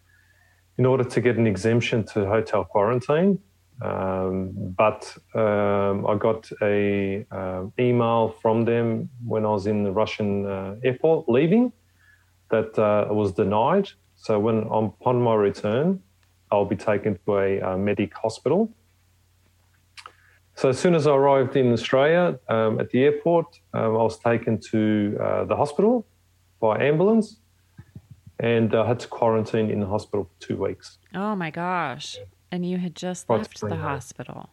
in 0.78 0.86
order 0.86 1.04
to 1.04 1.22
get 1.22 1.38
an 1.38 1.48
exemption 1.48 2.04
to 2.04 2.26
hotel 2.26 2.64
quarantine. 2.64 3.40
Um, 3.82 4.52
but 4.78 5.16
um, 5.34 6.06
I 6.06 6.16
got 6.16 6.50
a 6.62 7.26
uh, 7.32 7.64
email 7.80 8.36
from 8.42 8.66
them 8.66 9.10
when 9.26 9.46
I 9.46 9.50
was 9.50 9.66
in 9.66 9.84
the 9.84 9.92
Russian 9.92 10.46
uh, 10.46 10.76
airport 10.84 11.28
leaving 11.28 11.74
that 12.50 12.78
uh, 12.78 13.12
was 13.12 13.32
denied. 13.32 13.90
So 14.16 14.40
when 14.40 14.60
upon 14.70 15.22
my 15.22 15.34
return, 15.34 16.02
I'll 16.52 16.66
be 16.66 16.76
taken 16.76 17.18
to 17.26 17.38
a 17.40 17.62
uh, 17.62 17.78
medic 17.78 18.14
hospital. 18.14 18.72
So 20.56 20.70
as 20.70 20.78
soon 20.78 20.94
as 20.94 21.08
I 21.08 21.16
arrived 21.16 21.56
in 21.56 21.72
Australia 21.74 22.38
um, 22.50 22.80
at 22.80 22.92
the 22.92 23.04
airport, 23.04 23.48
um, 23.74 23.84
I 23.84 24.04
was 24.04 24.20
taken 24.20 24.60
to 24.72 25.18
uh, 25.20 25.46
the 25.46 25.56
hospital 25.56 26.06
by 26.62 26.80
ambulance. 26.84 27.38
and 28.40 28.74
I 28.74 28.88
had 28.88 29.00
to 29.02 29.08
quarantine 29.08 29.70
in 29.70 29.80
the 29.82 29.86
hospital 29.88 30.24
for 30.26 30.48
two 30.48 30.58
weeks. 30.58 30.98
Oh 31.14 31.36
my 31.36 31.52
gosh! 31.52 32.18
And 32.52 32.66
you 32.70 32.78
had 32.78 32.96
just 32.96 33.30
left 33.30 33.60
the 33.62 33.76
hospital. 33.76 34.50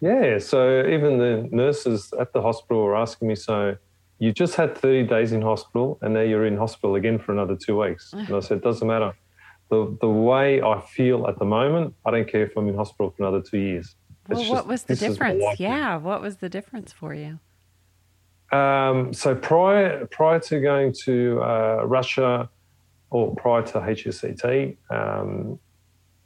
Yeah, 0.00 0.38
so 0.38 0.60
even 0.86 1.18
the 1.18 1.48
nurses 1.50 2.12
at 2.20 2.32
the 2.32 2.42
hospital 2.42 2.82
were 2.84 2.96
asking 2.96 3.28
me, 3.28 3.34
so 3.34 3.76
you 4.18 4.32
just 4.32 4.54
had 4.54 4.76
30 4.76 5.04
days 5.08 5.32
in 5.32 5.40
hospital 5.42 5.98
and 6.02 6.14
now 6.14 6.20
you're 6.20 6.46
in 6.46 6.56
hospital 6.56 6.94
again 6.96 7.18
for 7.18 7.32
another 7.32 7.56
two 7.56 7.78
weeks. 7.80 8.12
and 8.12 8.30
I 8.30 8.40
said, 8.40 8.58
It 8.58 8.64
doesn't 8.64 8.86
matter. 8.86 9.12
The, 9.70 9.96
the 10.00 10.08
way 10.08 10.62
I 10.62 10.80
feel 10.80 11.26
at 11.26 11.38
the 11.38 11.44
moment, 11.44 11.94
I 12.04 12.10
don't 12.10 12.28
care 12.28 12.44
if 12.44 12.56
I'm 12.56 12.68
in 12.68 12.76
hospital 12.76 13.10
for 13.10 13.22
another 13.24 13.42
two 13.42 13.58
years. 13.58 13.94
Well, 14.28 14.38
just, 14.38 14.50
what 14.50 14.66
was 14.66 14.82
the 14.84 14.96
difference? 14.96 15.42
Yeah, 15.58 15.96
what 15.96 16.20
was 16.20 16.36
the 16.36 16.48
difference 16.48 16.92
for 16.92 17.14
you? 17.14 17.40
Um, 18.52 19.12
so 19.12 19.34
prior 19.34 20.06
prior 20.06 20.38
to 20.40 20.60
going 20.60 20.92
to 21.04 21.42
uh, 21.42 21.82
Russia 21.84 22.48
or 23.10 23.34
prior 23.34 23.62
to 23.62 23.80
HSCT, 23.80 24.76
um, 24.90 25.58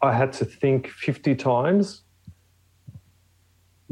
I 0.02 0.12
had 0.12 0.32
to 0.34 0.44
think 0.44 0.88
50 0.88 1.34
times 1.34 2.02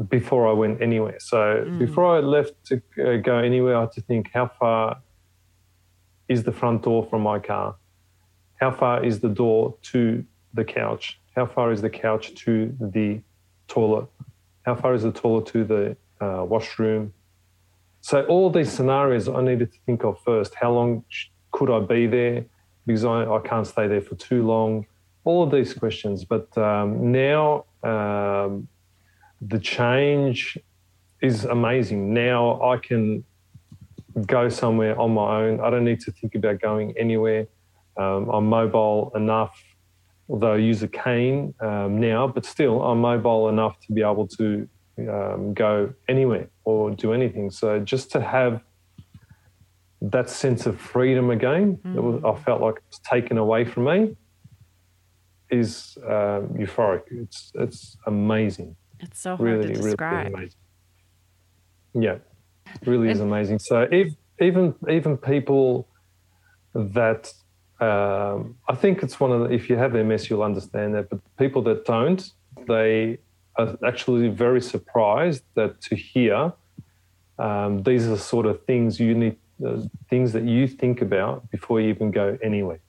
before 0.07 0.47
I 0.47 0.53
went 0.53 0.81
anywhere. 0.81 1.17
So 1.19 1.65
mm. 1.67 1.79
before 1.79 2.15
I 2.15 2.19
left 2.19 2.53
to 2.65 2.81
uh, 2.99 3.17
go 3.17 3.37
anywhere, 3.37 3.75
I 3.75 3.81
had 3.81 3.91
to 3.93 4.01
think 4.01 4.29
how 4.33 4.47
far 4.47 5.01
is 6.29 6.43
the 6.43 6.51
front 6.51 6.83
door 6.83 7.05
from 7.09 7.23
my 7.23 7.39
car? 7.39 7.75
How 8.55 8.71
far 8.71 9.03
is 9.03 9.19
the 9.19 9.29
door 9.29 9.75
to 9.91 10.23
the 10.53 10.63
couch? 10.63 11.19
How 11.35 11.45
far 11.45 11.71
is 11.71 11.81
the 11.81 11.89
couch 11.89 12.33
to 12.45 12.75
the 12.79 13.21
toilet? 13.67 14.07
How 14.65 14.75
far 14.75 14.93
is 14.93 15.03
the 15.03 15.11
toilet 15.11 15.47
to 15.47 15.63
the 15.63 15.97
uh, 16.21 16.45
washroom? 16.45 17.13
So 18.01 18.23
all 18.25 18.49
these 18.49 18.71
scenarios 18.71 19.27
I 19.27 19.41
needed 19.41 19.71
to 19.71 19.77
think 19.85 20.03
of 20.03 20.19
first. 20.21 20.55
How 20.55 20.71
long 20.71 21.03
could 21.51 21.69
I 21.69 21.79
be 21.79 22.07
there? 22.07 22.45
Because 22.85 23.05
I, 23.05 23.25
I 23.25 23.39
can't 23.39 23.67
stay 23.67 23.87
there 23.87 24.01
for 24.01 24.15
too 24.15 24.45
long. 24.45 24.85
All 25.25 25.43
of 25.43 25.51
these 25.51 25.73
questions. 25.73 26.25
But 26.25 26.57
um, 26.57 27.11
now 27.11 27.65
um, 27.83 28.67
the 29.41 29.59
change 29.59 30.57
is 31.21 31.45
amazing. 31.45 32.13
Now 32.13 32.61
I 32.63 32.77
can 32.77 33.23
go 34.25 34.49
somewhere 34.49 34.99
on 34.99 35.13
my 35.13 35.41
own. 35.41 35.59
I 35.59 35.69
don't 35.69 35.85
need 35.85 35.99
to 36.01 36.11
think 36.11 36.35
about 36.35 36.61
going 36.61 36.93
anywhere. 36.97 37.47
Um, 37.97 38.29
I'm 38.29 38.47
mobile 38.47 39.11
enough, 39.15 39.61
although 40.29 40.53
I 40.53 40.57
use 40.57 40.83
a 40.83 40.87
cane 40.87 41.53
um, 41.59 41.99
now, 41.99 42.27
but 42.27 42.45
still 42.45 42.81
I'm 42.81 43.01
mobile 43.01 43.49
enough 43.49 43.79
to 43.87 43.93
be 43.93 44.01
able 44.01 44.27
to 44.27 44.67
um, 45.07 45.53
go 45.53 45.93
anywhere 46.07 46.49
or 46.63 46.91
do 46.91 47.13
anything. 47.13 47.51
So 47.51 47.79
just 47.79 48.11
to 48.11 48.21
have 48.21 48.61
that 50.01 50.29
sense 50.29 50.65
of 50.65 50.79
freedom 50.79 51.29
again, 51.29 51.77
mm. 51.85 51.95
was, 51.95 52.23
I 52.23 52.43
felt 52.43 52.61
like 52.61 52.75
it 52.77 52.83
was 52.89 52.99
taken 52.99 53.37
away 53.37 53.65
from 53.65 53.85
me, 53.85 54.15
is 55.49 55.97
um, 56.03 56.49
euphoric. 56.57 57.03
It's 57.11 57.51
it's 57.55 57.97
amazing. 58.05 58.75
It's 58.99 59.21
so 59.21 59.35
hard 59.35 59.49
really, 59.49 59.73
to 59.73 59.81
describe. 59.81 60.33
Really 60.33 60.51
yeah, 61.93 62.17
really 62.85 63.09
is 63.09 63.19
amazing. 63.19 63.59
So 63.59 63.87
if, 63.91 64.13
even 64.39 64.75
even 64.89 65.17
people 65.17 65.87
that 66.73 67.33
um, 67.79 68.57
I 68.67 68.75
think 68.75 69.03
it's 69.03 69.19
one 69.19 69.31
of 69.31 69.41
the, 69.41 69.55
if 69.55 69.69
you 69.69 69.77
have 69.77 69.93
MS, 69.93 70.29
you'll 70.29 70.43
understand 70.43 70.95
that. 70.95 71.09
But 71.09 71.19
people 71.37 71.61
that 71.63 71.85
don't, 71.85 72.31
they 72.67 73.19
are 73.55 73.77
actually 73.85 74.29
very 74.29 74.61
surprised 74.61 75.43
that 75.55 75.81
to 75.81 75.95
hear 75.95 76.53
um, 77.39 77.83
these 77.83 78.05
are 78.05 78.11
the 78.11 78.17
sort 78.17 78.45
of 78.45 78.63
things 78.65 78.99
you 78.99 79.15
need, 79.15 79.37
uh, 79.65 79.81
things 80.09 80.33
that 80.33 80.43
you 80.43 80.67
think 80.67 81.01
about 81.01 81.49
before 81.51 81.79
you 81.79 81.89
even 81.89 82.11
go 82.11 82.37
anywhere. 82.43 82.81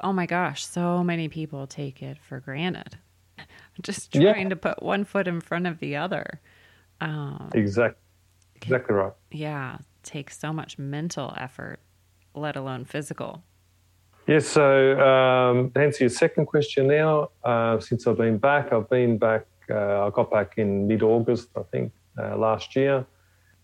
Oh 0.00 0.12
my 0.12 0.26
gosh, 0.26 0.66
so 0.66 1.02
many 1.02 1.28
people 1.28 1.66
take 1.66 2.02
it 2.02 2.18
for 2.20 2.40
granted. 2.40 2.98
Just 3.82 4.12
trying 4.12 4.42
yeah. 4.42 4.48
to 4.48 4.56
put 4.56 4.82
one 4.82 5.04
foot 5.04 5.28
in 5.28 5.40
front 5.40 5.66
of 5.66 5.78
the 5.78 5.96
other. 5.96 6.40
Um, 7.00 7.50
exactly. 7.54 8.02
Exactly 8.56 8.94
right. 8.96 9.12
Yeah, 9.30 9.78
takes 10.02 10.36
so 10.36 10.52
much 10.52 10.78
mental 10.78 11.32
effort, 11.36 11.78
let 12.34 12.56
alone 12.56 12.84
physical. 12.84 13.44
Yes. 14.28 14.46
So 14.46 15.00
um, 15.00 15.70
to 15.70 15.80
answer 15.80 16.04
your 16.04 16.10
second 16.10 16.44
question 16.44 16.86
now, 16.86 17.30
uh, 17.44 17.80
since 17.80 18.06
I've 18.06 18.18
been 18.18 18.36
back, 18.36 18.74
I've 18.74 18.90
been 18.90 19.16
back. 19.16 19.46
Uh, 19.70 20.06
I 20.06 20.10
got 20.10 20.30
back 20.30 20.58
in 20.58 20.86
mid-August, 20.86 21.48
I 21.56 21.62
think, 21.62 21.92
uh, 22.22 22.36
last 22.36 22.76
year. 22.76 23.06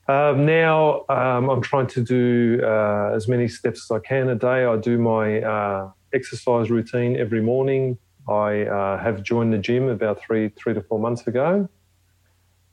Um, 0.09 0.47
now 0.47 1.05
um, 1.11 1.51
I'm 1.51 1.61
trying 1.61 1.89
to 1.89 2.03
do 2.03 2.63
uh, 2.65 3.13
as 3.15 3.29
many 3.29 3.47
steps 3.47 3.91
as 3.91 3.95
I 3.95 3.99
can 3.99 4.31
a 4.31 4.35
day. 4.35 4.65
I 4.65 4.77
do 4.79 4.97
my 4.97 5.43
uh, 5.43 5.91
exercise 6.15 6.71
routine 6.71 7.15
every 7.19 7.43
morning. 7.43 7.99
I 8.27 8.63
uh, 8.63 8.99
have 9.03 9.23
joined 9.23 9.53
the 9.53 9.59
gym 9.59 9.89
about 9.89 10.19
three 10.23 10.49
three 10.49 10.73
to 10.73 10.81
four 10.81 10.99
months 10.99 11.27
ago, 11.27 11.69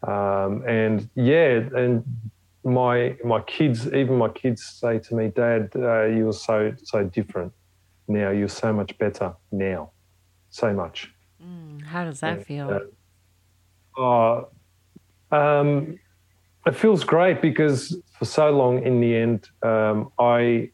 um, 0.08 0.64
and 0.66 1.10
yeah, 1.16 1.60
and 1.76 2.06
my 2.64 3.18
my 3.26 3.42
kids, 3.42 3.88
even 3.88 4.18
my 4.18 4.30
kids, 4.30 4.64
say 4.64 5.00
to 5.00 5.16
me, 5.16 5.28
"Dad, 5.28 5.72
you're 5.76 6.32
so 6.32 6.74
so 6.84 7.04
different 7.04 7.52
now. 8.08 8.30
You're 8.30 8.48
so 8.48 8.74
much 8.74 8.98
better 8.98 9.34
now, 9.52 9.92
so 10.50 10.74
much." 10.74 11.14
Mm, 11.44 11.84
how 11.84 12.06
does 12.06 12.20
that 12.20 12.38
and, 12.38 12.46
feel? 12.46 12.82
Uh, 13.98 14.44
um, 15.32 16.00
it 16.66 16.76
feels 16.76 17.04
great 17.04 17.42
because 17.42 17.98
for 18.18 18.26
so 18.26 18.52
long, 18.52 18.84
in 18.84 19.02
the 19.02 19.16
end, 19.16 19.50
um, 19.64 20.12
I 20.20 20.72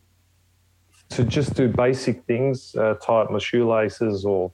to 1.10 1.24
just 1.24 1.54
do 1.56 1.70
basic 1.70 2.26
things, 2.26 2.76
uh, 2.76 2.96
tie 2.96 3.22
up 3.22 3.32
my 3.32 3.40
shoelaces 3.40 4.26
or 4.26 4.52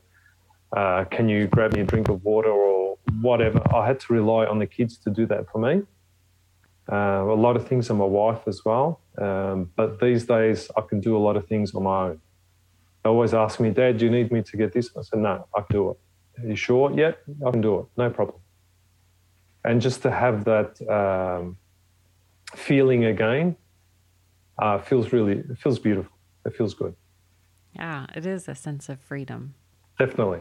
uh, 0.76 1.04
can 1.06 1.28
you 1.28 1.48
grab 1.48 1.74
me 1.74 1.82
a 1.82 1.84
drink 1.84 2.10
of 2.10 2.24
water 2.24 2.50
or 2.50 2.98
whatever. 3.22 3.62
I 3.74 3.86
had 3.88 4.00
to 4.02 4.14
rely 4.14 4.46
on 4.46 4.60
the 4.60 4.68
kids 4.68 4.98
to 5.00 5.10
do 5.10 5.26
that 5.28 5.50
for 5.52 5.60
me. 5.60 5.84
Uh, 6.92 7.24
a 7.24 7.36
lot 7.36 7.56
of 7.56 7.68
things 7.68 7.90
on 7.90 7.98
my 7.98 8.06
wife 8.06 8.42
as 8.48 8.64
well. 8.66 9.02
Um, 9.18 9.72
but 9.76 10.00
these 10.00 10.26
days, 10.26 10.70
I 10.76 10.82
can 10.82 11.00
do 11.00 11.16
a 11.16 11.20
lot 11.20 11.38
of 11.38 11.48
things 11.48 11.74
on 11.74 11.84
my 11.84 12.08
own. 12.08 12.22
They 13.04 13.10
always 13.10 13.34
ask 13.34 13.60
me, 13.60 13.70
Dad, 13.70 13.98
do 13.98 14.06
you 14.06 14.12
need 14.12 14.32
me 14.32 14.42
to 14.42 14.58
get 14.58 14.72
this? 14.72 14.90
I 14.98 15.02
said, 15.02 15.20
No, 15.20 15.46
I 15.56 15.62
can 15.62 15.76
do 15.76 15.90
it. 15.92 15.98
Are 16.42 16.48
you 16.48 16.56
sure? 16.56 16.92
Yeah, 16.94 17.12
I 17.46 17.52
can 17.52 17.62
do 17.62 17.80
it. 17.80 17.86
No 17.98 18.10
problem. 18.10 18.40
And 19.66 19.82
just 19.82 20.02
to 20.04 20.12
have 20.12 20.46
that 20.46 20.82
um, 20.90 21.58
feeling 22.56 23.06
again 23.06 23.56
uh, 24.62 24.80
feels 24.80 25.12
really, 25.12 25.40
it 25.40 25.58
feels 25.58 25.80
beautiful. 25.80 26.12
It 26.46 26.56
feels 26.56 26.74
good. 26.74 26.96
Yeah, 27.74 28.06
it 28.16 28.26
is 28.26 28.48
a 28.48 28.56
sense 28.56 28.90
of 28.90 29.00
freedom. 29.00 29.56
Definitely. 30.00 30.40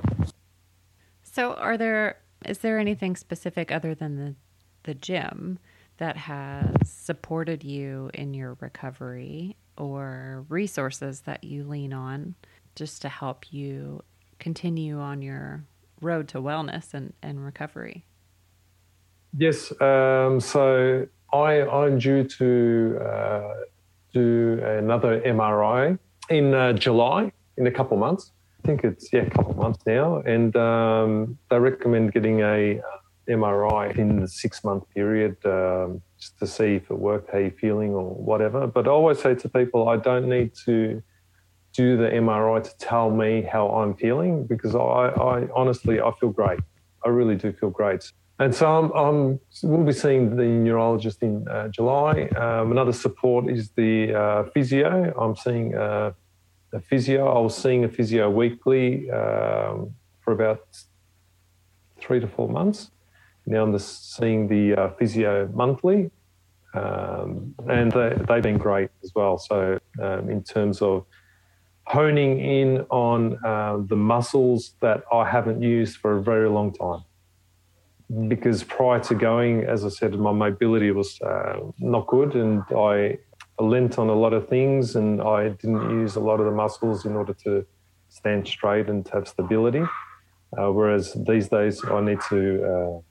So, 1.23 1.55
are 1.55 1.77
there 1.77 2.19
is 2.45 2.59
there 2.59 2.79
anything 2.79 3.17
specific 3.17 3.71
other 3.71 3.95
than 3.95 4.17
the 4.17 4.35
the 4.83 4.95
gym 4.95 5.59
that 5.99 6.17
has 6.17 6.91
supported 6.91 7.63
you 7.63 8.11
in 8.13 8.35
your 8.35 8.57
recovery 8.61 9.57
or 9.77 10.45
resources 10.49 11.21
that 11.23 11.45
you 11.45 11.65
lean 11.65 11.93
on 11.93 12.35
just 12.75 13.03
to 13.03 13.09
help 13.09 13.53
you 13.53 14.03
continue 14.39 14.99
on 14.99 15.23
your 15.23 15.65
road 16.01 16.29
to 16.29 16.39
wellness 16.39 16.95
and, 16.95 17.13
and 17.23 17.45
recovery? 17.45 18.05
Yes. 19.37 19.73
Um, 19.81 20.41
so 20.41 21.07
I, 21.33 21.63
I'm 21.63 21.99
due 21.99 22.25
to 22.25 22.99
uh, 23.01 23.55
do 24.13 24.61
another 24.63 25.21
MRI 25.23 25.99
in 26.29 26.55
uh, 26.55 26.73
July 26.75 27.33
in 27.57 27.67
a 27.67 27.71
couple 27.71 27.97
months. 27.97 28.33
I 28.63 28.69
think 28.69 28.85
it's 28.85 29.13
yeah 29.13 29.23
a 29.23 29.31
couple 29.31 29.55
months 29.55 29.81
now, 29.87 30.19
and 30.19 30.55
um, 30.55 31.39
they 31.51 31.59
recommend 31.59 32.13
getting 32.13 32.41
a 32.41 32.79
uh, 32.79 32.83
MRI 33.29 33.97
in 33.99 34.21
the 34.21 34.29
six 34.29 34.63
month 34.63 34.89
period 34.91 35.37
um, 35.45 36.01
just 36.19 36.39
to 36.39 36.47
see 36.47 36.77
if 36.77 36.91
it 36.91 36.99
worked, 36.99 37.31
how 37.33 37.39
you're 37.39 37.51
feeling, 37.51 37.91
or 37.91 38.11
whatever. 38.11 38.67
But 38.67 38.87
I 38.87 38.91
always 38.91 39.21
say 39.21 39.35
to 39.35 39.49
people, 39.49 39.89
I 39.89 39.97
don't 39.97 40.29
need 40.29 40.53
to 40.67 41.03
do 41.73 41.97
the 41.97 42.09
MRI 42.09 42.63
to 42.63 42.79
tell 42.79 43.11
me 43.11 43.43
how 43.43 43.69
I'm 43.69 43.95
feeling 43.95 44.47
because 44.47 44.75
I, 44.75 44.79
I 44.79 45.49
honestly 45.55 46.01
I 46.01 46.11
feel 46.21 46.31
great. 46.31 46.61
I 47.05 47.09
really 47.09 47.37
do 47.37 47.53
feel 47.53 47.71
great. 47.71 48.13
And 48.39 48.55
so 48.55 48.67
I'm, 48.67 48.91
I'm 48.93 49.41
we'll 49.63 49.85
be 49.85 49.93
seeing 49.93 50.37
the 50.37 50.45
neurologist 50.45 51.23
in 51.23 51.47
uh, 51.49 51.69
July. 51.69 52.29
Um, 52.37 52.73
another 52.73 52.93
support 52.93 53.49
is 53.49 53.71
the 53.71 54.15
uh, 54.15 54.45
physio. 54.53 55.13
I'm 55.17 55.37
seeing 55.37 55.75
uh, 55.75 56.13
a 56.73 56.81
physio. 56.81 57.29
I 57.29 57.39
was 57.39 57.57
seeing 57.57 57.85
a 57.85 57.89
physio 57.89 58.31
weekly 58.31 59.11
um, 59.11 59.95
for 60.21 60.33
about 60.33 60.67
three 62.01 62.21
to 62.21 62.27
four 62.27 62.49
months. 62.49 62.91
Now 63.47 63.63
I'm 63.63 63.73
just 63.73 64.17
seeing 64.17 64.49
the 64.49 64.75
uh, 64.75 64.91
physio 64.99 65.49
monthly, 65.53 66.11
um, 66.75 67.55
and 67.69 67.93
they, 67.93 68.17
have 68.29 68.43
been 68.43 68.59
great 68.59 68.91
as 69.03 69.13
well. 69.15 69.39
So 69.39 69.79
um, 70.01 70.31
in 70.31 70.43
terms 70.43 70.81
of 70.81 71.07
honing 71.85 72.39
in 72.41 72.87
on 72.91 73.39
uh, 73.45 73.79
the 73.87 73.97
muscles 73.97 74.75
that 74.81 75.05
I 75.13 75.29
haven't 75.29 75.63
used 75.63 75.97
for 75.97 76.19
a 76.19 76.23
very 76.23 76.49
long 76.49 76.73
time. 76.73 77.05
Because 78.29 78.63
prior 78.63 79.01
to 79.01 79.15
going, 79.15 79.65
as 79.65 79.85
I 79.85 79.89
said, 79.89 80.15
my 80.19 80.33
mobility 80.33 80.91
was 80.91 81.21
uh, 81.23 81.61
not 81.79 82.07
good, 82.07 82.35
and 82.35 82.63
I 82.77 83.19
lent 83.59 83.99
on 83.99 84.09
a 84.09 84.15
lot 84.15 84.33
of 84.33 84.49
things, 84.49 84.97
and 84.97 85.23
I 85.23 85.51
didn't 85.51 85.91
use 85.91 86.17
a 86.17 86.21
lot 86.21 86.39
of 86.41 86.47
the 86.47 86.53
muscles 86.53 87.07
in 87.07 87.15
order 87.15 87.33
to 87.45 87.65
stand 88.09 88.47
straight 88.47 88.89
and 88.89 89.09
have 89.09 89.27
stability. 89.27 89.85
Uh, 90.59 90.71
whereas 90.71 91.17
these 91.27 91.49
days, 91.49 91.83
I 91.85 92.01
need 92.03 92.19
to, 92.29 93.03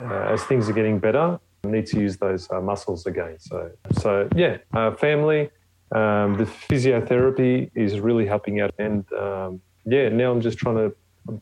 uh, 0.00 0.04
uh, 0.04 0.32
as 0.34 0.44
things 0.44 0.68
are 0.68 0.74
getting 0.74 0.98
better, 0.98 1.40
I 1.64 1.68
need 1.68 1.86
to 1.86 2.00
use 2.00 2.18
those 2.18 2.50
uh, 2.50 2.60
muscles 2.60 3.06
again. 3.06 3.38
So, 3.38 3.70
so 3.92 4.28
yeah, 4.36 4.58
family, 4.98 5.50
um, 5.94 6.36
the 6.36 6.44
physiotherapy 6.44 7.70
is 7.74 8.00
really 8.00 8.26
helping 8.26 8.60
out, 8.60 8.74
and 8.78 9.10
um, 9.12 9.60
yeah, 9.84 10.08
now 10.08 10.30
I'm 10.30 10.40
just 10.40 10.58
trying 10.58 10.76
to 10.76 10.94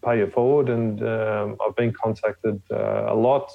pay 0.03 0.21
it 0.21 0.33
forward, 0.33 0.69
and 0.69 1.03
um, 1.03 1.57
I've 1.65 1.77
been 1.77 1.93
contacted 1.93 2.61
uh, 2.71 3.07
a 3.09 3.15
lot 3.15 3.51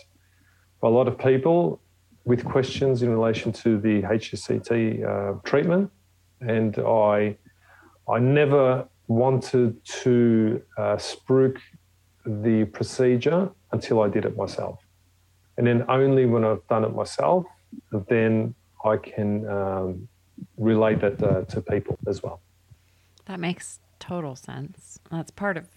by 0.82 0.88
a 0.88 0.92
lot 0.92 1.08
of 1.08 1.18
people 1.18 1.82
with 2.26 2.44
questions 2.44 3.04
in 3.04 3.10
relation 3.10 3.52
to 3.52 3.80
the 3.80 4.02
HSCT 4.02 5.44
treatment, 5.44 5.92
and 6.42 6.78
I, 6.80 7.38
I 8.10 8.20
never 8.20 8.88
wanted 9.08 9.84
to 9.86 10.62
uh, 10.78 10.96
spruik 10.96 11.58
the 12.26 12.66
procedure 12.66 13.50
until 13.72 14.02
I 14.02 14.10
did 14.10 14.26
it 14.26 14.36
myself. 14.36 14.80
And 15.58 15.68
then 15.68 15.86
only 15.90 16.26
when 16.26 16.44
I've 16.44 16.66
done 16.68 16.84
it 16.84 16.96
myself, 16.96 17.46
then 18.10 18.56
I 18.84 18.98
can 18.98 19.48
um, 19.48 20.08
relate 20.58 21.00
that 21.02 21.22
uh, 21.22 21.44
to 21.46 21.62
people 21.62 21.98
as 22.08 22.24
well. 22.24 22.42
That 23.26 23.40
makes 23.40 23.80
total 24.00 24.36
sense. 24.36 25.00
That's 25.12 25.32
part 25.32 25.58
of 25.58 25.68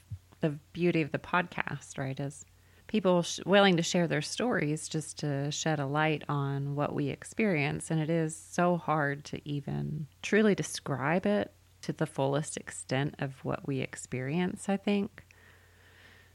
the 0.40 0.50
beauty 0.72 1.02
of 1.02 1.12
the 1.12 1.18
podcast, 1.18 1.98
right? 1.98 2.18
Is 2.18 2.44
people 2.88 3.22
sh- 3.22 3.38
willing 3.46 3.76
to 3.76 3.82
share 3.82 4.08
their 4.08 4.22
stories 4.22 4.88
just 4.88 5.18
to 5.20 5.50
shed 5.52 5.78
a 5.78 5.86
light 5.86 6.24
on 6.28 6.74
what 6.74 6.94
we 6.94 7.08
experience. 7.08 7.90
And 7.90 8.00
it 8.00 8.10
is 8.10 8.34
so 8.34 8.76
hard 8.76 9.24
to 9.26 9.48
even 9.48 10.08
truly 10.22 10.54
describe 10.54 11.26
it 11.26 11.52
to 11.82 11.92
the 11.92 12.06
fullest 12.06 12.56
extent 12.56 13.14
of 13.20 13.44
what 13.44 13.66
we 13.68 13.80
experience, 13.80 14.68
I 14.68 14.76
think. 14.76 15.24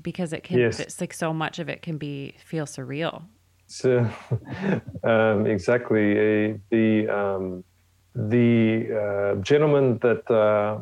Because 0.01 0.33
it 0.33 0.43
can, 0.43 0.59
yes. 0.59 0.79
it's 0.79 1.01
like 1.01 1.13
so 1.13 1.33
much 1.33 1.59
of 1.59 1.69
it 1.69 1.81
can 1.81 1.97
be 1.97 2.35
feel 2.43 2.65
surreal. 2.65 3.23
So, 3.67 4.07
um, 5.03 5.45
exactly. 5.47 6.11
Uh, 6.11 6.57
the 6.69 7.07
um, 7.09 7.63
the 8.15 9.35
uh, 9.35 9.41
gentleman 9.41 9.97
that 9.99 10.29
uh, 10.29 10.79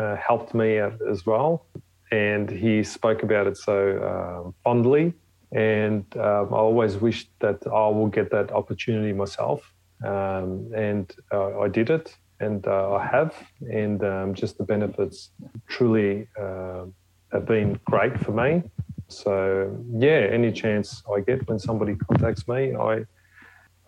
uh, 0.00 0.16
helped 0.16 0.54
me 0.54 0.78
out 0.78 0.98
as 1.10 1.26
well, 1.26 1.66
and 2.10 2.50
he 2.50 2.82
spoke 2.82 3.22
about 3.22 3.46
it 3.46 3.56
so 3.56 4.44
um, 4.46 4.54
fondly. 4.64 5.14
And 5.52 6.04
um, 6.16 6.54
I 6.54 6.56
always 6.56 6.96
wished 6.96 7.30
that 7.40 7.66
I 7.66 7.88
will 7.88 8.06
get 8.06 8.30
that 8.30 8.52
opportunity 8.52 9.12
myself. 9.12 9.60
Um, 10.04 10.70
and 10.74 11.12
uh, 11.32 11.60
I 11.60 11.68
did 11.68 11.90
it 11.90 12.16
and 12.40 12.66
uh, 12.66 12.94
I 12.94 13.06
have, 13.06 13.34
and 13.60 14.02
um, 14.02 14.34
just 14.34 14.56
the 14.56 14.64
benefits 14.64 15.30
truly 15.68 16.26
uh, 16.40 16.86
have 17.32 17.46
been 17.46 17.78
great 17.84 18.18
for 18.18 18.32
me. 18.32 18.62
So 19.08 19.76
yeah, 19.92 20.28
any 20.32 20.50
chance 20.50 21.02
I 21.14 21.20
get 21.20 21.46
when 21.48 21.58
somebody 21.58 21.96
contacts 21.96 22.48
me, 22.48 22.74
I 22.74 23.04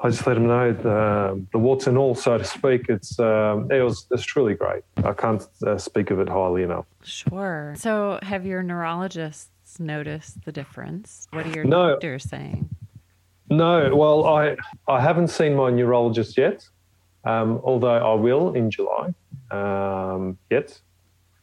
I 0.03 0.11
just 0.11 0.27
let 0.27 0.35
them 0.35 0.47
know 0.47 0.73
the, 0.73 1.47
the 1.53 1.59
warts 1.59 1.87
and 1.87 1.97
all, 1.97 2.15
so 2.15 2.37
to 2.37 2.45
speak. 2.45 2.87
It's 2.88 3.19
um, 3.21 3.71
it 3.71 3.83
was 3.83 4.07
it's 4.11 4.25
truly 4.25 4.55
great. 4.55 4.83
I 5.05 5.12
can't 5.12 5.47
uh, 5.67 5.79
speak 5.79 6.11
of 6.11 6.19
it 6.19 6.29
highly 6.29 6.65
enough. 6.65 6.87
Sure. 7.05 7.75
So 7.79 8.19
have 8.23 8.45
your 8.45 8.62
neurologists 8.62 9.79
noticed 9.79 10.45
the 10.45 10.53
difference? 10.53 11.29
What 11.31 11.47
are 11.47 11.51
your 11.51 11.65
no, 11.65 11.91
doctors 11.91 12.25
saying? 12.25 12.69
No. 13.49 13.95
Well, 13.95 14.27
I 14.27 14.57
I 14.88 15.01
haven't 15.01 15.29
seen 15.29 15.55
my 15.55 15.71
neurologist 15.71 16.37
yet 16.37 16.69
um, 17.25 17.61
although 17.62 17.88
I 17.88 18.15
will 18.15 18.55
in 18.55 18.71
July 18.71 19.15
um, 19.51 20.38
yet. 20.51 20.81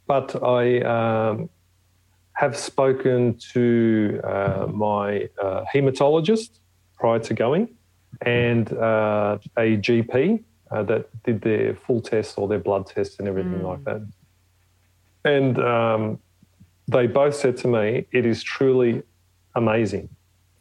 But 0.07 0.41
I 0.43 0.81
um, 0.81 1.49
have 2.33 2.57
spoken 2.57 3.37
to 3.53 4.19
uh, 4.23 4.67
my 4.71 5.29
uh, 5.41 5.63
hematologist 5.73 6.59
prior 6.97 7.19
to 7.19 7.33
going 7.33 7.69
and 8.21 8.71
uh, 8.73 9.37
a 9.57 9.77
GP 9.77 10.43
uh, 10.71 10.83
that 10.83 11.23
did 11.23 11.41
their 11.41 11.75
full 11.75 12.01
test 12.01 12.37
or 12.37 12.47
their 12.47 12.59
blood 12.59 12.85
test 12.87 13.19
and 13.19 13.27
everything 13.27 13.59
mm. 13.59 13.63
like 13.63 13.83
that. 13.85 14.01
And 15.25 15.59
um, 15.59 16.19
they 16.87 17.07
both 17.07 17.35
said 17.35 17.57
to 17.57 17.67
me, 17.67 18.05
It 18.11 18.25
is 18.25 18.43
truly 18.43 19.03
amazing. 19.55 20.09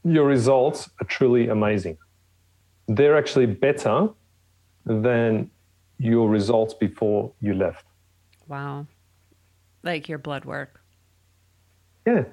Your 0.04 0.26
results 0.26 0.90
are 1.00 1.06
truly 1.06 1.48
amazing. 1.48 1.98
They're 2.86 3.16
actually 3.16 3.46
better 3.46 4.08
than 4.84 5.50
your 5.98 6.28
results 6.28 6.74
before 6.74 7.32
you 7.40 7.54
left. 7.54 7.84
Wow. 8.46 8.86
Like 9.82 10.08
your 10.08 10.18
blood 10.18 10.44
work. 10.44 10.80
Yeah. 12.06 12.24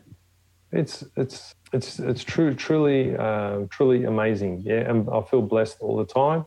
It's 0.75 1.05
it's 1.15 1.55
it's 1.71 1.99
it's 1.99 2.23
true 2.23 2.53
truly 2.53 3.15
uh, 3.15 3.61
truly 3.69 4.03
amazing. 4.03 4.61
Yeah, 4.61 4.89
and 4.89 5.09
I 5.09 5.21
feel 5.21 5.41
blessed 5.41 5.77
all 5.79 5.95
the 5.97 6.05
time 6.05 6.45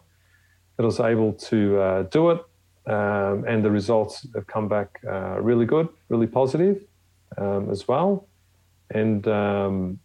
that 0.76 0.82
I 0.82 0.86
was 0.86 1.00
able 1.00 1.32
to 1.32 1.80
uh, 1.80 2.02
do 2.04 2.30
it, 2.30 2.40
um, 2.86 3.44
and 3.48 3.64
the 3.64 3.70
results 3.70 4.26
have 4.34 4.46
come 4.46 4.68
back 4.68 5.00
uh, 5.08 5.40
really 5.40 5.64
good, 5.64 5.88
really 6.10 6.26
positive 6.26 6.82
um, 7.38 7.70
as 7.70 7.88
well. 7.88 8.28
And 8.90 9.26
um, 9.28 9.98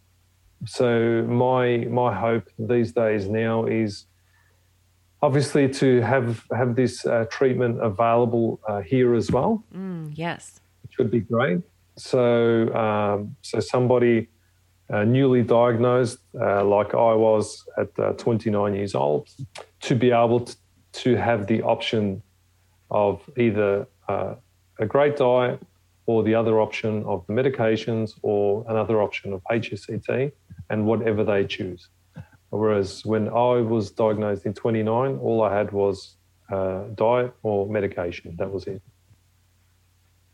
so 0.66 1.22
my 1.28 1.86
my 1.90 2.14
hope 2.14 2.48
these 2.58 2.92
days 2.92 3.28
now 3.28 3.66
is 3.66 4.06
obviously 5.20 5.68
to 5.68 6.00
have 6.00 6.44
have 6.50 6.76
this 6.76 7.04
uh, 7.04 7.26
treatment 7.30 7.82
available 7.82 8.58
uh, 8.68 8.80
here 8.80 9.14
as 9.14 9.30
well. 9.30 9.64
Mm, 9.74 10.12
yes, 10.14 10.60
which 10.82 10.96
would 10.98 11.10
be 11.10 11.20
great. 11.20 11.60
So 11.96 12.74
um, 12.74 13.36
so 13.42 13.60
somebody 13.60 14.28
uh, 14.92 15.04
newly 15.04 15.42
diagnosed, 15.42 16.18
uh, 16.40 16.64
like 16.64 16.94
I 16.94 17.14
was 17.14 17.64
at 17.78 17.98
uh, 17.98 18.12
29 18.12 18.74
years 18.74 18.94
old, 18.94 19.28
to 19.80 19.94
be 19.94 20.10
able 20.10 20.40
to, 20.40 20.56
to 20.92 21.16
have 21.16 21.46
the 21.46 21.62
option 21.62 22.22
of 22.90 23.28
either 23.36 23.86
uh, 24.08 24.34
a 24.78 24.86
great 24.86 25.16
diet 25.16 25.60
or 26.06 26.22
the 26.22 26.34
other 26.34 26.60
option 26.60 27.02
of 27.04 27.26
the 27.26 27.32
medications 27.32 28.12
or 28.22 28.64
another 28.68 29.00
option 29.00 29.32
of 29.32 29.42
HSCT 29.50 30.32
and 30.70 30.86
whatever 30.86 31.24
they 31.24 31.46
choose. 31.46 31.88
Whereas 32.50 33.04
when 33.04 33.28
I 33.28 33.62
was 33.62 33.90
diagnosed 33.90 34.46
in 34.46 34.54
29, 34.54 35.16
all 35.16 35.42
I 35.42 35.56
had 35.56 35.72
was 35.72 36.16
uh, 36.52 36.84
diet 36.94 37.32
or 37.42 37.66
medication. 37.68 38.36
That 38.38 38.52
was 38.52 38.66
it. 38.66 38.82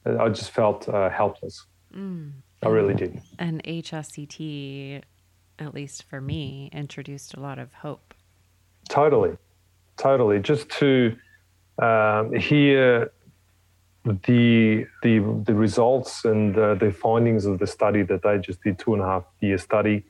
I 0.07 0.29
just 0.29 0.51
felt 0.51 0.89
uh, 0.89 1.11
helpless. 1.11 1.67
Mm. 1.95 2.33
I 2.63 2.69
really 2.69 2.95
did. 2.95 3.21
And 3.39 3.63
HSCT, 3.65 5.03
at 5.59 5.75
least 5.75 6.05
for 6.05 6.21
me, 6.21 6.71
introduced 6.73 7.35
a 7.35 7.41
lot 7.41 7.59
of 7.59 7.73
hope. 7.73 8.15
Totally, 8.89 9.37
totally. 9.97 10.41
Just 10.41 10.69
to 10.71 11.17
um, 11.81 12.33
hear 12.35 13.13
the 14.05 14.87
the 15.03 15.19
the 15.45 15.55
results 15.55 16.25
and 16.25 16.57
uh, 16.57 16.75
the 16.75 16.91
findings 16.91 17.45
of 17.45 17.59
the 17.59 17.67
study 17.67 18.03
that 18.03 18.23
they 18.23 18.39
just 18.39 18.63
did 18.63 18.79
two 18.79 18.95
and 18.95 19.03
a 19.03 19.07
half 19.07 19.25
year 19.41 19.59
study 19.59 20.05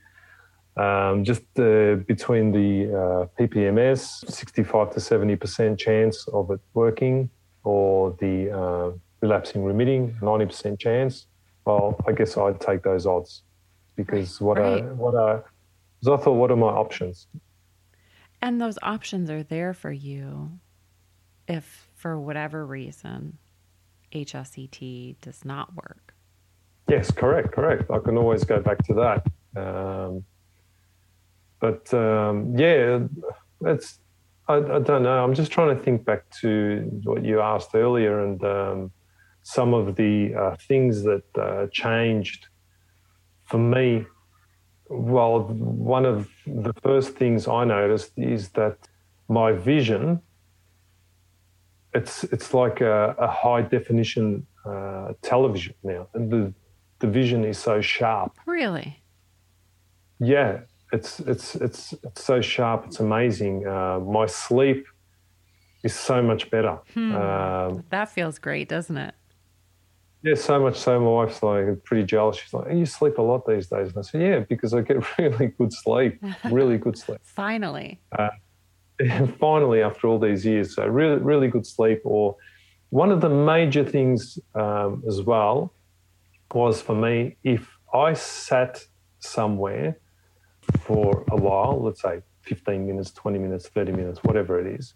um, 0.77 1.25
just 1.25 1.43
uh, 1.59 1.97
between 2.07 2.53
the 2.53 2.87
uh, 2.89 3.27
PPMS, 3.39 4.31
65 4.31 4.93
to 4.95 5.01
70% 5.01 5.79
chance 5.79 6.27
of 6.29 6.51
it 6.51 6.61
working, 6.75 7.29
or 7.65 8.17
the 8.21 8.51
uh, 8.51 8.91
relapsing 9.21 9.65
remitting, 9.65 10.17
90% 10.21 10.79
chance. 10.79 11.27
Well, 11.65 11.97
I 12.07 12.13
guess 12.13 12.37
I'd 12.37 12.61
take 12.61 12.83
those 12.83 13.07
odds 13.07 13.43
because 13.97 14.41
what 14.41 14.59
right. 14.59 14.83
are 14.83 14.95
what 14.95 15.15
are 15.15 15.45
I 16.03 16.17
thought, 16.17 16.33
what 16.33 16.51
are 16.51 16.57
my 16.57 16.69
options? 16.69 17.27
And 18.41 18.61
those 18.61 18.79
options 18.83 19.29
are 19.29 19.43
there 19.43 19.75
for 19.75 19.93
you 19.93 20.53
if, 21.47 21.91
for 21.95 22.19
whatever 22.19 22.65
reason, 22.65 23.37
HSCT 24.13 25.17
does 25.21 25.45
not 25.45 25.75
work. 25.75 26.15
Yes, 26.89 27.11
correct, 27.11 27.53
correct. 27.53 27.91
I 27.91 27.99
can 27.99 28.17
always 28.17 28.45
go 28.45 28.61
back 28.61 28.79
to 28.85 28.95
that. 28.95 29.63
Um, 29.63 30.25
but 31.61 31.93
um, 31.93 32.57
yeah, 32.57 33.01
it's 33.67 33.99
I, 34.49 34.55
I, 34.55 34.79
don't 34.79 35.03
know. 35.03 35.23
I'm 35.23 35.35
just 35.35 35.53
trying 35.53 35.77
to 35.77 35.83
think 35.83 36.05
back 36.05 36.29
to 36.41 36.89
what 37.05 37.25
you 37.25 37.41
asked 37.41 37.75
earlier 37.75 38.25
and 38.25 38.43
um, 38.43 38.91
some 39.43 39.75
of 39.75 39.97
the 39.97 40.35
uh, 40.35 40.57
things 40.69 41.03
that 41.03 41.25
uh, 41.37 41.67
changed 41.73 42.49
for 43.45 43.59
me. 43.59 44.07
Well, 44.89 45.43
one 45.43 46.05
of 46.05 46.29
the 46.47 46.73
first 46.83 47.15
things 47.15 47.47
I 47.47 47.65
noticed 47.65 48.13
is 48.17 48.51
that 48.51 48.77
my 49.29 49.53
vision 49.53 50.21
it's 51.95 52.25
it's 52.25 52.55
like 52.55 52.81
a, 52.81 53.15
a 53.19 53.27
high 53.27 53.63
definition 53.63 54.47
uh, 54.65 55.13
television 55.23 55.75
now, 55.83 56.09
and 56.15 56.31
the 56.31 56.55
the 57.01 57.07
vision 57.07 57.45
is 57.45 57.59
so 57.59 57.81
sharp. 57.81 58.37
Really? 58.47 59.03
Yeah, 60.19 60.61
it's 60.93 61.21
it's 61.21 61.55
it's 61.57 61.95
it's 62.05 62.25
so 62.25 62.41
sharp. 62.41 62.87
It's 62.87 63.01
amazing. 63.01 63.67
Uh, 63.67 64.01
my 64.01 64.27
sleep 64.27 64.87
is 65.83 65.95
so 65.95 66.23
much 66.23 66.51
better. 66.51 66.79
Hmm. 66.95 67.15
Um, 67.15 67.85
that 67.91 68.11
feels 68.11 68.39
great, 68.39 68.69
doesn't 68.69 68.97
it? 68.97 69.15
Yeah, 70.23 70.35
so 70.35 70.61
much 70.61 70.79
so. 70.79 71.01
My 71.01 71.07
wife's 71.07 71.43
like 71.43 71.83
pretty 71.85 72.05
jealous. 72.05 72.37
She's 72.37 72.53
like, 72.53 72.73
"You 72.73 72.85
sleep 72.85 73.17
a 73.19 73.23
lot 73.23 73.47
these 73.47 73.69
days," 73.69 73.89
and 73.89 73.99
I 73.99 74.03
said, 74.03 74.21
"Yeah, 74.21 74.39
because 74.41 74.75
I 74.75 74.83
get 74.83 74.97
really 75.19 75.47
good 75.47 75.73
sleep, 75.73 76.23
really 76.45 76.77
good 76.77 76.99
sleep." 76.99 77.21
finally. 77.23 78.01
Uh, 78.19 78.29
finally, 79.41 79.83
after 79.83 80.09
all 80.09 80.19
these 80.19 80.45
years, 80.45 80.75
so 80.75 80.87
really, 80.87 81.17
really 81.17 81.49
good 81.49 81.67
sleep. 81.67 82.03
Or 82.05 82.37
one 82.91 83.11
of 83.11 83.23
the 83.23 83.31
major 83.31 83.85
things 83.85 84.39
um, 84.55 85.03
as 85.09 85.23
well 85.23 85.73
was 86.53 86.83
for 86.83 86.95
me 86.95 87.37
if 87.43 87.79
I 87.95 88.13
sat 88.13 88.85
somewhere 89.21 89.99
for 90.81 91.25
a 91.31 91.37
while, 91.37 91.81
let's 91.83 92.03
say 92.03 92.21
15 92.43 92.87
minutes, 92.87 93.11
20 93.13 93.39
minutes, 93.39 93.69
30 93.69 93.93
minutes, 93.93 94.21
whatever 94.23 94.61
it 94.61 94.67
is, 94.79 94.95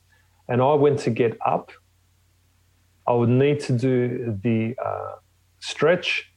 and 0.49 0.61
I 0.61 0.75
went 0.75 0.99
to 1.01 1.11
get 1.11 1.39
up 1.47 1.73
I 3.07 3.13
would 3.13 3.29
need 3.29 3.61
to 3.61 3.73
do 3.73 4.39
the 4.43 4.75
uh, 4.83 5.17
stretch 5.61 6.31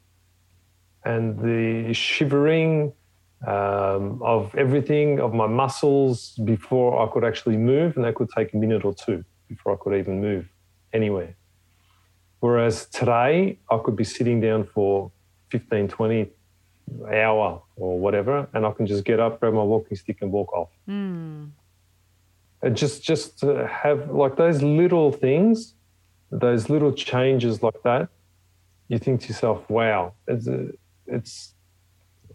and 1.06 1.40
the 1.40 1.94
shivering 1.94 2.94
um, 3.46 4.22
of 4.22 4.54
everything, 4.56 5.20
of 5.20 5.34
my 5.34 5.48
muscles 5.48 6.32
before 6.44 7.02
I 7.02 7.12
could 7.12 7.24
actually 7.24 7.58
move. 7.58 7.96
And 7.96 8.04
that 8.06 8.16
could 8.16 8.30
take 8.36 8.54
a 8.54 8.58
minute 8.58 8.84
or 8.84 8.94
two 8.94 9.24
before 9.48 9.74
I 9.74 9.78
could 9.80 9.98
even 9.98 10.20
move 10.20 10.50
anywhere. 10.92 11.36
Whereas 12.40 12.86
today, 12.88 13.60
I 13.72 13.78
could 13.84 13.96
be 13.96 14.04
sitting 14.04 14.42
down 14.42 14.66
for 14.66 15.12
15, 15.50 15.88
20 15.88 16.30
hour 17.12 17.62
or 17.76 18.00
whatever, 18.00 18.48
and 18.54 18.66
I 18.66 18.72
can 18.72 18.86
just 18.86 19.04
get 19.04 19.20
up, 19.20 19.40
grab 19.40 19.54
my 19.54 19.64
walking 19.64 19.98
stick, 19.98 20.18
and 20.22 20.32
walk 20.32 20.54
off. 20.54 20.70
Mm. 20.88 21.52
And 22.62 22.76
just, 22.76 23.04
just 23.04 23.40
to 23.40 23.68
have 23.68 24.12
like 24.12 24.36
those 24.36 24.62
little 24.62 25.12
things 25.12 25.74
those 26.32 26.70
little 26.70 26.92
changes 26.92 27.64
like 27.64 27.82
that, 27.84 28.10
you 28.88 29.00
think 29.00 29.22
to 29.22 29.28
yourself, 29.30 29.70
wow, 29.70 30.14
it's, 30.28 30.48
a, 30.48 30.70
it's 31.06 31.54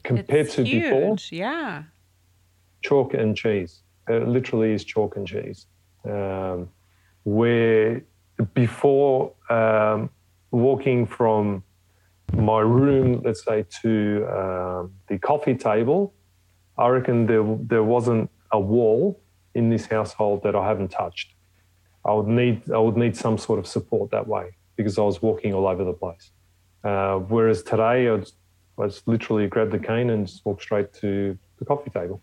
compared 0.03 0.47
it's 0.47 0.55
to 0.57 0.65
huge. 0.65 0.83
before. 0.83 1.17
Yeah. 1.31 1.85
Chalk 2.83 3.15
and 3.15 3.37
cheese. 3.37 3.81
It 4.09 4.27
literally 4.27 4.73
is 4.73 4.85
chalk 4.85 5.17
and 5.17 5.27
cheese. 5.27 5.67
Um, 6.05 6.69
where 7.25 8.03
before 8.55 9.33
um, 9.49 10.11
walking 10.51 11.07
from 11.07 11.63
my 12.35 12.61
room, 12.61 13.23
let's 13.25 13.45
say, 13.45 13.65
to 13.83 14.27
um, 14.29 14.93
the 15.09 15.19
coffee 15.19 15.55
table, 15.55 16.15
I 16.79 16.89
reckon 16.89 17.27
there, 17.27 17.45
there 17.61 17.85
wasn't 17.85 18.31
a 18.51 18.59
wall 18.59 19.21
in 19.55 19.71
this 19.71 19.87
household 19.87 20.43
that 20.43 20.57
I 20.57 20.67
haven't 20.67 20.89
touched. 20.89 21.32
I 22.05 22.13
would 22.13 22.27
need 22.27 22.71
I 22.71 22.79
would 22.79 22.97
need 22.97 23.17
some 23.17 23.39
sort 23.39 23.59
of 23.59 23.67
support 23.67 24.11
that 24.11 24.27
way 24.27 24.57
because 24.77 24.99
I 24.99 25.03
was 25.03 25.23
walking 25.23 25.55
all 25.55 25.67
over 25.67 25.85
the 25.85 25.93
place. 25.93 26.31
Uh, 26.83 27.19
whereas 27.19 27.63
today, 27.63 28.09
I 28.09 28.17
just, 28.17 28.35
I 28.79 28.87
just 28.87 29.07
literally 29.07 29.47
grab 29.47 29.71
the 29.71 29.79
cane 29.79 30.11
and 30.11 30.27
just 30.27 30.45
walk 30.45 30.61
straight 30.61 30.93
to 30.95 31.39
the 31.59 31.65
coffee 31.65 31.91
table. 31.91 32.21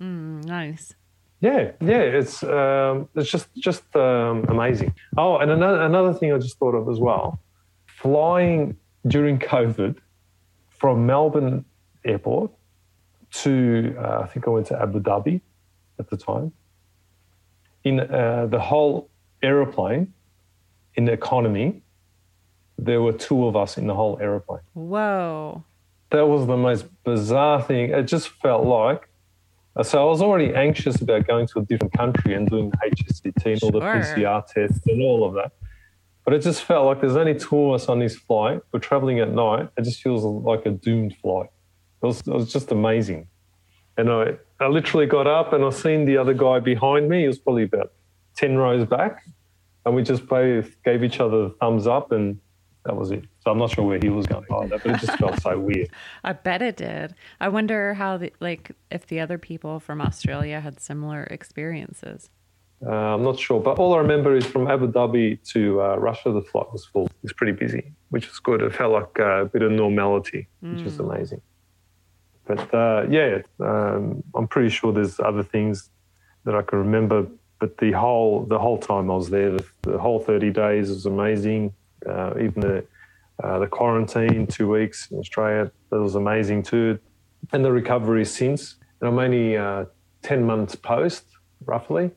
Mm, 0.00 0.44
nice. 0.44 0.94
Yeah, 1.40 1.72
yeah, 1.80 2.02
it's 2.20 2.42
um, 2.44 3.08
it's 3.16 3.30
just 3.30 3.48
just 3.56 3.84
um, 3.96 4.44
amazing. 4.48 4.94
Oh, 5.16 5.38
and 5.38 5.50
another 5.50 5.82
another 5.82 6.14
thing 6.14 6.32
I 6.32 6.38
just 6.38 6.58
thought 6.58 6.74
of 6.74 6.88
as 6.88 7.00
well, 7.00 7.40
flying 7.86 8.76
during 9.06 9.38
COVID 9.38 9.96
from 10.70 11.06
Melbourne 11.06 11.64
Airport 12.04 12.50
to 13.32 13.96
uh, 13.98 14.20
I 14.22 14.26
think 14.26 14.46
I 14.46 14.50
went 14.50 14.66
to 14.66 14.80
Abu 14.80 15.00
Dhabi 15.00 15.40
at 15.98 16.10
the 16.10 16.16
time. 16.16 16.52
In 17.82 17.98
uh, 17.98 18.46
the 18.46 18.60
whole 18.60 19.08
aeroplane 19.42 20.12
in 20.94 21.04
the 21.04 21.12
economy, 21.12 21.82
there 22.78 23.00
were 23.00 23.12
two 23.12 23.46
of 23.46 23.56
us 23.56 23.78
in 23.78 23.86
the 23.86 23.94
whole 23.94 24.18
aeroplane. 24.20 24.62
Whoa. 24.74 25.64
That 26.10 26.26
was 26.26 26.46
the 26.46 26.56
most 26.56 26.86
bizarre 27.04 27.62
thing. 27.62 27.90
It 27.90 28.04
just 28.04 28.28
felt 28.28 28.66
like. 28.66 29.08
So 29.82 30.02
I 30.02 30.04
was 30.04 30.20
already 30.20 30.54
anxious 30.54 31.00
about 31.00 31.26
going 31.26 31.46
to 31.48 31.60
a 31.60 31.62
different 31.62 31.94
country 31.94 32.34
and 32.34 32.48
doing 32.48 32.70
HSCT 32.72 33.46
and 33.46 33.62
all 33.62 33.70
the 33.70 33.80
PCR 33.80 34.46
tests 34.46 34.86
and 34.86 35.00
all 35.02 35.24
of 35.24 35.32
that. 35.34 35.52
But 36.24 36.34
it 36.34 36.42
just 36.42 36.62
felt 36.62 36.86
like 36.86 37.00
there's 37.00 37.16
only 37.16 37.38
two 37.38 37.68
of 37.68 37.74
us 37.80 37.88
on 37.88 37.98
this 37.98 38.16
flight. 38.16 38.60
We're 38.70 38.80
traveling 38.80 39.20
at 39.20 39.32
night. 39.32 39.70
It 39.78 39.84
just 39.84 40.02
feels 40.02 40.24
like 40.24 40.66
a 40.66 40.70
doomed 40.70 41.16
flight. 41.16 41.48
It 42.02 42.06
was, 42.06 42.20
it 42.20 42.26
was 42.26 42.52
just 42.52 42.70
amazing. 42.70 43.28
And 43.96 44.10
I, 44.10 44.36
I 44.60 44.68
literally 44.68 45.06
got 45.06 45.26
up 45.26 45.52
and 45.52 45.64
I 45.64 45.70
seen 45.70 46.04
the 46.04 46.18
other 46.18 46.34
guy 46.34 46.60
behind 46.60 47.08
me. 47.08 47.22
He 47.22 47.26
was 47.26 47.38
probably 47.38 47.64
about 47.64 47.92
10 48.36 48.56
rows 48.56 48.86
back. 48.86 49.24
And 49.84 49.94
we 49.94 50.02
just 50.02 50.26
both 50.26 50.80
gave 50.84 51.02
each 51.02 51.18
other 51.18 51.48
the 51.48 51.54
thumbs 51.60 51.86
up 51.86 52.12
and 52.12 52.38
that 52.84 52.96
was 52.96 53.10
it. 53.10 53.24
So 53.40 53.50
I'm 53.50 53.58
not 53.58 53.70
sure 53.70 53.84
where 53.84 53.98
he 54.00 54.08
was 54.08 54.26
going 54.26 54.44
either, 54.62 54.78
but 54.78 54.86
it 54.86 55.00
just 55.00 55.18
felt 55.18 55.40
so 55.40 55.58
weird. 55.68 55.88
I 56.24 56.32
bet 56.32 56.62
it 56.62 56.76
did. 56.76 57.14
I 57.40 57.48
wonder 57.48 57.94
how, 57.94 58.16
the, 58.16 58.32
like, 58.40 58.72
if 58.90 59.06
the 59.06 59.20
other 59.20 59.38
people 59.38 59.78
from 59.78 60.00
Australia 60.00 60.60
had 60.60 60.80
similar 60.80 61.24
experiences. 61.24 62.30
Uh, 62.84 62.90
I'm 62.90 63.22
not 63.22 63.38
sure, 63.38 63.60
but 63.60 63.78
all 63.78 63.94
I 63.94 63.98
remember 63.98 64.34
is 64.34 64.44
from 64.44 64.68
Abu 64.68 64.90
Dhabi 64.90 65.40
to 65.52 65.80
uh, 65.80 65.96
Russia, 65.96 66.32
the 66.32 66.42
flight 66.42 66.72
was 66.72 66.84
full. 66.84 67.06
It 67.06 67.12
was 67.22 67.32
pretty 67.32 67.52
busy, 67.52 67.92
which 68.10 68.26
is 68.26 68.40
good. 68.40 68.60
It 68.60 68.74
felt 68.74 68.92
like 68.92 69.18
a 69.20 69.48
bit 69.52 69.62
of 69.62 69.70
normality, 69.70 70.48
which 70.60 70.80
mm. 70.80 70.86
is 70.86 70.98
amazing. 70.98 71.40
But 72.44 72.74
uh, 72.74 73.06
yeah, 73.08 73.42
um, 73.60 74.24
I'm 74.34 74.48
pretty 74.48 74.70
sure 74.70 74.92
there's 74.92 75.20
other 75.20 75.44
things 75.44 75.90
that 76.44 76.56
I 76.56 76.62
can 76.62 76.80
remember 76.80 77.28
but 77.62 77.78
the 77.78 77.92
whole 77.92 78.44
the 78.46 78.58
whole 78.58 78.76
time 78.76 79.08
I 79.08 79.14
was 79.14 79.30
there, 79.30 79.52
the, 79.52 79.64
the 79.82 79.96
whole 79.96 80.18
30 80.18 80.50
days 80.50 80.88
was 80.88 81.06
amazing. 81.06 81.72
Uh, 82.04 82.34
even 82.40 82.60
the 82.60 82.84
uh, 83.40 83.60
the 83.60 83.68
quarantine, 83.68 84.48
two 84.48 84.68
weeks 84.68 85.08
in 85.12 85.18
Australia, 85.20 85.70
that 85.90 86.00
was 86.00 86.16
amazing 86.16 86.64
too. 86.64 86.98
And 87.52 87.64
the 87.64 87.70
recovery 87.70 88.24
since. 88.24 88.74
And 89.00 89.10
I'm 89.10 89.18
only 89.20 89.56
uh, 89.56 89.84
10 90.22 90.44
months 90.44 90.74
post, 90.74 91.24
roughly, 91.64 92.10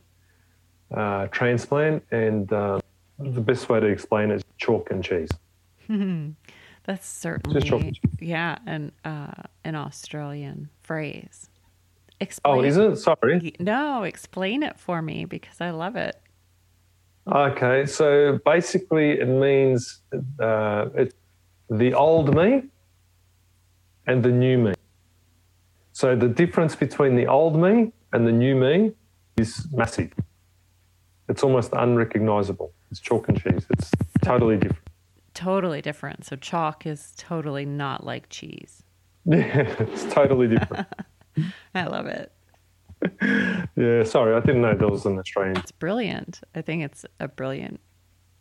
uh, 0.91 1.27
transplant. 1.27 2.03
And 2.09 2.51
uh, 2.51 2.79
the 3.19 3.41
best 3.41 3.69
way 3.69 3.79
to 3.79 3.85
explain 3.85 4.31
it 4.31 4.37
is 4.37 4.43
chalk 4.57 4.89
and 4.89 5.03
cheese. 5.03 5.29
That's 6.85 7.07
certainly, 7.07 7.99
yeah, 8.19 8.57
an, 8.65 8.91
uh, 9.03 9.43
an 9.63 9.75
Australian 9.75 10.69
phrase. 10.81 11.49
Explain. 12.19 12.57
Oh, 12.57 12.63
is 12.63 12.77
it? 12.77 12.97
Sorry. 12.97 13.53
No, 13.59 14.03
explain 14.03 14.63
it 14.63 14.79
for 14.79 15.01
me 15.01 15.25
because 15.25 15.59
I 15.59 15.71
love 15.71 15.95
it. 15.95 16.15
Okay, 17.31 17.85
so 17.85 18.39
basically 18.45 19.11
it 19.11 19.27
means 19.27 20.01
uh, 20.39 20.89
it's 20.95 21.15
the 21.69 21.93
old 21.93 22.35
me 22.35 22.63
and 24.05 24.23
the 24.23 24.29
new 24.29 24.57
me. 24.57 24.73
So 25.91 26.15
the 26.15 26.27
difference 26.27 26.75
between 26.75 27.15
the 27.15 27.25
old 27.27 27.59
me 27.59 27.91
and 28.13 28.27
the 28.27 28.31
new 28.31 28.55
me 28.55 28.93
is 29.37 29.67
massive. 29.71 30.13
It's 31.27 31.43
almost 31.43 31.71
unrecognizable. 31.73 32.71
It's 32.91 32.99
chalk 32.99 33.27
and 33.29 33.41
cheese. 33.41 33.65
It's 33.71 33.91
totally 34.21 34.57
different. 34.57 34.87
Totally 35.33 35.81
different. 35.81 36.25
So 36.25 36.35
chalk 36.35 36.85
is 36.85 37.13
totally 37.17 37.65
not 37.65 38.05
like 38.05 38.29
cheese. 38.29 38.83
Yeah, 39.25 39.73
it's 39.79 40.05
totally 40.13 40.47
different. 40.47 40.87
I 41.73 41.85
love 41.85 42.07
it. 42.07 42.31
yeah, 43.75 44.03
sorry, 44.03 44.35
I 44.35 44.39
didn't 44.39 44.61
know 44.61 44.73
there 44.73 44.87
was 44.87 45.05
an 45.05 45.19
Australian. 45.19 45.57
It's 45.57 45.71
brilliant. 45.71 46.41
I 46.55 46.61
think 46.61 46.83
it's 46.83 47.05
a 47.19 47.27
brilliant 47.27 47.79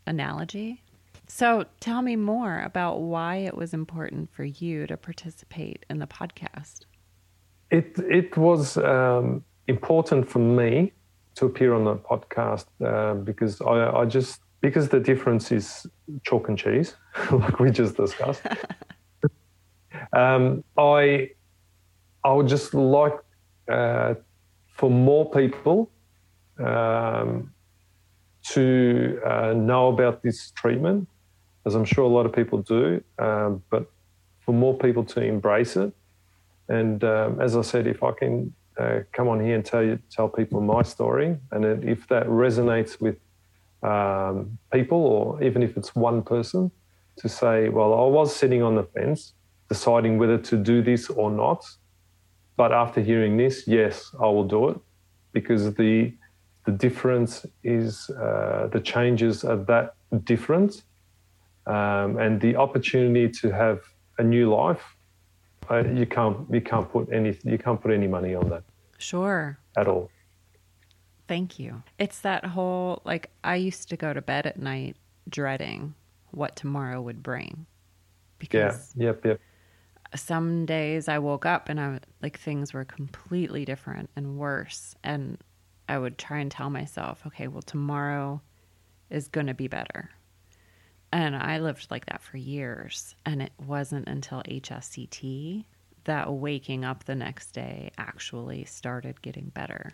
analogy. 0.07 0.83
So 1.27 1.65
tell 1.81 2.03
me 2.03 2.17
more 2.17 2.61
about 2.61 3.01
why 3.01 3.37
it 3.37 3.57
was 3.57 3.73
important 3.73 4.33
for 4.33 4.45
you 4.45 4.87
to 4.87 4.97
participate 4.97 5.87
in 5.89 5.99
the 5.99 6.07
podcast. 6.07 6.81
It 7.71 7.99
it 7.99 8.37
was 8.37 8.77
um, 8.77 9.43
important 9.67 10.29
for 10.29 10.39
me 10.39 10.93
to 11.37 11.47
appear 11.47 11.75
on 11.75 11.85
the 11.85 11.97
podcast 11.97 12.67
uh, 12.85 13.15
because 13.15 13.61
I, 13.61 14.01
I 14.01 14.05
just 14.05 14.41
because 14.61 14.89
the 14.89 15.01
difference 15.01 15.51
is 15.51 15.87
chalk 16.23 16.49
and 16.49 16.59
cheese, 16.59 16.95
like 17.31 17.59
we 17.59 17.71
just 17.71 17.97
discussed. 17.97 18.43
um, 20.13 20.63
I 20.77 21.31
I 22.25 22.33
would 22.33 22.49
just 22.49 22.73
like 22.75 23.15
uh, 23.71 24.15
for 24.77 24.91
more 24.91 25.31
people 25.31 25.91
um, 26.59 27.53
to 28.45 29.21
uh, 29.25 29.53
know 29.53 29.89
about 29.89 30.23
this 30.23 30.51
treatment, 30.53 31.09
as 31.67 31.75
I'm 31.75 31.85
sure 31.85 32.05
a 32.05 32.09
lot 32.09 32.27
of 32.27 32.33
people 32.33 32.63
do, 32.63 33.03
um, 33.19 33.63
but 33.71 33.91
for 34.41 34.53
more 34.53 34.77
people 34.77 35.05
to 35.05 35.23
embrace 35.23 35.77
it. 35.77 35.93
And 36.69 37.05
um, 37.05 37.41
as 37.41 37.57
I 37.57 37.63
said, 37.63 37.87
if 37.87 38.03
I 38.03 38.13
can 38.13 38.53
uh, 38.79 39.01
come 39.13 39.29
on 39.29 39.45
here 39.45 39.55
and 39.55 39.65
tell 39.65 39.83
you, 39.83 39.99
tell 40.11 40.29
people 40.29 40.61
my 40.61 40.83
story, 40.83 41.37
and 41.53 41.85
if 41.85 42.09
that 42.09 42.27
resonates 42.27 43.01
with 43.01 43.17
um, 43.83 44.59
people, 44.73 44.99
or 44.99 45.43
even 45.43 45.63
if 45.63 45.77
it's 45.77 45.95
one 45.95 46.23
person, 46.23 46.71
to 47.17 47.29
say, 47.29 47.69
well, 47.69 47.95
I 47.95 48.07
was 48.07 48.35
sitting 48.35 48.63
on 48.63 48.75
the 48.75 48.83
fence, 48.83 49.35
deciding 49.69 50.19
whether 50.19 50.39
to 50.39 50.57
do 50.57 50.83
this 50.83 51.11
or 51.11 51.31
not, 51.31 51.65
but 52.57 52.73
after 52.73 53.01
hearing 53.01 53.37
this, 53.37 53.67
yes, 53.67 54.15
I 54.21 54.27
will 54.27 54.45
do 54.45 54.69
it 54.71 54.79
because 55.33 55.75
the 55.75 56.15
the 56.67 56.73
difference 56.73 57.45
is 57.63 58.09
uh, 58.11 58.69
the 58.73 58.81
changes 58.81 59.45
are 59.45 59.57
that 59.65 59.95
different, 60.25 60.83
um, 61.67 62.17
and 62.19 62.41
the 62.41 62.57
opportunity 62.57 63.29
to 63.41 63.51
have 63.51 63.81
a 64.19 64.23
new 64.23 64.55
life. 64.55 64.97
Uh, 65.71 65.85
you 65.85 66.07
can't 66.07 66.39
you 66.51 66.61
can't 66.61 66.91
put 66.91 67.13
any 67.13 67.37
you 67.45 67.59
can't 67.59 67.81
put 67.81 67.91
any 67.91 68.07
money 68.07 68.35
on 68.35 68.49
that. 68.49 68.63
Sure. 68.99 69.59
At 69.77 69.89
all. 69.89 70.11
Thank 71.27 71.59
you. 71.59 71.83
It's 71.99 72.21
that 72.21 72.45
whole 72.45 73.03
like 73.05 73.31
I 73.43 73.57
used 73.57 73.89
to 73.91 73.97
go 73.97 74.13
to 74.13 74.23
bed 74.23 74.47
at 74.47 74.59
night 74.59 74.97
dreading 75.29 75.95
what 76.31 76.57
tomorrow 76.57 77.01
would 77.01 77.23
bring. 77.23 77.67
Because 78.39 78.93
yeah. 78.97 79.07
Yep. 79.07 79.25
Yep. 79.25 79.41
Some 80.15 80.67
days 80.67 81.09
I 81.09 81.19
woke 81.19 81.47
up 81.47 81.69
and 81.69 81.81
I 81.81 82.01
like 82.23 82.39
things 82.39 82.73
were 82.73 82.85
completely 82.85 83.65
different 83.65 84.11
and 84.17 84.39
worse 84.39 84.95
and 85.03 85.39
I 85.89 85.99
would 85.99 86.17
try 86.17 86.39
and 86.39 86.51
tell 86.51 86.71
myself, 86.71 87.23
okay, 87.27 87.49
well 87.49 87.63
tomorrow 87.63 88.41
is 89.11 89.29
going 89.29 89.47
to 89.49 89.55
be 89.55 89.69
better. 89.69 90.11
And 91.13 91.37
I 91.37 91.59
lived 91.59 91.91
like 91.91 92.07
that 92.07 92.23
for 92.23 92.37
years 92.37 93.15
and 93.27 93.43
it 93.43 93.53
wasn't 93.67 94.09
until 94.09 94.43
HSCT 94.43 95.65
that 96.05 96.33
waking 96.33 96.85
up 96.85 97.05
the 97.05 97.15
next 97.15 97.53
day 97.53 97.91
actually 97.99 98.65
started 98.65 99.21
getting 99.23 99.51
better. 99.55 99.93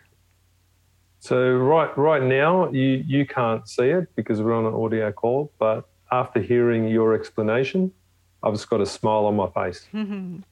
So 1.19 1.51
right 1.57 1.95
right 1.97 2.23
now 2.23 2.71
you 2.71 3.03
you 3.05 3.25
can't 3.25 3.67
see 3.67 3.89
it 3.89 4.15
because 4.15 4.41
we're 4.41 4.55
on 4.55 4.65
an 4.65 4.73
audio 4.73 5.11
call, 5.11 5.51
but 5.59 5.87
after 6.11 6.41
hearing 6.41 6.87
your 6.87 7.13
explanation, 7.13 7.91
I've 8.43 8.53
just 8.53 8.69
got 8.69 8.81
a 8.81 8.85
smile 8.85 9.25
on 9.25 9.35
my 9.35 9.49
face. 9.49 9.87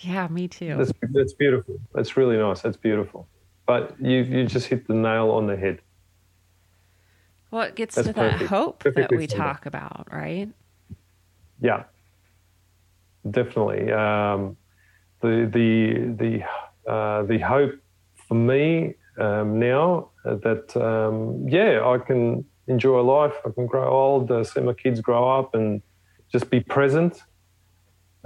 yeah, 0.00 0.28
me 0.28 0.48
too. 0.48 0.76
That's 0.76 0.92
that's 1.12 1.32
beautiful. 1.34 1.80
That's 1.94 2.16
really 2.16 2.36
nice. 2.36 2.60
That's 2.60 2.76
beautiful. 2.76 3.28
But 3.66 3.94
you 4.00 4.22
you 4.22 4.46
just 4.46 4.66
hit 4.66 4.86
the 4.88 4.94
nail 4.94 5.30
on 5.30 5.46
the 5.46 5.56
head. 5.56 5.80
Well, 7.50 7.62
it 7.62 7.76
gets 7.76 7.94
that's 7.94 8.08
to 8.08 8.14
perfect. 8.14 8.40
that 8.40 8.46
hope 8.48 8.78
Perfectly 8.80 9.02
that 9.02 9.20
we 9.20 9.26
talk 9.26 9.66
about, 9.66 10.08
right? 10.10 10.48
Yeah, 11.60 11.84
definitely. 13.30 13.92
Um, 13.92 14.56
the 15.20 15.48
the 15.52 16.14
the 16.16 16.90
uh, 16.90 17.22
the 17.24 17.38
hope 17.38 17.74
for 18.26 18.34
me 18.34 18.94
um, 19.18 19.58
now 19.60 20.10
that 20.24 20.76
um, 20.76 21.46
yeah 21.48 21.86
I 21.86 21.98
can 21.98 22.44
enjoy 22.66 23.00
life. 23.00 23.34
I 23.44 23.50
can 23.50 23.66
grow 23.66 23.88
old, 23.88 24.30
uh, 24.30 24.42
see 24.44 24.60
my 24.60 24.72
kids 24.72 25.00
grow 25.00 25.38
up, 25.38 25.54
and 25.54 25.82
just 26.32 26.50
be 26.50 26.60
present. 26.60 27.22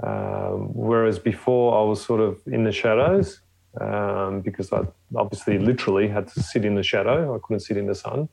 Um, 0.01 0.73
whereas 0.73 1.19
before 1.19 1.77
I 1.79 1.83
was 1.83 2.03
sort 2.03 2.21
of 2.21 2.39
in 2.47 2.63
the 2.63 2.71
shadows 2.71 3.41
um, 3.81 4.41
because 4.41 4.71
I 4.71 4.81
obviously 5.15 5.57
literally 5.59 6.07
had 6.07 6.27
to 6.29 6.41
sit 6.41 6.65
in 6.65 6.75
the 6.75 6.83
shadow. 6.83 7.35
I 7.35 7.39
couldn't 7.43 7.61
sit 7.61 7.77
in 7.77 7.87
the 7.87 7.95
sun. 7.95 8.29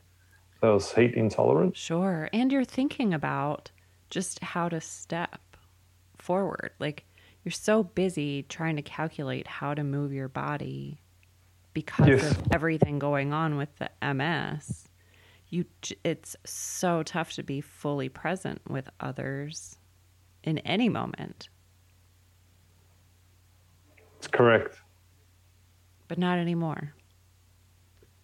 So 0.61 0.71
I 0.71 0.73
was 0.73 0.91
heat 0.91 1.15
intolerant. 1.15 1.75
Sure. 1.75 2.29
And 2.33 2.51
you're 2.51 2.65
thinking 2.65 3.13
about 3.13 3.71
just 4.09 4.39
how 4.39 4.69
to 4.69 4.79
step 4.79 5.57
forward. 6.17 6.71
Like 6.79 7.05
you're 7.43 7.51
so 7.51 7.83
busy 7.83 8.43
trying 8.43 8.75
to 8.77 8.81
calculate 8.81 9.47
how 9.47 9.73
to 9.73 9.83
move 9.83 10.13
your 10.13 10.29
body 10.29 11.01
because 11.73 12.07
yes. 12.07 12.31
of 12.31 12.51
everything 12.51 12.99
going 12.99 13.33
on 13.33 13.57
with 13.57 13.69
the 13.77 13.89
MS. 14.13 14.87
You, 15.49 15.65
it's 16.03 16.35
so 16.45 17.03
tough 17.03 17.33
to 17.33 17.43
be 17.43 17.61
fully 17.61 18.09
present 18.09 18.61
with 18.67 18.89
others 18.99 19.77
in 20.43 20.57
any 20.59 20.89
moment. 20.89 21.49
It's 24.17 24.27
correct. 24.27 24.77
But 26.07 26.17
not 26.17 26.39
anymore. 26.39 26.93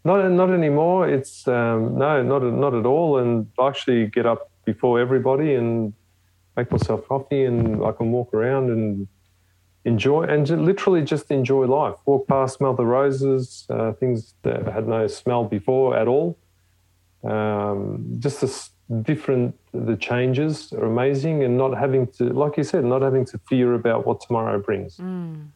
Not 0.03 0.31
not 0.31 0.49
anymore. 0.49 1.07
It's 1.07 1.47
um, 1.47 1.97
no, 1.97 2.23
not 2.23 2.43
not 2.43 2.73
at 2.73 2.85
all. 2.85 3.19
And 3.19 3.47
I 3.59 3.67
actually 3.67 4.07
get 4.07 4.25
up 4.25 4.49
before 4.65 4.99
everybody 4.99 5.53
and 5.53 5.93
make 6.57 6.71
myself 6.71 7.07
coffee, 7.07 7.45
and 7.45 7.83
I 7.83 7.91
can 7.91 8.11
walk 8.11 8.33
around 8.33 8.69
and 8.71 9.07
enjoy 9.85 10.23
and 10.23 10.49
literally 10.65 11.03
just 11.03 11.29
enjoy 11.29 11.65
life. 11.65 11.95
Walk 12.05 12.27
past, 12.27 12.57
smell 12.57 12.73
the 12.73 12.85
roses, 12.85 13.65
uh, 13.69 13.93
things 13.93 14.33
that 14.41 14.67
had 14.67 14.87
no 14.87 15.07
smell 15.07 15.43
before 15.43 15.95
at 15.95 16.07
all. 16.07 16.37
Um, 17.23 18.17
just 18.19 18.41
this 18.41 18.71
different, 19.03 19.55
the 19.73 19.95
changes 19.95 20.73
are 20.73 20.85
amazing, 20.85 21.43
and 21.43 21.57
not 21.57 21.77
having 21.77 22.07
to, 22.17 22.25
like 22.25 22.57
you 22.57 22.63
said, 22.63 22.83
not 22.83 23.01
having 23.01 23.25
to 23.25 23.39
fear 23.47 23.73
about 23.73 24.05
what 24.05 24.21
tomorrow 24.21 24.59
brings. 24.59 24.97
Mm. 24.97 25.47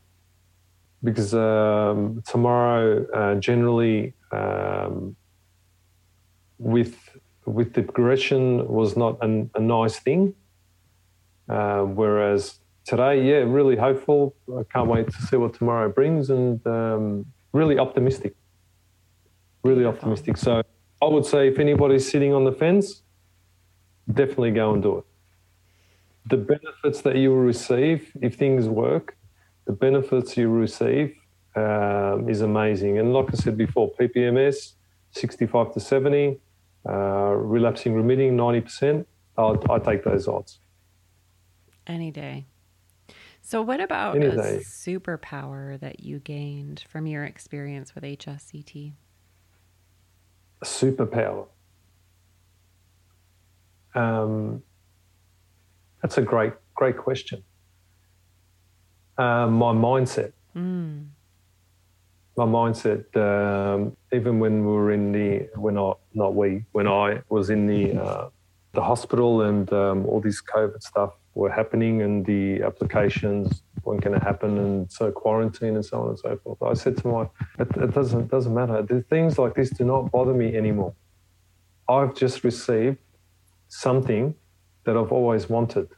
Because 1.03 1.33
um, 1.33 2.23
tomorrow, 2.25 3.05
uh, 3.13 3.35
generally, 3.35 4.13
um, 4.31 5.15
with 6.57 6.95
with 7.45 7.73
the 7.73 7.83
progression, 7.83 8.67
was 8.67 8.95
not 8.97 9.17
an, 9.21 9.51
a 9.55 9.59
nice 9.59 9.99
thing. 9.99 10.33
Uh, 11.47 11.81
whereas 11.81 12.59
today, 12.85 13.23
yeah, 13.23 13.43
really 13.45 13.75
hopeful. 13.75 14.35
I 14.49 14.63
can't 14.71 14.87
wait 14.87 15.11
to 15.11 15.21
see 15.23 15.35
what 15.35 15.53
tomorrow 15.53 15.89
brings, 15.89 16.29
and 16.29 16.65
um, 16.65 17.25
really 17.53 17.77
optimistic. 17.77 18.35
Really 19.63 19.85
optimistic. 19.85 20.37
So 20.37 20.63
I 21.01 21.05
would 21.05 21.25
say 21.25 21.47
if 21.47 21.59
anybody's 21.59 22.09
sitting 22.09 22.33
on 22.33 22.45
the 22.45 22.51
fence, 22.51 23.01
definitely 24.11 24.51
go 24.51 24.73
and 24.73 24.81
do 24.81 24.97
it. 24.99 25.05
The 26.27 26.37
benefits 26.37 27.01
that 27.01 27.15
you 27.17 27.29
will 27.29 27.43
receive 27.43 28.11
if 28.21 28.35
things 28.35 28.67
work, 28.67 29.17
the 29.65 29.73
benefits 29.73 30.37
you 30.37 30.49
receive 30.49 31.15
um, 31.55 32.27
is 32.29 32.41
amazing. 32.41 32.97
And 32.97 33.13
like 33.13 33.27
I 33.31 33.35
said 33.35 33.57
before, 33.57 33.91
PPMS 33.99 34.73
65 35.11 35.73
to 35.73 35.79
70, 35.79 36.39
uh, 36.87 36.91
relapsing 36.93 37.93
remitting 37.93 38.35
90%. 38.35 39.05
I'll, 39.37 39.61
i 39.69 39.79
take 39.79 40.03
those 40.03 40.27
odds. 40.27 40.59
Any 41.87 42.09
day. 42.11 42.45
So, 43.41 43.61
what 43.61 43.79
about 43.79 44.15
Any 44.15 44.25
a 44.27 44.35
day. 44.35 44.61
superpower 44.63 45.79
that 45.79 45.99
you 45.99 46.19
gained 46.19 46.83
from 46.89 47.05
your 47.05 47.23
experience 47.23 47.93
with 47.93 48.03
HSCT? 48.03 48.93
Superpower. 50.63 51.47
Um, 53.93 54.63
that's 56.01 56.17
a 56.17 56.21
great, 56.21 56.53
great 56.73 56.97
question. 56.97 57.43
Uh, 59.17 59.47
my 59.47 59.73
mindset. 59.73 60.33
Mm. 60.55 61.07
My 62.35 62.45
mindset. 62.45 63.15
Um, 63.15 63.95
even 64.11 64.39
when 64.39 64.65
we 64.65 64.71
were 64.71 64.91
in 64.91 65.11
the, 65.11 65.49
when 65.55 65.77
I, 65.77 65.93
not 66.13 66.35
we, 66.35 66.65
when 66.73 66.87
I 66.87 67.21
was 67.29 67.49
in 67.49 67.67
the 67.67 68.01
uh, 68.01 68.29
the 68.75 68.83
hospital 68.83 69.41
and 69.41 69.71
um, 69.73 70.05
all 70.05 70.21
this 70.21 70.41
COVID 70.41 70.83
stuff 70.83 71.13
were 71.33 71.49
happening 71.49 72.01
and 72.01 72.25
the 72.25 72.61
applications 72.61 73.63
weren't 73.85 74.01
going 74.01 74.17
to 74.19 74.25
happen 74.25 74.57
and 74.57 74.91
so 74.91 75.11
quarantine 75.11 75.75
and 75.75 75.85
so 75.85 76.01
on 76.01 76.09
and 76.09 76.19
so 76.19 76.37
forth. 76.43 76.61
I 76.61 76.73
said 76.73 76.97
to 76.97 77.07
my, 77.07 77.23
it, 77.59 77.67
it 77.77 77.93
doesn't 77.93 78.29
doesn't 78.29 78.53
matter. 78.53 78.81
The 78.81 79.01
things 79.01 79.37
like 79.37 79.55
this 79.55 79.69
do 79.69 79.83
not 79.83 80.11
bother 80.11 80.33
me 80.33 80.55
anymore. 80.55 80.93
I've 81.87 82.15
just 82.15 82.43
received 82.43 82.97
something 83.67 84.35
that 84.85 84.97
I've 84.97 85.11
always 85.11 85.49
wanted, 85.49 85.89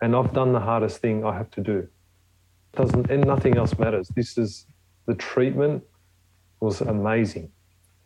and 0.00 0.16
I've 0.16 0.32
done 0.32 0.52
the 0.52 0.60
hardest 0.60 0.98
thing 1.00 1.24
I 1.24 1.36
have 1.36 1.50
to 1.52 1.60
do. 1.60 1.78
It 1.78 2.76
Doesn't 2.76 3.10
and 3.10 3.24
nothing 3.26 3.56
else 3.56 3.78
matters. 3.78 4.08
This 4.08 4.36
is 4.36 4.66
the 5.06 5.14
treatment 5.14 5.82
was 6.60 6.80
amazing. 6.80 7.50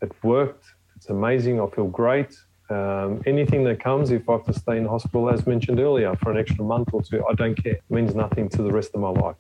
It 0.03 0.13
worked. 0.23 0.65
It's 0.97 1.09
amazing. 1.11 1.61
I 1.61 1.67
feel 1.67 1.87
great. 1.87 2.35
Um, 2.69 3.23
anything 3.27 3.63
that 3.65 3.79
comes, 3.81 4.11
if 4.11 4.29
I 4.29 4.33
have 4.33 4.45
to 4.47 4.53
stay 4.53 4.77
in 4.77 4.87
hospital, 4.87 5.31
as 5.31 5.47
mentioned 5.47 5.79
earlier, 5.79 6.17
for 6.17 6.33
an 6.33 6.39
extra 6.39 6.65
month 6.65 6.89
or 6.93 7.03
two, 7.03 7.25
I 7.29 7.35
don't 7.35 7.55
care. 7.55 7.75
It 7.75 7.83
means 7.91 8.15
nothing 8.15 8.49
to 8.51 8.63
the 8.63 8.73
rest 8.73 8.91
of 8.95 9.01
my 9.01 9.11
life. 9.11 9.37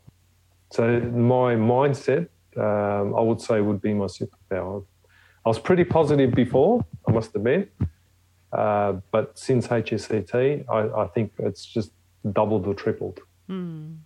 So 0.70 1.00
my 1.00 1.54
mindset, 1.54 2.28
um, 2.56 3.14
I 3.14 3.20
would 3.20 3.40
say, 3.40 3.60
would 3.60 3.80
be 3.80 3.94
my 3.94 4.06
superpower. 4.06 4.84
I 5.44 5.48
was 5.48 5.58
pretty 5.58 5.84
positive 5.84 6.32
before, 6.34 6.84
I 7.08 7.12
must 7.12 7.34
admit, 7.34 7.72
uh, 8.52 8.94
but 9.10 9.38
since 9.38 9.68
HSCT, 9.68 10.64
I, 10.68 11.02
I, 11.02 11.06
think 11.08 11.32
it's 11.38 11.64
just 11.64 11.92
doubled 12.32 12.66
or 12.66 12.74
tripled. 12.74 13.20
Mm. 13.48 13.98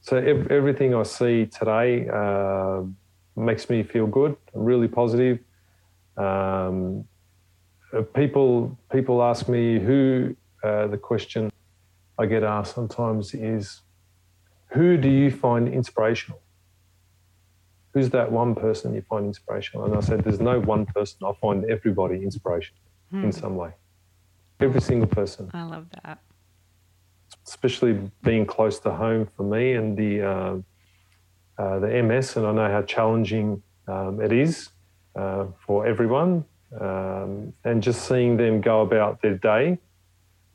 So 0.00 0.16
ev- 0.16 0.50
everything 0.50 0.94
I 0.94 1.04
see 1.04 1.46
today 1.46 2.08
uh, 2.08 2.82
makes 3.34 3.70
me 3.70 3.82
feel 3.82 4.06
good. 4.06 4.36
I'm 4.54 4.64
really 4.64 4.88
positive. 4.88 5.38
Um, 6.16 7.04
uh, 7.92 8.02
people 8.02 8.76
people 8.90 9.22
ask 9.22 9.48
me 9.48 9.78
who 9.78 10.36
uh, 10.62 10.86
the 10.86 10.98
question 10.98 11.50
I 12.18 12.26
get 12.26 12.42
asked 12.42 12.74
sometimes 12.74 13.34
is 13.34 13.82
who 14.68 14.96
do 14.96 15.08
you 15.08 15.30
find 15.30 15.68
inspirational? 15.68 16.40
Who's 17.92 18.10
that 18.10 18.30
one 18.30 18.54
person 18.54 18.94
you 18.94 19.02
find 19.02 19.26
inspirational? 19.26 19.86
And 19.86 19.96
I 19.96 20.00
said, 20.00 20.22
there's 20.24 20.40
no 20.40 20.60
one 20.60 20.86
person. 20.86 21.18
I 21.24 21.32
find 21.40 21.64
everybody 21.70 22.22
inspirational 22.22 22.82
hmm. 23.10 23.24
in 23.24 23.32
some 23.32 23.56
way. 23.56 23.72
Every 24.60 24.80
single 24.80 25.08
person. 25.08 25.50
I 25.54 25.62
love 25.62 25.86
that. 26.04 26.18
Especially 27.46 28.10
being 28.22 28.44
close 28.44 28.78
to 28.80 28.90
home 28.90 29.28
for 29.36 29.44
me 29.44 29.74
and 29.74 29.96
the 29.96 30.22
uh, 30.22 30.56
uh, 31.58 31.78
the 31.78 32.02
MS, 32.02 32.36
and 32.36 32.46
I 32.46 32.52
know 32.52 32.70
how 32.70 32.82
challenging 32.82 33.62
um, 33.88 34.20
it 34.20 34.32
is 34.32 34.68
uh, 35.14 35.46
for 35.66 35.86
everyone, 35.86 36.44
um, 36.80 37.52
and 37.64 37.82
just 37.82 38.06
seeing 38.06 38.36
them 38.36 38.60
go 38.60 38.80
about 38.80 39.22
their 39.22 39.36
day 39.36 39.78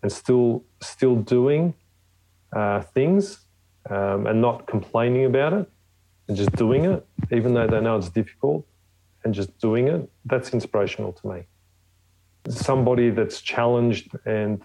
and 0.01 0.11
still 0.11 0.63
still 0.81 1.15
doing 1.15 1.73
uh, 2.53 2.81
things 2.81 3.45
um, 3.89 4.27
and 4.27 4.41
not 4.41 4.67
complaining 4.67 5.25
about 5.25 5.53
it 5.53 5.69
and 6.27 6.37
just 6.37 6.51
doing 6.53 6.85
it, 6.85 7.05
even 7.31 7.53
though 7.53 7.67
they 7.67 7.81
know 7.81 7.97
it's 7.97 8.09
difficult, 8.09 8.65
and 9.23 9.33
just 9.33 9.57
doing 9.59 9.87
it. 9.87 10.09
That's 10.25 10.53
inspirational 10.53 11.13
to 11.13 11.27
me. 11.27 11.43
Somebody 12.49 13.09
that's 13.09 13.41
challenged 13.41 14.11
and 14.25 14.61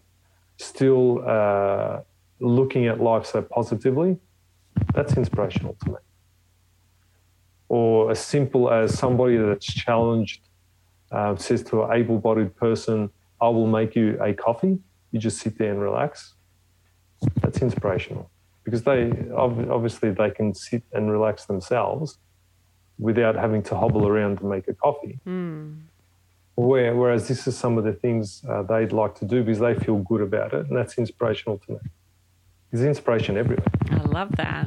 still 0.59 1.22
uh, 1.26 2.01
looking 2.40 2.86
at 2.86 3.01
life 3.01 3.26
so 3.26 3.42
positively, 3.42 4.18
that's 4.94 5.16
inspirational 5.16 5.76
to 5.84 5.90
me. 5.90 5.97
Or 7.68 8.11
as 8.11 8.20
simple 8.20 8.70
as 8.70 8.97
somebody 8.97 9.36
that's 9.36 9.66
challenged 9.66 10.42
uh, 11.12 11.36
says 11.36 11.62
to 11.64 11.84
an 11.84 11.92
able 11.92 12.18
bodied 12.18 12.54
person, 12.57 13.11
I 13.40 13.48
will 13.48 13.66
make 13.66 13.94
you 13.94 14.18
a 14.22 14.32
coffee. 14.32 14.78
You 15.12 15.20
just 15.20 15.38
sit 15.38 15.59
there 15.59 15.70
and 15.70 15.80
relax. 15.80 16.34
That's 17.40 17.62
inspirational 17.62 18.30
because 18.66 18.82
they 18.82 19.12
obviously 19.34 20.11
they 20.11 20.30
can 20.30 20.52
sit 20.52 20.82
and 20.92 21.11
relax 21.11 21.46
themselves 21.46 22.18
without 22.98 23.36
having 23.36 23.62
to 23.62 23.76
hobble 23.76 24.09
around 24.09 24.38
to 24.38 24.44
make 24.44 24.66
a 24.68 24.74
coffee. 24.74 25.20
Mm. 25.26 25.82
Where, 26.57 26.96
whereas 26.96 27.28
this 27.28 27.46
is 27.46 27.57
some 27.57 27.78
of 27.78 27.84
the 27.84 27.92
things 27.92 28.42
uh, 28.48 28.62
they'd 28.62 28.92
like 28.92 29.14
to 29.16 29.24
do 29.24 29.44
because 29.44 29.61
they 29.61 29.74
feel 29.74 29.98
good 29.98 30.20
about 30.20 30.52
it, 30.52 30.66
and 30.66 30.76
that's 30.76 30.98
inspirational 30.98 31.59
to 31.59 31.72
me. 31.72 31.78
There's 32.70 32.84
inspiration 32.84 33.36
everywhere. 33.36 33.66
I 33.90 33.96
love 33.98 34.34
that. 34.36 34.66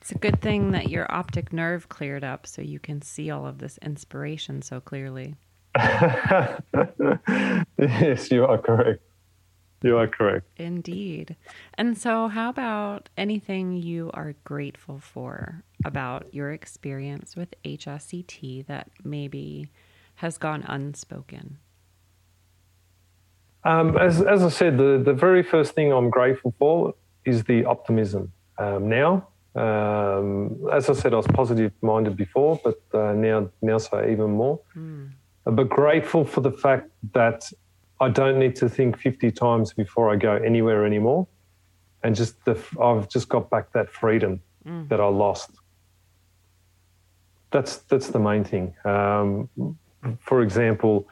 It's 0.00 0.12
a 0.12 0.18
good 0.18 0.40
thing 0.40 0.70
that 0.72 0.88
your 0.88 1.12
optic 1.12 1.52
nerve 1.52 1.90
cleared 1.90 2.24
up 2.24 2.46
so 2.46 2.62
you 2.62 2.78
can 2.78 3.02
see 3.02 3.30
all 3.30 3.46
of 3.46 3.58
this 3.58 3.76
inspiration 3.78 4.62
so 4.62 4.80
clearly. 4.80 5.34
yes, 5.76 6.62
you 8.30 8.46
are 8.46 8.58
correct. 8.58 9.02
You 9.82 9.98
are 9.98 10.08
correct. 10.08 10.46
Indeed. 10.56 11.36
And 11.74 11.96
so, 11.96 12.28
how 12.28 12.50
about 12.50 13.08
anything 13.16 13.76
you 13.76 14.10
are 14.12 14.34
grateful 14.44 14.98
for 14.98 15.62
about 15.84 16.34
your 16.34 16.52
experience 16.52 17.36
with 17.36 17.54
HSCT 17.64 18.66
that 18.66 18.90
maybe 19.04 19.70
has 20.16 20.36
gone 20.36 20.64
unspoken? 20.66 21.58
Um, 23.64 23.96
as, 23.96 24.22
as 24.22 24.42
I 24.42 24.48
said, 24.48 24.78
the, 24.78 25.00
the 25.02 25.12
very 25.12 25.42
first 25.42 25.74
thing 25.74 25.92
I'm 25.92 26.10
grateful 26.10 26.54
for 26.58 26.94
is 27.24 27.44
the 27.44 27.64
optimism. 27.64 28.32
Um, 28.58 28.88
now, 28.88 29.28
um, 29.54 30.68
as 30.72 30.88
I 30.88 30.92
said, 30.92 31.12
I 31.12 31.16
was 31.16 31.26
positive 31.26 31.72
minded 31.82 32.16
before, 32.16 32.60
but 32.62 32.80
uh, 32.94 33.12
now, 33.14 33.50
now 33.62 33.78
so 33.78 34.06
even 34.08 34.30
more. 34.32 34.60
Mm. 34.76 35.10
But 35.44 35.68
grateful 35.68 36.24
for 36.24 36.40
the 36.40 36.52
fact 36.52 36.90
that 37.12 37.50
I 38.00 38.08
don't 38.08 38.38
need 38.38 38.54
to 38.56 38.68
think 38.68 38.98
50 38.98 39.30
times 39.32 39.72
before 39.72 40.10
I 40.10 40.16
go 40.16 40.34
anywhere 40.36 40.86
anymore. 40.86 41.26
And 42.02 42.14
just 42.14 42.42
the, 42.44 42.58
I've 42.80 43.08
just 43.08 43.28
got 43.28 43.50
back 43.50 43.72
that 43.72 43.90
freedom 43.90 44.40
mm. 44.66 44.88
that 44.88 45.00
I 45.00 45.06
lost. 45.06 45.50
That's, 47.50 47.78
that's 47.78 48.08
the 48.08 48.20
main 48.20 48.44
thing. 48.44 48.74
Um, 48.84 49.48
for 50.20 50.42
example, 50.42 51.08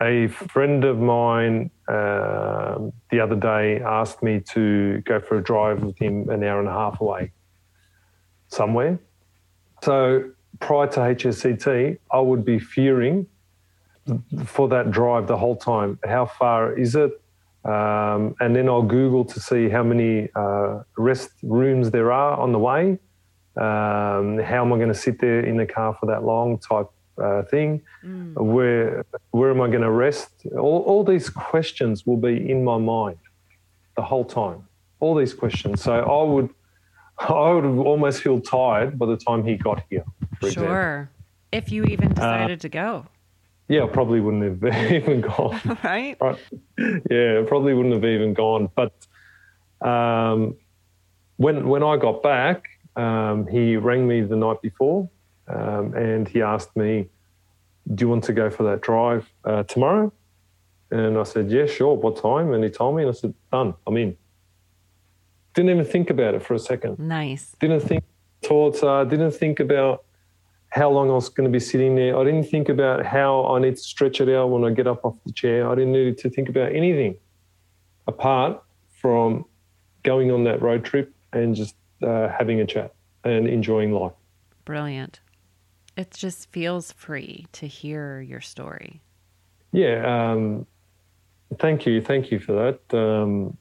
a 0.00 0.28
friend 0.28 0.84
of 0.84 0.98
mine 0.98 1.70
uh, 1.88 2.78
the 3.10 3.20
other 3.20 3.36
day 3.36 3.80
asked 3.80 4.22
me 4.22 4.40
to 4.52 5.00
go 5.02 5.20
for 5.20 5.38
a 5.38 5.42
drive 5.42 5.82
with 5.82 5.98
him 5.98 6.28
an 6.30 6.42
hour 6.42 6.58
and 6.58 6.68
a 6.68 6.72
half 6.72 7.00
away 7.00 7.32
somewhere. 8.48 8.98
So 9.82 10.30
prior 10.60 10.86
to 10.88 11.00
HSCT, 11.00 11.98
I 12.10 12.20
would 12.20 12.44
be 12.44 12.58
fearing 12.58 13.26
for 14.44 14.68
that 14.68 14.90
drive 14.90 15.26
the 15.26 15.36
whole 15.36 15.56
time. 15.56 15.98
How 16.04 16.26
far 16.26 16.76
is 16.78 16.94
it? 16.94 17.12
Um, 17.64 18.36
and 18.40 18.54
then 18.54 18.68
I'll 18.68 18.82
Google 18.82 19.24
to 19.24 19.40
see 19.40 19.68
how 19.70 19.82
many 19.82 20.28
uh, 20.34 20.82
rest 20.98 21.30
rooms 21.42 21.90
there 21.90 22.12
are 22.12 22.36
on 22.38 22.52
the 22.52 22.58
way. 22.58 22.98
Um, 23.56 24.38
how 24.38 24.64
am 24.64 24.72
I 24.72 24.76
going 24.76 24.88
to 24.88 24.94
sit 24.94 25.20
there 25.20 25.40
in 25.40 25.56
the 25.56 25.66
car 25.66 25.96
for 25.98 26.06
that 26.06 26.24
long 26.24 26.58
type 26.58 26.88
uh, 27.18 27.42
thing? 27.42 27.82
Mm. 28.04 28.34
Where 28.34 29.04
where 29.30 29.50
am 29.50 29.60
I 29.60 29.68
going 29.68 29.82
to 29.82 29.90
rest? 29.90 30.30
All, 30.56 30.82
all 30.82 31.04
these 31.04 31.28
questions 31.28 32.06
will 32.06 32.16
be 32.16 32.50
in 32.50 32.64
my 32.64 32.78
mind 32.78 33.18
the 33.96 34.02
whole 34.02 34.24
time. 34.24 34.66
All 35.00 35.14
these 35.14 35.34
questions. 35.34 35.82
So 35.82 35.92
I 35.92 36.22
would 36.22 36.50
I 37.18 37.52
would 37.52 37.64
almost 37.64 38.22
feel 38.22 38.40
tired 38.40 38.98
by 38.98 39.06
the 39.06 39.16
time 39.16 39.44
he 39.44 39.56
got 39.56 39.82
here. 39.90 40.04
sure. 40.40 40.48
Example. 40.48 41.08
If 41.52 41.70
you 41.70 41.84
even 41.84 42.10
uh, 42.12 42.14
decided 42.14 42.58
uh, 42.58 42.62
to 42.62 42.68
go. 42.68 43.06
Yeah, 43.68 43.86
probably 43.86 44.20
wouldn't 44.20 44.62
have 44.62 44.92
even 44.92 45.20
gone. 45.20 45.60
right? 45.84 46.16
right? 46.20 46.38
Yeah, 47.10 47.42
probably 47.46 47.74
wouldn't 47.74 47.94
have 47.94 48.04
even 48.04 48.34
gone. 48.34 48.68
But 48.74 48.92
um, 49.80 50.56
when 51.36 51.68
when 51.68 51.82
I 51.82 51.96
got 51.96 52.22
back, 52.22 52.64
um, 52.96 53.46
he 53.46 53.76
rang 53.76 54.06
me 54.06 54.20
the 54.22 54.36
night 54.36 54.60
before, 54.62 55.08
um, 55.48 55.94
and 55.94 56.28
he 56.28 56.42
asked 56.42 56.76
me, 56.76 57.08
"Do 57.94 58.04
you 58.04 58.08
want 58.08 58.24
to 58.24 58.32
go 58.32 58.50
for 58.50 58.62
that 58.64 58.80
drive 58.80 59.28
uh, 59.44 59.62
tomorrow?" 59.64 60.12
And 60.90 61.18
I 61.18 61.22
said, 61.24 61.50
"Yeah, 61.50 61.66
sure. 61.66 61.94
What 61.94 62.16
time?" 62.16 62.52
And 62.52 62.62
he 62.64 62.70
told 62.70 62.96
me, 62.96 63.02
and 63.02 63.10
I 63.10 63.14
said, 63.14 63.34
"Done. 63.52 63.74
I'm 63.86 63.96
in." 63.96 64.16
Didn't 65.54 65.70
even 65.70 65.84
think 65.84 66.10
about 66.10 66.34
it 66.34 66.42
for 66.42 66.54
a 66.54 66.58
second. 66.58 66.98
Nice. 66.98 67.54
Didn't 67.60 67.80
think 67.80 68.04
thoughts. 68.42 68.82
Uh, 68.82 69.04
didn't 69.04 69.32
think 69.32 69.60
about 69.60 70.04
how 70.70 70.90
long 70.90 71.08
I 71.08 71.14
was 71.14 71.28
going 71.28 71.44
to 71.44 71.52
be 71.52 71.60
sitting 71.60 71.94
there. 71.94 72.18
I 72.18 72.24
didn't 72.24 72.44
think 72.44 72.68
about 72.68 73.06
how 73.06 73.46
I 73.46 73.60
need 73.60 73.76
to 73.76 73.82
stretch 73.82 74.20
it 74.20 74.28
out 74.28 74.50
when 74.50 74.64
I 74.64 74.70
get 74.74 74.88
up 74.88 75.04
off 75.04 75.16
the 75.24 75.32
chair. 75.32 75.70
I 75.70 75.74
didn't 75.76 75.92
need 75.92 76.18
to 76.18 76.28
think 76.28 76.48
about 76.48 76.72
anything 76.72 77.16
apart 78.08 78.60
from 78.90 79.44
going 80.02 80.32
on 80.32 80.44
that 80.44 80.60
road 80.60 80.84
trip 80.84 81.14
and 81.32 81.54
just 81.54 81.76
uh, 82.02 82.28
having 82.28 82.60
a 82.60 82.66
chat 82.66 82.92
and 83.22 83.46
enjoying 83.46 83.92
life. 83.92 84.12
Brilliant. 84.64 85.20
It 85.96 86.10
just 86.10 86.50
feels 86.50 86.92
free 86.92 87.46
to 87.52 87.66
hear 87.66 88.20
your 88.20 88.40
story. 88.40 89.02
Yeah. 89.72 90.30
Um, 90.32 90.66
thank 91.58 91.86
you. 91.86 92.00
Thank 92.00 92.30
you 92.30 92.38
for 92.38 92.52
that. 92.52 92.96
Um, 92.98 93.56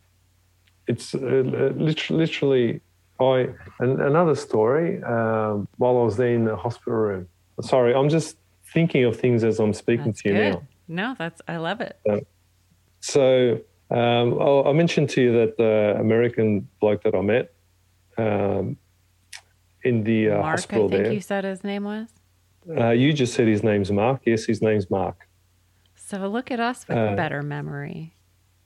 it's 0.87 1.13
uh, 1.15 1.17
literally, 1.17 2.19
literally 2.25 2.81
I 3.19 3.49
and 3.79 4.01
another 4.01 4.35
story. 4.35 5.01
Um, 5.03 5.67
while 5.77 5.97
I 5.97 6.03
was 6.03 6.17
there 6.17 6.33
in 6.33 6.45
the 6.45 6.55
hospital 6.55 6.93
room. 6.93 7.27
Sorry, 7.61 7.93
I'm 7.93 8.09
just 8.09 8.37
thinking 8.73 9.03
of 9.05 9.19
things 9.19 9.43
as 9.43 9.59
I'm 9.59 9.73
speaking 9.73 10.05
that's 10.05 10.21
to 10.23 10.29
you 10.29 10.35
good. 10.35 10.53
now. 10.53 10.63
No, 10.87 11.15
that's 11.17 11.41
I 11.47 11.57
love 11.57 11.81
it. 11.81 11.99
So 12.99 13.59
um, 13.91 14.41
I 14.41 14.71
mentioned 14.73 15.09
to 15.11 15.21
you 15.21 15.31
that 15.33 15.57
the 15.57 15.95
American 15.99 16.67
bloke 16.79 17.03
that 17.03 17.15
I 17.15 17.21
met 17.21 17.53
um, 18.17 18.77
in 19.83 20.03
the 20.03 20.31
uh, 20.31 20.37
Mark, 20.39 20.55
hospital 20.57 20.87
I 20.87 20.89
think 20.89 21.03
there. 21.03 21.13
you 21.13 21.21
said 21.21 21.43
his 21.43 21.63
name 21.63 21.83
was. 21.83 22.07
Uh, 22.69 22.89
you 22.89 23.13
just 23.13 23.33
said 23.33 23.47
his 23.47 23.63
name's 23.63 23.91
Mark. 23.91 24.21
Yes, 24.25 24.45
his 24.45 24.61
name's 24.61 24.89
Mark. 24.89 25.27
So 25.95 26.27
look 26.27 26.51
at 26.51 26.59
us 26.59 26.87
with 26.87 26.97
uh, 26.97 27.15
better 27.15 27.41
memory. 27.41 28.13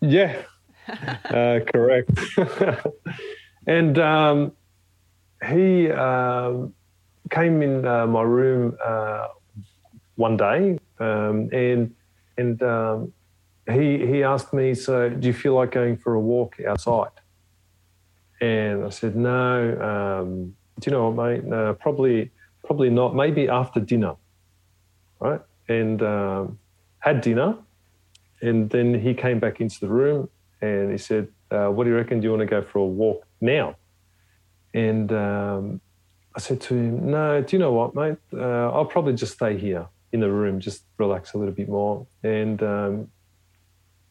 Yeah, 0.02 0.42
uh, 0.88 1.60
correct. 1.74 2.12
and 3.68 3.98
um, 4.00 4.52
he 5.48 5.90
um, 5.92 6.74
came 7.30 7.62
in 7.62 7.86
uh, 7.86 8.08
my 8.08 8.22
room 8.22 8.78
uh, 8.84 9.28
one 10.16 10.38
day, 10.38 10.80
um, 11.00 11.50
and 11.52 11.96
and 12.38 12.62
um, 12.62 13.14
he 13.72 14.06
he 14.06 14.24
asked 14.24 14.54
me, 14.54 14.74
"So, 14.74 15.10
do 15.10 15.28
you 15.28 15.34
feel 15.34 15.56
like 15.56 15.72
going 15.72 15.98
for 15.98 16.14
a 16.14 16.20
walk 16.20 16.58
outside?" 16.68 17.12
And 18.42 18.86
I 18.86 18.90
said, 18.90 19.16
"No. 19.16 20.22
Um, 20.22 20.56
do 20.80 20.92
you 20.92 20.96
know 20.96 21.10
what, 21.10 21.46
mate? 21.46 21.80
Probably 21.80 22.32
probably 22.68 22.92
not. 22.92 23.16
Maybe 23.16 23.50
after 23.50 23.80
dinner, 23.80 24.16
right?" 25.20 25.42
And 25.68 26.02
um, 26.04 26.60
had 27.00 27.22
dinner, 27.22 27.58
and 28.42 28.70
then 28.70 29.00
he 29.00 29.14
came 29.14 29.40
back 29.40 29.60
into 29.60 29.80
the 29.80 29.88
room 29.88 30.30
and 30.62 30.92
he 30.92 30.98
said, 30.98 31.28
uh, 31.52 31.68
"What 31.68 31.84
do 31.86 31.90
you 31.90 31.96
reckon? 31.96 32.20
Do 32.20 32.26
you 32.26 32.32
want 32.32 32.42
to 32.42 32.46
go 32.46 32.62
for 32.62 32.80
a 32.80 32.86
walk 32.86 33.26
now?" 33.42 33.76
And 34.74 35.12
um, 35.12 35.82
I 36.36 36.40
said 36.40 36.62
to 36.62 36.76
him, 36.76 37.12
"No, 37.12 37.42
do 37.42 37.56
you 37.56 37.60
know 37.60 37.72
what, 37.72 37.96
mate? 37.96 38.18
Uh, 38.34 38.72
I'll 38.72 38.86
probably 38.86 39.14
just 39.14 39.34
stay 39.34 39.58
here 39.58 39.88
in 40.12 40.20
the 40.20 40.32
room, 40.32 40.60
just 40.60 40.84
relax 40.98 41.34
a 41.34 41.38
little 41.38 41.54
bit 41.54 41.70
more." 41.70 42.06
And 42.24 42.62
um, 42.64 43.12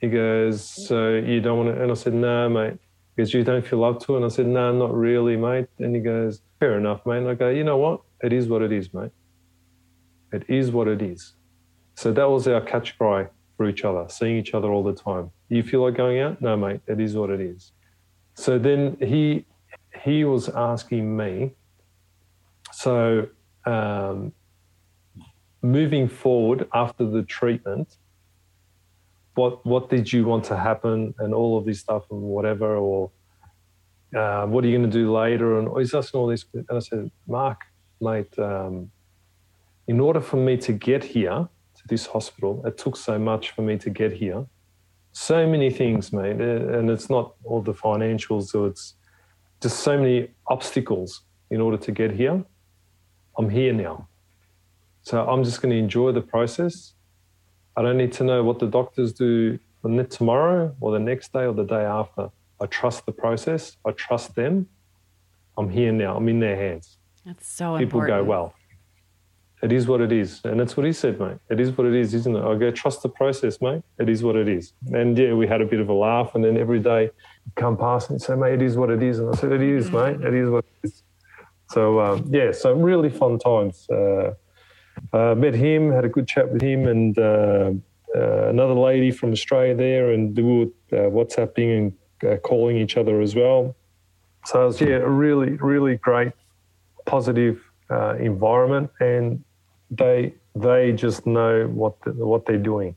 he 0.00 0.08
goes, 0.08 0.62
"So 0.88 1.14
you 1.14 1.40
don't 1.40 1.58
want 1.58 1.76
to?" 1.76 1.82
And 1.82 1.90
I 1.90 1.94
said, 1.94 2.14
"No, 2.14 2.48
mate." 2.48 2.78
Because 3.14 3.32
you 3.32 3.44
don't 3.44 3.66
feel 3.66 3.82
up 3.82 3.98
to 4.00 4.12
it. 4.14 4.16
And 4.16 4.26
I 4.26 4.28
said, 4.28 4.46
"No, 4.46 4.72
not 4.76 4.94
really, 4.94 5.36
mate." 5.36 5.68
And 5.78 5.94
he 5.94 6.02
goes, 6.02 6.42
"Fair 6.60 6.76
enough, 6.76 7.06
mate." 7.06 7.18
And 7.18 7.28
I 7.28 7.34
go, 7.34 7.48
"You 7.48 7.64
know 7.64 7.78
what? 7.78 8.00
It 8.22 8.32
is 8.32 8.48
what 8.48 8.62
it 8.62 8.72
is, 8.72 8.92
mate. 8.92 9.12
It 10.32 10.44
is 10.48 10.70
what 10.70 10.88
it 10.88 11.02
is." 11.02 11.34
So 11.94 12.12
that 12.12 12.28
was 12.28 12.46
our 12.46 12.60
catch 12.60 12.96
cry 12.98 13.28
for 13.56 13.68
each 13.68 13.84
other, 13.84 14.06
seeing 14.08 14.36
each 14.36 14.52
other 14.54 14.70
all 14.70 14.82
the 14.82 14.94
time. 14.94 15.30
You 15.48 15.62
feel 15.62 15.82
like 15.82 15.94
going 15.94 16.20
out? 16.20 16.42
No, 16.42 16.56
mate, 16.56 16.80
it 16.86 17.00
is 17.00 17.16
what 17.16 17.30
it 17.30 17.40
is. 17.40 17.72
So 18.34 18.58
then 18.58 18.96
he 19.00 19.46
he 20.04 20.24
was 20.24 20.48
asking 20.50 21.16
me, 21.16 21.52
so 22.72 23.28
um, 23.64 24.32
moving 25.62 26.08
forward 26.08 26.68
after 26.74 27.04
the 27.06 27.22
treatment, 27.22 27.96
what 29.34 29.64
what 29.64 29.88
did 29.88 30.12
you 30.12 30.24
want 30.24 30.44
to 30.44 30.56
happen 30.56 31.14
and 31.18 31.32
all 31.32 31.56
of 31.58 31.64
this 31.64 31.80
stuff 31.80 32.04
and 32.10 32.20
whatever 32.20 32.76
or 32.76 33.10
uh, 34.16 34.46
what 34.46 34.64
are 34.64 34.68
you 34.68 34.78
going 34.78 34.90
to 34.90 34.98
do 34.98 35.12
later 35.12 35.58
and 35.58 35.68
he's 35.78 35.94
asking 35.94 36.20
all 36.20 36.26
this 36.26 36.44
and 36.54 36.66
I 36.70 36.78
said 36.78 37.10
Mark 37.26 37.60
mate 38.00 38.38
um, 38.38 38.90
in 39.86 40.00
order 40.00 40.20
for 40.20 40.36
me 40.36 40.56
to 40.56 40.72
get 40.72 41.04
here 41.04 41.48
to 41.76 41.82
this 41.88 42.06
hospital 42.06 42.62
it 42.66 42.76
took 42.78 42.96
so 42.96 43.18
much 43.18 43.50
for 43.50 43.62
me 43.62 43.76
to 43.78 43.90
get 43.90 44.12
here 44.12 44.46
so 45.12 45.46
many 45.46 45.70
things 45.70 46.12
mate 46.12 46.40
and 46.40 46.90
it's 46.90 47.08
not 47.08 47.34
all 47.44 47.62
the 47.62 47.74
financials 47.74 48.48
so 48.48 48.64
it's 48.64 48.94
just 49.60 49.80
so 49.80 49.96
many 49.96 50.28
obstacles 50.48 51.22
in 51.50 51.60
order 51.60 51.76
to 51.76 51.92
get 51.92 52.10
here 52.12 52.44
I'm 53.38 53.50
here 53.50 53.72
now 53.72 54.08
so 55.06 55.24
I'm 55.24 55.44
just 55.44 55.62
going 55.62 55.70
to 55.70 55.78
enjoy 55.78 56.10
the 56.10 56.20
process. 56.20 56.94
I 57.76 57.82
don't 57.82 57.96
need 57.96 58.12
to 58.14 58.24
know 58.24 58.42
what 58.42 58.58
the 58.58 58.66
doctors 58.66 59.12
do 59.12 59.56
tomorrow 60.10 60.74
or 60.80 60.90
the 60.90 60.98
next 60.98 61.32
day 61.32 61.44
or 61.44 61.54
the 61.54 61.62
day 61.62 61.84
after. 61.84 62.30
I 62.60 62.66
trust 62.66 63.06
the 63.06 63.12
process. 63.12 63.76
I 63.86 63.92
trust 63.92 64.34
them. 64.34 64.66
I'm 65.56 65.68
here 65.68 65.92
now. 65.92 66.16
I'm 66.16 66.28
in 66.28 66.40
their 66.40 66.56
hands. 66.56 66.98
That's 67.26 67.48
so 67.48 67.74
important. 67.74 67.88
People 67.88 68.00
important. 68.00 68.26
go, 68.26 68.30
well, 68.30 68.54
it 69.62 69.72
is 69.72 69.88
what 69.88 70.00
it 70.00 70.12
is. 70.12 70.40
And 70.44 70.60
that's 70.60 70.76
what 70.76 70.86
he 70.86 70.92
said, 70.92 71.18
mate. 71.18 71.38
It 71.50 71.58
is 71.58 71.76
what 71.76 71.86
it 71.86 71.94
is, 71.94 72.14
isn't 72.14 72.36
it? 72.36 72.42
I 72.42 72.54
go, 72.54 72.70
trust 72.70 73.02
the 73.02 73.08
process, 73.08 73.60
mate. 73.60 73.82
It 73.98 74.08
is 74.08 74.22
what 74.22 74.36
it 74.36 74.48
is. 74.48 74.72
And 74.92 75.18
yeah, 75.18 75.32
we 75.32 75.46
had 75.46 75.60
a 75.60 75.66
bit 75.66 75.80
of 75.80 75.88
a 75.88 75.92
laugh. 75.92 76.34
And 76.34 76.44
then 76.44 76.56
every 76.56 76.78
day 76.78 77.10
come 77.56 77.76
past 77.76 78.10
and 78.10 78.22
say, 78.22 78.36
mate, 78.36 78.54
it 78.54 78.62
is 78.62 78.76
what 78.76 78.90
it 78.90 79.02
is. 79.02 79.18
And 79.18 79.34
I 79.34 79.36
said, 79.36 79.52
it 79.52 79.62
is, 79.62 79.90
mm-hmm. 79.90 80.20
mate. 80.20 80.28
It 80.28 80.34
is 80.34 80.48
what 80.48 80.64
it 80.64 80.88
is. 80.88 81.02
So, 81.70 82.00
um, 82.00 82.28
yeah, 82.30 82.52
so 82.52 82.72
really 82.74 83.10
fun 83.10 83.38
times. 83.38 83.88
Uh, 83.90 84.34
uh, 85.12 85.34
met 85.34 85.54
him, 85.54 85.90
had 85.90 86.04
a 86.04 86.08
good 86.08 86.28
chat 86.28 86.50
with 86.52 86.62
him, 86.62 86.86
and 86.86 87.18
uh, 87.18 87.72
uh, 88.14 88.48
another 88.48 88.74
lady 88.74 89.10
from 89.10 89.32
Australia 89.32 89.74
there, 89.74 90.12
and 90.12 90.36
we 90.36 90.42
were 90.42 90.64
uh, 90.92 91.10
WhatsApping 91.10 91.78
and 91.78 91.92
uh, 92.30 92.36
calling 92.38 92.76
each 92.76 92.96
other 92.96 93.20
as 93.20 93.34
well. 93.34 93.74
So 94.44 94.62
it 94.62 94.66
was 94.66 94.80
yeah, 94.80 94.96
a 94.96 95.08
really, 95.08 95.50
really 95.56 95.96
great, 95.96 96.32
positive 97.06 97.60
uh, 97.90 98.16
environment, 98.16 98.90
and 99.00 99.42
they 99.90 100.34
they 100.54 100.92
just 100.92 101.26
know 101.26 101.66
what 101.66 102.00
the, 102.02 102.12
what 102.12 102.46
they're 102.46 102.58
doing. 102.58 102.96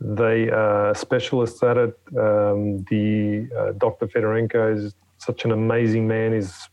They 0.00 0.50
are 0.50 0.94
specialists 0.94 1.62
at 1.62 1.76
it. 1.76 1.96
Um, 2.18 2.84
the 2.90 3.74
Dr. 3.78 4.08
Fedorenko 4.08 4.76
is 4.76 4.94
such 5.18 5.44
an 5.44 5.52
amazing 5.52 6.08
man. 6.08 6.32
He's 6.32 6.68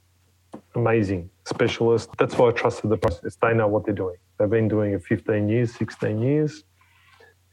amazing 0.76 1.30
specialist. 1.46 2.10
That's 2.18 2.36
why 2.38 2.50
I 2.50 2.52
trusted 2.52 2.90
the 2.90 2.98
process. 2.98 3.38
They 3.42 3.54
know 3.54 3.68
what 3.68 3.86
they're 3.86 3.94
doing. 3.94 4.18
They've 4.38 4.50
been 4.50 4.68
doing 4.68 4.94
it 4.94 5.04
15 5.04 5.50
years, 5.50 5.76
16 5.76 6.22
years, 6.22 6.64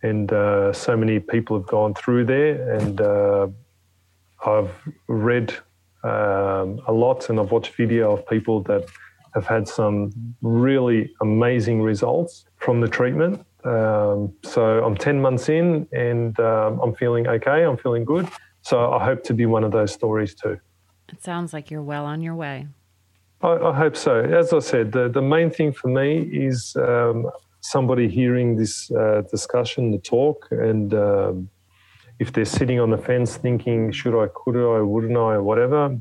and 0.03 0.33
uh, 0.33 0.73
so 0.73 0.97
many 0.97 1.19
people 1.19 1.59
have 1.59 1.67
gone 1.67 1.95
through 1.95 2.27
there. 2.27 2.77
And 2.77 3.01
uh, 3.01 3.49
I've 4.45 4.71
read 5.09 5.55
um, 6.07 6.81
a 6.87 6.93
lot, 6.93 7.29
and 7.29 7.41
I've 7.41 7.51
watched 7.51 7.75
video 7.75 8.13
of 8.13 8.27
people 8.27 8.63
that 8.65 8.85
have 9.35 9.47
had 9.47 9.69
some 9.69 10.13
really 10.41 11.13
amazing 11.21 11.83
results 11.83 12.47
from 12.57 12.81
the 12.81 12.89
treatment. 12.89 13.45
Um, 13.65 14.33
so 14.43 14.85
I'm 14.85 14.97
10 14.97 15.21
months 15.21 15.49
in, 15.49 15.89
and 15.93 16.39
um, 16.41 16.81
I'm 16.81 16.95
feeling 16.95 17.27
okay. 17.27 17.65
I'm 17.65 17.77
feeling 17.77 18.05
good. 18.05 18.29
So 18.63 18.93
I 18.93 19.05
hope 19.05 19.23
to 19.25 19.35
be 19.35 19.47
one 19.47 19.65
of 19.65 19.73
those 19.73 19.93
stories 19.93 20.35
too. 20.35 20.59
It 21.09 21.23
sounds 21.23 21.53
like 21.53 21.71
you're 21.71 21.83
well 21.83 22.05
on 22.05 22.23
your 22.23 22.35
way. 22.35 22.67
I, 23.43 23.49
I, 23.49 23.73
hope 23.75 23.97
so. 23.97 24.21
As 24.21 24.53
I 24.53 24.61
said, 24.61 24.93
the, 24.93 25.09
the 25.09 25.23
main 25.23 25.51
thing 25.51 25.73
for 25.73 25.89
me 25.89 26.19
is 26.21 26.75
um, 26.77 27.31
somebody 27.61 28.09
hearing 28.09 28.57
this 28.57 28.91
uh, 28.91 29.23
discussion, 29.31 29.91
the 29.91 29.99
talk, 29.99 30.49
and 30.51 30.95
um, 30.95 31.51
if 32.19 32.33
they're 32.33 32.45
sitting 32.45 32.81
on 32.81 32.91
the 32.91 32.99
fence 32.99 33.37
thinking, 33.37 33.93
should 33.93 34.21
I, 34.21 34.29
could 34.35 34.57
I, 34.57 34.81
wouldn't 34.81 35.17
I, 35.17 35.39
whatever, 35.39 36.01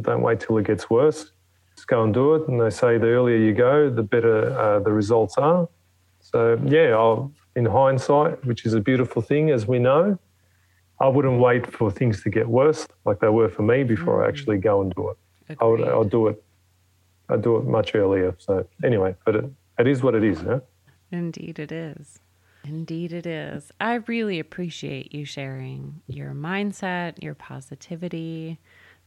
don't 0.00 0.22
wait 0.22 0.40
till 0.40 0.58
it 0.58 0.66
gets 0.66 0.88
worse. 0.88 1.32
Just 1.76 1.86
go 1.86 2.02
and 2.02 2.12
do 2.14 2.34
it. 2.34 2.48
And 2.48 2.60
they 2.60 2.70
say 2.70 2.98
the 2.98 3.08
earlier 3.08 3.36
you 3.36 3.52
go, 3.52 3.90
the 3.90 4.02
better 4.02 4.58
uh, 4.58 4.80
the 4.80 4.92
results 4.92 5.36
are. 5.36 5.68
So, 6.20 6.60
yeah, 6.64 6.90
I'll, 6.90 7.32
in 7.56 7.66
hindsight, 7.66 8.44
which 8.44 8.64
is 8.64 8.74
a 8.74 8.80
beautiful 8.80 9.22
thing, 9.22 9.50
as 9.50 9.66
we 9.66 9.78
know, 9.78 10.18
I 11.00 11.08
wouldn't 11.08 11.40
wait 11.40 11.66
for 11.66 11.90
things 11.90 12.22
to 12.22 12.30
get 12.30 12.46
worse 12.46 12.86
like 13.04 13.20
they 13.20 13.28
were 13.28 13.48
for 13.48 13.62
me 13.62 13.84
before 13.84 14.18
mm-hmm. 14.18 14.24
I 14.24 14.26
mm. 14.26 14.28
actually 14.28 14.58
go 14.58 14.82
and 14.82 14.94
do 14.94 15.10
it. 15.10 15.16
I 15.60 15.64
would, 15.64 15.82
I'll 15.82 16.04
do 16.04 16.28
it 16.28 16.42
I 17.30 17.36
do 17.36 17.56
it 17.56 17.64
much 17.64 17.94
earlier. 17.94 18.34
So 18.38 18.66
anyway, 18.84 19.14
but 19.24 19.36
it, 19.36 19.44
it 19.78 19.86
is 19.86 20.02
what 20.02 20.14
it 20.14 20.24
is. 20.24 20.40
Huh? 20.40 20.60
Indeed, 21.12 21.58
it 21.58 21.72
is. 21.72 22.18
Indeed, 22.64 23.12
it 23.12 23.26
is. 23.26 23.72
I 23.80 23.94
really 24.06 24.38
appreciate 24.38 25.14
you 25.14 25.24
sharing 25.24 26.02
your 26.06 26.32
mindset, 26.32 27.22
your 27.22 27.34
positivity, 27.34 28.58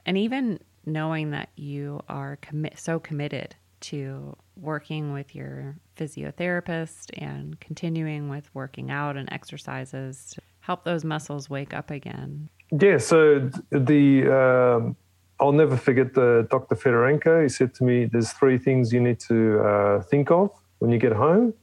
and 0.06 0.18
even 0.18 0.60
knowing 0.86 1.32
that 1.32 1.50
you 1.56 2.02
are 2.10 2.38
so 2.76 3.00
committed 3.00 3.56
to 3.82 4.36
working 4.56 5.14
with 5.14 5.36
your 5.36 5.76
physiotherapist 5.98 7.10
and 7.18 7.60
continuing 7.60 8.30
with 8.30 8.50
working 8.54 8.90
out 8.90 9.18
and 9.18 9.32
exercises 9.32 10.32
to 10.32 10.42
help 10.62 10.84
those 10.84 11.04
muscles 11.04 11.50
wake 11.50 11.74
up 11.74 11.92
again. 11.92 12.50
Yeah. 12.72 12.98
So 12.98 13.50
the 13.72 14.28
um, 14.32 14.96
I'll 15.40 15.52
never 15.52 15.78
forget 15.78 16.14
the 16.14 16.48
Dr. 16.50 16.76
Fedorenko. 16.76 17.44
He 17.44 17.50
said 17.50 17.74
to 17.76 17.84
me, 17.84 18.06
"There's 18.06 18.32
three 18.32 18.58
things 18.58 18.94
you 18.94 19.02
need 19.02 19.20
to 19.22 19.60
uh, 19.60 20.02
think 20.04 20.32
of 20.32 20.52
when 20.80 20.92
you 20.92 20.98
get 20.98 21.12
home: 21.12 21.54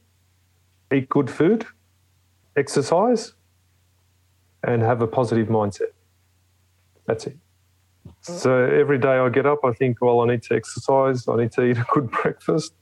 eat 0.93 1.09
good 1.09 1.29
food, 1.29 1.65
exercise, 2.55 3.33
and 4.63 4.81
have 4.81 5.01
a 5.01 5.07
positive 5.07 5.47
mindset. 5.47 5.93
That's 7.07 7.27
it. 7.27 7.37
So 8.21 8.65
every 8.65 8.97
day 8.97 9.17
I 9.17 9.29
get 9.29 9.45
up, 9.45 9.59
I 9.63 9.73
think, 9.73 10.01
well, 10.01 10.21
I 10.21 10.27
need 10.27 10.43
to 10.43 10.55
exercise, 10.55 11.27
I 11.27 11.35
need 11.37 11.51
to 11.53 11.63
eat 11.63 11.77
a 11.77 11.85
good 11.93 12.11
breakfast, 12.21 12.73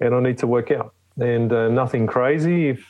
and 0.00 0.14
I 0.14 0.20
need 0.20 0.38
to 0.38 0.46
work 0.46 0.70
out. 0.70 0.94
And 1.18 1.52
uh, 1.52 1.68
nothing 1.68 2.06
crazy. 2.06 2.70
If 2.70 2.84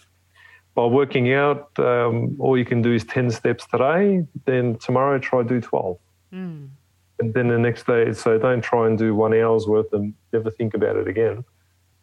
by 0.74 0.84
working 0.84 1.32
out, 1.32 1.70
um, 1.78 2.36
all 2.38 2.56
you 2.56 2.64
can 2.64 2.82
do 2.82 2.92
is 2.92 3.04
10 3.04 3.30
steps 3.32 3.66
today, 3.66 4.24
then 4.44 4.76
tomorrow 4.78 5.18
try 5.18 5.42
do 5.42 5.60
12. 5.60 5.98
Mm 6.32 6.68
and 7.18 7.34
then 7.34 7.48
the 7.48 7.58
next 7.58 7.86
day, 7.86 8.12
so 8.12 8.38
don't 8.38 8.62
try 8.62 8.86
and 8.86 8.96
do 8.96 9.14
one 9.14 9.34
hour's 9.34 9.66
worth 9.66 9.92
and 9.92 10.14
never 10.32 10.50
think 10.50 10.74
about 10.74 10.96
it 10.96 11.08
again. 11.08 11.44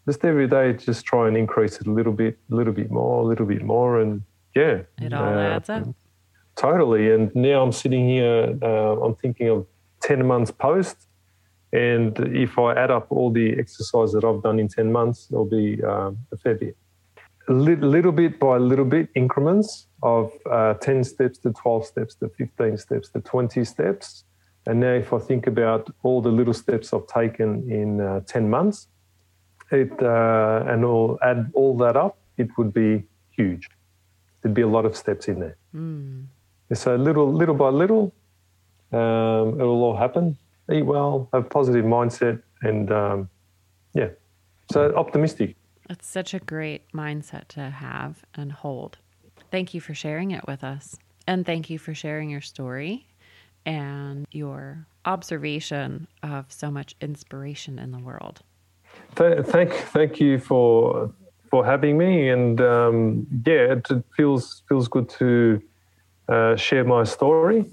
Just 0.06 0.24
every 0.24 0.48
day, 0.48 0.74
just 0.74 1.06
try 1.06 1.28
and 1.28 1.36
increase 1.36 1.78
it 1.78 1.88
a 1.88 1.92
little 1.92 2.14
bit, 2.14 2.38
a 2.52 2.56
little 2.56 2.74
bit 2.74 2.92
more, 2.92 3.22
a 3.22 3.26
little 3.26 3.46
bit 3.46 3.64
more, 3.64 4.00
and 4.00 4.22
yeah, 4.56 4.82
it 5.02 5.14
all 5.14 5.24
uh, 5.24 5.56
adds 5.56 5.70
up. 5.70 5.88
Totally. 6.56 7.12
And 7.12 7.34
now 7.36 7.64
I'm 7.64 7.72
sitting 7.72 8.08
here. 8.08 8.58
Uh, 8.62 9.02
I'm 9.02 9.16
thinking 9.16 9.50
of 9.50 9.66
ten 10.02 10.26
months 10.26 10.52
post, 10.52 11.08
and 11.74 12.18
if 12.36 12.60
I 12.60 12.74
add 12.74 12.92
up 12.92 13.08
all 13.10 13.32
the 13.32 13.58
exercise 13.58 14.12
that 14.14 14.24
I've 14.24 14.44
done 14.44 14.60
in 14.60 14.68
ten 14.68 14.92
months, 14.92 15.28
it'll 15.32 15.46
be 15.50 15.84
um, 15.84 16.20
a 16.32 16.38
fair 16.38 16.56
bit. 16.56 16.78
A 17.48 17.54
little, 17.54 17.90
little 17.90 18.12
bit 18.12 18.40
by 18.40 18.58
little 18.58 18.86
bit 18.86 19.10
increments 19.16 19.88
of 20.02 20.32
uh, 20.52 20.74
10 20.76 21.04
steps 21.04 21.38
to 21.40 21.52
12 21.52 21.86
steps 21.86 22.16
to 22.16 22.30
15 22.30 22.76
steps 22.78 23.10
to 23.10 23.22
20 23.22 23.64
steps 23.64 24.24
and 24.68 24.80
now, 24.80 24.94
if 24.94 25.14
I 25.14 25.20
think 25.20 25.46
about 25.48 25.94
all 26.02 26.22
the 26.22 26.30
little 26.30 26.54
steps 26.54 26.92
I've 26.94 27.08
taken 27.08 27.70
in 27.70 28.02
uh, 28.02 28.22
10 28.22 28.50
months, 28.50 28.88
it, 29.76 29.92
uh, 30.02 30.64
and 30.68 30.84
all, 30.86 31.20
add 31.22 31.52
all 31.54 31.78
that 31.78 31.96
up, 31.96 32.18
it 32.38 32.50
would 32.58 32.74
be 32.74 33.04
huge. 33.32 33.70
There'd 34.42 34.54
be 34.54 34.62
a 34.62 34.68
lot 34.68 34.86
of 34.86 34.96
steps 34.96 35.28
in 35.28 35.40
there. 35.40 35.58
Mm. 35.76 36.26
So, 36.74 36.96
little, 36.96 37.32
little 37.32 37.56
by 37.56 37.70
little, 37.70 38.14
um, 38.92 39.60
it 39.60 39.64
will 39.64 39.84
all 39.84 39.96
happen. 39.96 40.38
Eat 40.72 40.84
well, 40.84 41.30
have 41.32 41.50
positive 41.50 41.86
mindset, 41.86 42.42
and 42.64 42.92
um, 42.92 43.30
yeah, 43.94 44.10
so 44.72 44.94
optimistic. 44.96 45.56
It's 45.90 46.08
such 46.08 46.34
a 46.34 46.40
great 46.40 46.92
mindset 46.92 47.48
to 47.50 47.70
have 47.70 48.26
and 48.34 48.52
hold. 48.52 48.98
Thank 49.52 49.76
you 49.76 49.82
for 49.82 49.94
sharing 49.94 50.32
it 50.32 50.48
with 50.48 50.64
us. 50.64 50.96
And 51.28 51.46
thank 51.46 51.70
you 51.70 51.78
for 51.78 51.94
sharing 51.94 52.30
your 52.30 52.42
story 52.42 53.08
and 53.66 54.26
your 54.32 54.86
observation 55.06 56.08
of 56.24 56.52
so 56.52 56.72
much 56.72 56.96
inspiration 57.02 57.80
in 57.80 57.92
the 57.92 58.00
world. 58.00 58.42
Thank, 59.16 59.72
thank 59.74 60.20
you 60.20 60.40
for 60.40 61.12
for 61.50 61.66
having 61.66 61.98
me, 61.98 62.30
and 62.30 62.60
um, 62.60 63.28
yeah, 63.46 63.74
it 63.76 63.88
feels 64.16 64.64
feels 64.68 64.88
good 64.88 65.08
to 65.10 65.62
uh, 66.28 66.56
share 66.56 66.84
my 66.84 67.04
story 67.04 67.66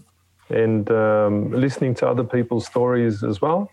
and 0.51 0.91
um, 0.91 1.51
listening 1.51 1.95
to 1.95 2.09
other 2.09 2.25
people's 2.25 2.67
stories 2.67 3.25
as 3.25 3.41
well. 3.41 3.71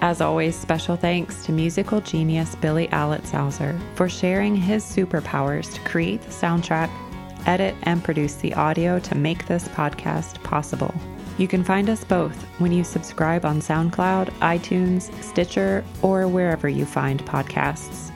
As 0.03 0.19
always, 0.19 0.53
special 0.53 0.97
thanks 0.97 1.45
to 1.45 1.53
musical 1.53 2.01
genius 2.01 2.55
Billy 2.55 2.89
Alitzhauser 2.89 3.79
for 3.95 4.09
sharing 4.09 4.53
his 4.53 4.83
superpowers 4.83 5.73
to 5.73 5.79
create 5.89 6.21
the 6.21 6.29
soundtrack, 6.29 6.91
edit, 7.45 7.73
and 7.83 8.03
produce 8.03 8.35
the 8.35 8.53
audio 8.53 8.99
to 8.99 9.15
make 9.15 9.45
this 9.45 9.65
podcast 9.69 10.43
possible. 10.43 10.93
You 11.37 11.47
can 11.47 11.63
find 11.63 11.89
us 11.89 12.03
both 12.03 12.35
when 12.59 12.73
you 12.73 12.83
subscribe 12.83 13.45
on 13.45 13.61
SoundCloud, 13.61 14.27
iTunes, 14.41 15.09
Stitcher, 15.23 15.85
or 16.01 16.27
wherever 16.27 16.67
you 16.67 16.85
find 16.85 17.25
podcasts. 17.25 18.12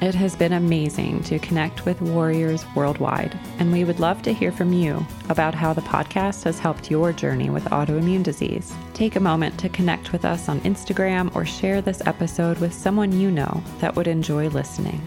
It 0.00 0.14
has 0.14 0.34
been 0.34 0.54
amazing 0.54 1.24
to 1.24 1.38
connect 1.38 1.84
with 1.84 2.00
warriors 2.00 2.64
worldwide, 2.74 3.38
and 3.58 3.70
we 3.70 3.84
would 3.84 4.00
love 4.00 4.22
to 4.22 4.32
hear 4.32 4.50
from 4.50 4.72
you 4.72 5.06
about 5.28 5.54
how 5.54 5.74
the 5.74 5.82
podcast 5.82 6.44
has 6.44 6.58
helped 6.58 6.90
your 6.90 7.12
journey 7.12 7.50
with 7.50 7.64
autoimmune 7.64 8.22
disease. 8.22 8.72
Take 8.94 9.16
a 9.16 9.20
moment 9.20 9.60
to 9.60 9.68
connect 9.68 10.12
with 10.12 10.24
us 10.24 10.48
on 10.48 10.60
Instagram 10.60 11.34
or 11.36 11.44
share 11.44 11.82
this 11.82 12.00
episode 12.06 12.58
with 12.60 12.72
someone 12.72 13.12
you 13.12 13.30
know 13.30 13.62
that 13.80 13.94
would 13.94 14.08
enjoy 14.08 14.48
listening. 14.48 15.02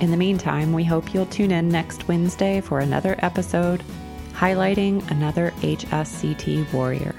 In 0.00 0.10
the 0.10 0.16
meantime, 0.16 0.72
we 0.72 0.82
hope 0.82 1.14
you'll 1.14 1.26
tune 1.26 1.52
in 1.52 1.68
next 1.68 2.08
Wednesday 2.08 2.60
for 2.60 2.80
another 2.80 3.14
episode 3.20 3.84
highlighting 4.32 5.08
another 5.10 5.52
HSCT 5.62 6.72
warrior. 6.72 7.14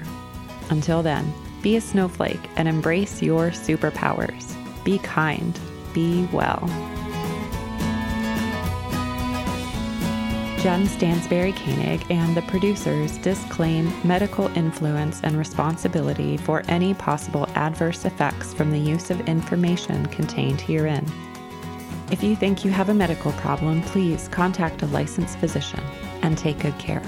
Until 0.68 1.02
then, 1.02 1.32
be 1.62 1.76
a 1.76 1.80
snowflake 1.80 2.40
and 2.56 2.66
embrace 2.66 3.22
your 3.22 3.50
superpowers. 3.50 4.56
Be 4.84 4.98
kind. 4.98 5.58
Be 5.92 6.26
well. 6.32 6.68
Jen 10.60 10.86
Stansberry 10.86 11.56
Koenig 11.56 12.04
and 12.10 12.36
the 12.36 12.42
producers 12.42 13.16
disclaim 13.18 13.90
medical 14.06 14.48
influence 14.54 15.22
and 15.22 15.38
responsibility 15.38 16.36
for 16.36 16.62
any 16.68 16.92
possible 16.92 17.48
adverse 17.54 18.04
effects 18.04 18.52
from 18.52 18.70
the 18.70 18.78
use 18.78 19.10
of 19.10 19.26
information 19.26 20.04
contained 20.06 20.60
herein. 20.60 21.06
If 22.10 22.22
you 22.22 22.36
think 22.36 22.62
you 22.62 22.70
have 22.72 22.90
a 22.90 22.94
medical 22.94 23.32
problem, 23.32 23.80
please 23.82 24.28
contact 24.28 24.82
a 24.82 24.86
licensed 24.88 25.38
physician 25.38 25.80
and 26.20 26.36
take 26.36 26.58
good 26.58 26.78
care. 26.78 27.02